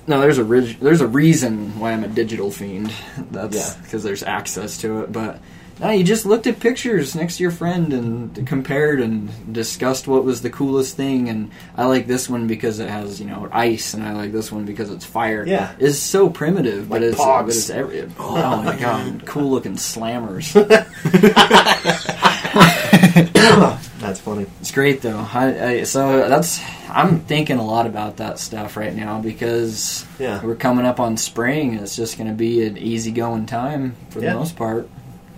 No, 0.09 0.21
there's 0.23 0.39
a 0.39 0.45
rig- 0.45 0.81
there's 0.81 1.03
a 1.03 1.07
reason 1.07 1.79
why 1.79 1.93
I'm 1.93 2.03
a 2.03 2.09
digital 2.09 2.51
fiend. 2.51 2.91
That's 3.31 3.55
Yeah. 3.57 3.75
because 3.83 4.03
there's 4.03 4.23
access 4.23 4.79
to 4.79 5.03
it. 5.03 5.13
But 5.13 5.39
no, 5.81 5.91
you 5.91 6.03
just 6.05 6.27
looked 6.27 6.47
at 6.47 6.61
pictures 6.61 7.15
next 7.15 7.37
to 7.37 7.43
your 7.45 7.53
friend 7.53 7.93
and 7.93 8.47
compared 8.47 9.01
and 9.01 9.31
discussed 9.53 10.09
what 10.09 10.25
was 10.25 10.43
the 10.43 10.51
coolest 10.51 10.97
thing. 10.97 11.29
And 11.29 11.51
I 11.77 11.85
like 11.87 12.07
this 12.07 12.29
one 12.29 12.47
because 12.47 12.79
it 12.81 12.89
has 12.89 13.21
you 13.21 13.27
know 13.27 13.49
ice, 13.53 13.95
and 13.95 14.03
I 14.03 14.13
like 14.13 14.33
this 14.33 14.51
one 14.51 14.65
because 14.65 14.91
it's 14.91 15.05
fire. 15.05 15.45
Yeah. 15.47 15.75
it's 15.79 15.99
so 15.99 16.29
primitive, 16.31 16.89
but 16.89 17.03
it's 17.03 17.19
Pogs. 17.19 17.47
but 17.47 17.55
it's 17.55 17.71
every, 17.71 18.09
oh 18.19 18.63
my 18.63 18.77
god, 18.77 19.25
cool 19.27 19.51
looking 19.51 19.75
slammers. 19.77 20.53
that's 23.99 24.21
funny. 24.21 24.47
It's 24.61 24.71
great 24.71 25.03
though. 25.03 25.27
I, 25.33 25.67
I, 25.67 25.83
so 25.85 26.29
that's 26.29 26.61
I'm 26.89 27.21
thinking 27.21 27.59
a 27.59 27.65
lot 27.65 27.87
about 27.87 28.19
that 28.19 28.39
stuff 28.39 28.77
right 28.77 28.95
now 28.95 29.21
because 29.21 30.05
Yeah. 30.19 30.43
we're 30.45 30.55
coming 30.57 30.87
up 30.87 31.01
on 31.01 31.17
spring. 31.17 31.73
and 31.73 31.81
It's 31.81 31.97
just 31.97 32.17
going 32.17 32.29
to 32.29 32.35
be 32.35 32.65
an 32.67 32.79
easygoing 32.79 33.47
time 33.47 33.95
for 34.11 34.21
Yeah. 34.21 34.33
the 34.33 34.39
most 34.39 34.57
part. 34.57 34.89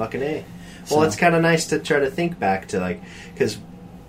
Fucking 0.00 0.22
A. 0.22 0.34
Well, 0.34 0.44
So- 0.86 1.02
it's 1.02 1.16
kind 1.16 1.34
of 1.34 1.42
nice 1.42 1.66
to 1.66 1.78
try 1.78 2.00
to 2.00 2.10
think 2.10 2.38
back 2.38 2.68
to 2.68 2.80
like, 2.80 3.00
because 3.34 3.58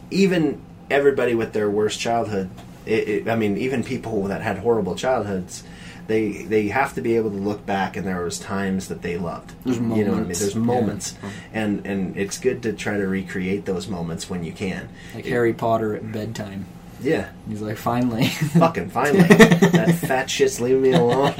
even 0.09 0.61
everybody 0.89 1.35
with 1.35 1.53
their 1.53 1.69
worst 1.69 1.99
childhood, 1.99 2.49
it, 2.85 3.07
it, 3.07 3.27
I 3.29 3.35
mean, 3.35 3.57
even 3.57 3.83
people 3.83 4.23
that 4.23 4.41
had 4.41 4.57
horrible 4.59 4.95
childhoods, 4.95 5.63
they 6.07 6.43
they 6.43 6.67
have 6.69 6.95
to 6.95 7.01
be 7.01 7.15
able 7.15 7.29
to 7.29 7.37
look 7.37 7.65
back 7.65 7.95
and 7.95 8.05
there 8.07 8.23
was 8.23 8.39
times 8.39 8.87
that 8.87 9.01
they 9.01 9.17
loved. 9.17 9.51
There's 9.63 9.77
You 9.77 9.83
know 9.83 9.89
what 9.89 9.97
I 9.97 10.03
mean? 10.03 10.11
moments, 10.11 10.39
There's 10.39 10.55
yeah. 10.55 10.61
moments, 10.61 11.15
and 11.53 11.85
and 11.85 12.17
it's 12.17 12.37
good 12.39 12.63
to 12.63 12.73
try 12.73 12.97
to 12.97 13.07
recreate 13.07 13.65
those 13.65 13.87
moments 13.87 14.29
when 14.29 14.43
you 14.43 14.51
can. 14.51 14.89
Like 15.13 15.25
Harry 15.25 15.53
Potter 15.53 15.95
at 15.95 16.11
bedtime. 16.11 16.65
Yeah, 17.03 17.29
He's 17.49 17.61
like, 17.61 17.77
finally. 17.77 18.27
fucking 18.27 18.89
finally, 18.91 19.23
that 19.27 19.95
fat 19.95 20.29
shit's 20.29 20.59
leaving 20.61 20.81
me 20.83 20.91
alone. 20.93 21.33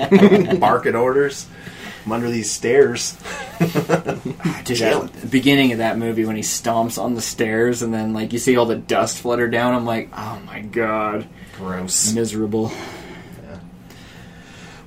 Barking 0.60 0.96
orders. 0.96 1.46
I'm 2.06 2.12
under 2.12 2.30
these 2.32 2.50
stairs. 2.52 3.18
Dude, 3.60 4.78
Chilling. 4.78 5.08
at 5.10 5.14
the 5.14 5.28
beginning 5.28 5.72
of 5.72 5.78
that 5.80 5.98
movie 5.98 6.26
when 6.26 6.36
he 6.36 6.42
stomps 6.42 7.02
on 7.02 7.14
the 7.16 7.22
stairs 7.22 7.82
and 7.82 7.94
then 7.94 8.14
like 8.14 8.34
you 8.34 8.40
see 8.40 8.58
all 8.58 8.66
the 8.66 8.76
dust 8.76 9.20
flutter 9.20 9.48
down, 9.48 9.74
I'm 9.76 9.86
like, 9.86 10.10
oh 10.18 10.42
my 10.46 10.62
god, 10.62 11.28
Gross. 11.58 12.14
miserable. 12.14 12.72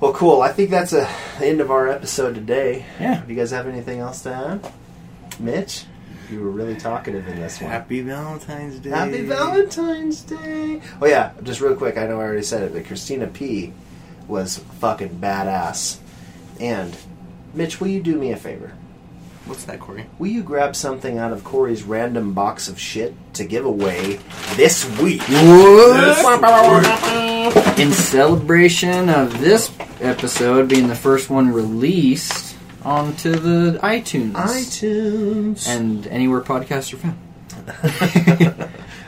Well, 0.01 0.13
cool. 0.13 0.41
I 0.41 0.51
think 0.51 0.69
that's 0.69 0.91
a 0.93 1.07
the 1.39 1.47
end 1.47 1.61
of 1.61 1.71
our 1.71 1.87
episode 1.87 2.35
today. 2.35 2.85
Yeah. 2.99 3.21
Do 3.21 3.33
you 3.33 3.39
guys 3.39 3.51
have 3.51 3.65
anything 3.67 3.99
else 3.99 4.21
to 4.23 4.33
add? 4.33 4.73
Mitch, 5.39 5.85
you 6.29 6.41
were 6.41 6.49
really 6.49 6.75
talkative 6.75 7.27
in 7.27 7.39
this 7.39 7.61
one. 7.61 7.71
Happy 7.71 8.01
Valentine's 8.01 8.79
Day. 8.79 8.89
Happy 8.89 9.21
Valentine's 9.21 10.21
Day. 10.21 10.81
Oh 11.01 11.05
yeah, 11.07 11.31
just 11.43 11.61
real 11.61 11.75
quick. 11.75 11.97
I 11.97 12.07
know 12.07 12.19
I 12.19 12.23
already 12.23 12.43
said 12.43 12.63
it, 12.63 12.73
but 12.73 12.85
Christina 12.85 13.27
P 13.27 13.73
was 14.27 14.57
fucking 14.79 15.17
badass. 15.21 15.97
And 16.59 16.95
Mitch, 17.53 17.79
will 17.79 17.87
you 17.87 18.01
do 18.01 18.17
me 18.17 18.31
a 18.31 18.37
favor? 18.37 18.73
What's 19.45 19.65
that, 19.65 19.79
Corey? 19.79 20.07
Will 20.17 20.27
you 20.31 20.41
grab 20.41 20.75
something 20.75 21.19
out 21.19 21.31
of 21.31 21.43
Corey's 21.43 21.83
random 21.83 22.33
box 22.33 22.67
of 22.67 22.79
shit 22.79 23.13
to 23.35 23.45
give 23.45 23.63
away 23.63 24.19
this 24.55 24.85
week? 24.99 25.21
In 27.77 27.91
celebration 27.91 29.09
of 29.09 29.39
this 29.39 29.71
episode 30.01 30.67
being 30.67 30.87
the 30.87 30.95
first 30.95 31.29
one 31.29 31.51
released 31.51 32.55
onto 32.83 33.33
the 33.33 33.79
iTunes 33.83 34.33
iTunes. 34.33 35.67
and 35.67 36.07
anywhere 36.07 36.41
podcasts 36.41 36.93
are 36.93 36.97
found. 36.97 37.17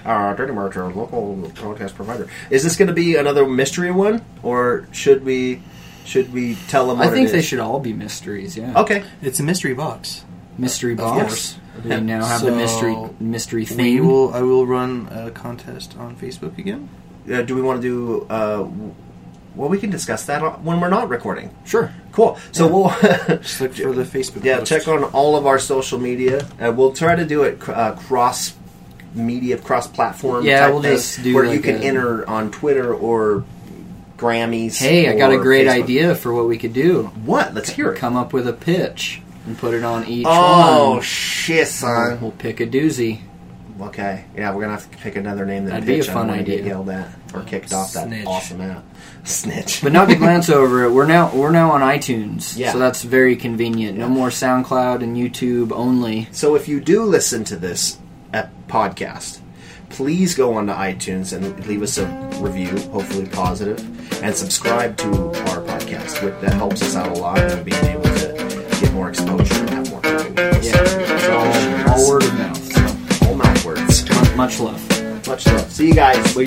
our 0.05 0.31
uh, 0.31 0.35
Dirty 0.35 0.53
March, 0.53 0.77
our 0.77 0.91
local 0.91 1.35
podcast 1.55 1.95
provider. 1.95 2.27
Is 2.49 2.63
this 2.63 2.75
going 2.75 2.87
to 2.87 2.93
be 2.93 3.15
another 3.15 3.45
mystery 3.47 3.91
one, 3.91 4.23
or 4.43 4.87
should 4.91 5.23
we 5.25 5.61
should 6.07 6.33
we 6.33 6.55
tell 6.67 6.87
them? 6.87 6.97
What 6.99 7.07
I 7.09 7.11
think 7.11 7.29
it 7.29 7.31
they 7.33 7.39
is? 7.39 7.45
should 7.45 7.59
all 7.59 7.79
be 7.79 7.93
mysteries. 7.93 8.55
Yeah. 8.57 8.79
Okay. 8.81 9.03
It's 9.21 9.39
a 9.39 9.43
mystery 9.43 9.73
box. 9.73 10.23
Mystery 10.57 10.93
Of 10.93 10.97
box. 10.99 11.19
course. 11.21 11.57
Do 11.83 11.89
we 11.89 11.99
now 12.01 12.25
have 12.25 12.41
the 12.41 12.47
So, 12.47 12.55
mystery 12.55 12.97
mystery 13.19 13.61
We 13.61 13.65
theme? 13.65 14.07
will. 14.07 14.33
I 14.33 14.41
will 14.41 14.65
run 14.65 15.07
a 15.11 15.29
contest 15.29 15.95
on 15.99 16.15
Facebook 16.15 16.57
again. 16.57 16.89
Uh, 17.31 17.41
do 17.43 17.53
we 17.55 17.61
want 17.61 17.81
to 17.81 17.87
do? 17.87 18.25
Uh, 18.29 18.67
well, 19.55 19.69
we 19.69 19.77
can 19.79 19.89
discuss 19.91 20.25
that 20.25 20.61
when 20.63 20.79
we're 20.79 20.89
not 20.89 21.09
recording. 21.09 21.49
Sure. 21.65 21.91
Cool. 22.11 22.37
So 22.51 22.65
Yeah. 22.65 22.71
we'll 22.71 23.37
Just 23.41 23.61
look 23.61 23.73
for 23.75 23.91
the 23.93 24.03
Facebook. 24.03 24.43
yeah 24.43 24.57
post. 24.59 24.69
check 24.69 24.87
on 24.87 25.03
all 25.03 25.35
of 25.35 25.45
our 25.45 25.59
social 25.59 25.99
media. 25.99 26.47
Uh, 26.59 26.71
we'll 26.71 26.93
try 26.93 27.15
to 27.15 27.25
do 27.25 27.43
it 27.43 27.59
cr- 27.59 27.71
uh, 27.73 27.91
cross 27.95 28.53
media, 29.13 29.57
cross 29.57 29.87
platform. 29.87 30.45
Yeah, 30.45 30.61
type 30.61 30.73
we'll 30.73 30.81
just 30.83 31.21
do 31.23 31.33
where 31.35 31.45
you 31.45 31.59
can 31.59 31.75
a- 31.75 31.79
enter 31.79 32.27
on 32.29 32.49
Twitter 32.51 32.93
or 32.93 33.43
Grammys. 34.17 34.77
Hey, 34.79 35.09
I 35.09 35.15
got 35.15 35.31
a 35.31 35.37
great 35.37 35.67
Facebook. 35.67 35.83
idea 35.83 36.15
for 36.15 36.33
what 36.33 36.47
we 36.47 36.57
could 36.57 36.73
do. 36.73 37.03
What? 37.23 37.53
Let's 37.53 37.69
hear 37.69 37.91
it. 37.93 37.97
Come 37.97 38.15
up 38.15 38.33
with 38.33 38.47
a 38.47 38.53
pitch 38.53 39.21
and 39.45 39.57
put 39.57 39.73
it 39.73 39.83
on 39.83 40.05
each 40.07 40.25
Oh 40.27 40.93
one. 40.93 41.01
shit, 41.01 41.67
son. 41.67 42.19
We'll 42.21 42.31
pick 42.31 42.59
a 42.59 42.65
doozy. 42.67 43.21
Okay, 43.79 44.25
yeah, 44.35 44.51
we're 44.55 44.61
gonna 44.61 44.73
have 44.73 44.89
to 44.89 44.97
pick 44.97 45.15
another 45.17 45.45
name 45.45 45.65
than 45.65 45.73
That'd 45.73 45.85
be 45.85 45.93
a 45.93 45.97
pitch. 45.97 46.09
I 46.09 46.13
don't 46.13 46.21
fun 46.21 46.27
wanna 46.29 46.43
get 46.43 46.53
idea. 46.61 46.65
yelled 46.65 46.89
at 46.89 47.09
or 47.35 47.43
kicked 47.43 47.71
off 47.73 47.93
that 47.93 48.07
Snitch. 48.07 48.25
awesome 48.25 48.59
app. 48.61 48.83
Snitch. 49.23 49.83
But 49.83 49.91
not 49.91 50.09
to 50.09 50.15
glance 50.23 50.49
over 50.49 50.83
it, 50.85 50.91
we're 50.91 51.05
now 51.05 51.29
we're 51.31 51.51
now 51.51 51.69
on 51.69 51.81
iTunes, 51.81 52.57
Yeah. 52.57 52.71
so 52.71 52.79
that's 52.79 53.03
very 53.03 53.35
convenient. 53.35 53.95
No 53.95 54.09
more 54.09 54.29
SoundCloud 54.29 55.03
and 55.03 55.15
YouTube 55.15 55.71
only. 55.71 56.27
So 56.31 56.55
if 56.55 56.67
you 56.67 56.79
do 56.79 57.03
listen 57.03 57.43
to 57.43 57.55
this 57.55 57.99
podcast, 58.67 59.41
please 59.89 60.35
go 60.35 60.53
onto 60.55 60.73
iTunes 60.73 61.35
and 61.35 61.65
leave 61.67 61.81
us 61.81 61.97
a 61.97 62.05
review, 62.39 62.69
hopefully 62.89 63.27
positive, 63.27 63.79
and 64.23 64.35
subscribe 64.35 64.97
to 64.97 65.07
our 65.07 65.61
podcast. 65.61 66.23
Which, 66.23 66.33
that 66.41 66.53
helps 66.53 66.81
us 66.81 66.95
out 66.95 67.15
a 67.15 67.19
lot 67.19 67.39
in 67.39 67.63
being 67.63 67.83
able 67.85 68.03
to 68.03 68.67
get 68.81 68.93
more 68.93 69.09
exposure 69.09 69.53
and 69.55 69.69
have 69.69 69.89
more 69.91 70.01
people. 70.01 70.33
Yeah, 70.63 71.87
all, 71.87 71.93
all 71.93 72.09
word 72.09 72.23
of 72.23 72.33
mouth. 72.35 72.57
So 73.19 73.27
All 73.27 73.35
mouth 73.35 73.65
words. 73.65 74.09
much 74.35 74.59
love. 74.59 75.27
Much 75.27 75.45
love. 75.47 75.71
See 75.71 75.87
you 75.87 75.93
guys. 75.93 76.35
Bye. 76.35 76.45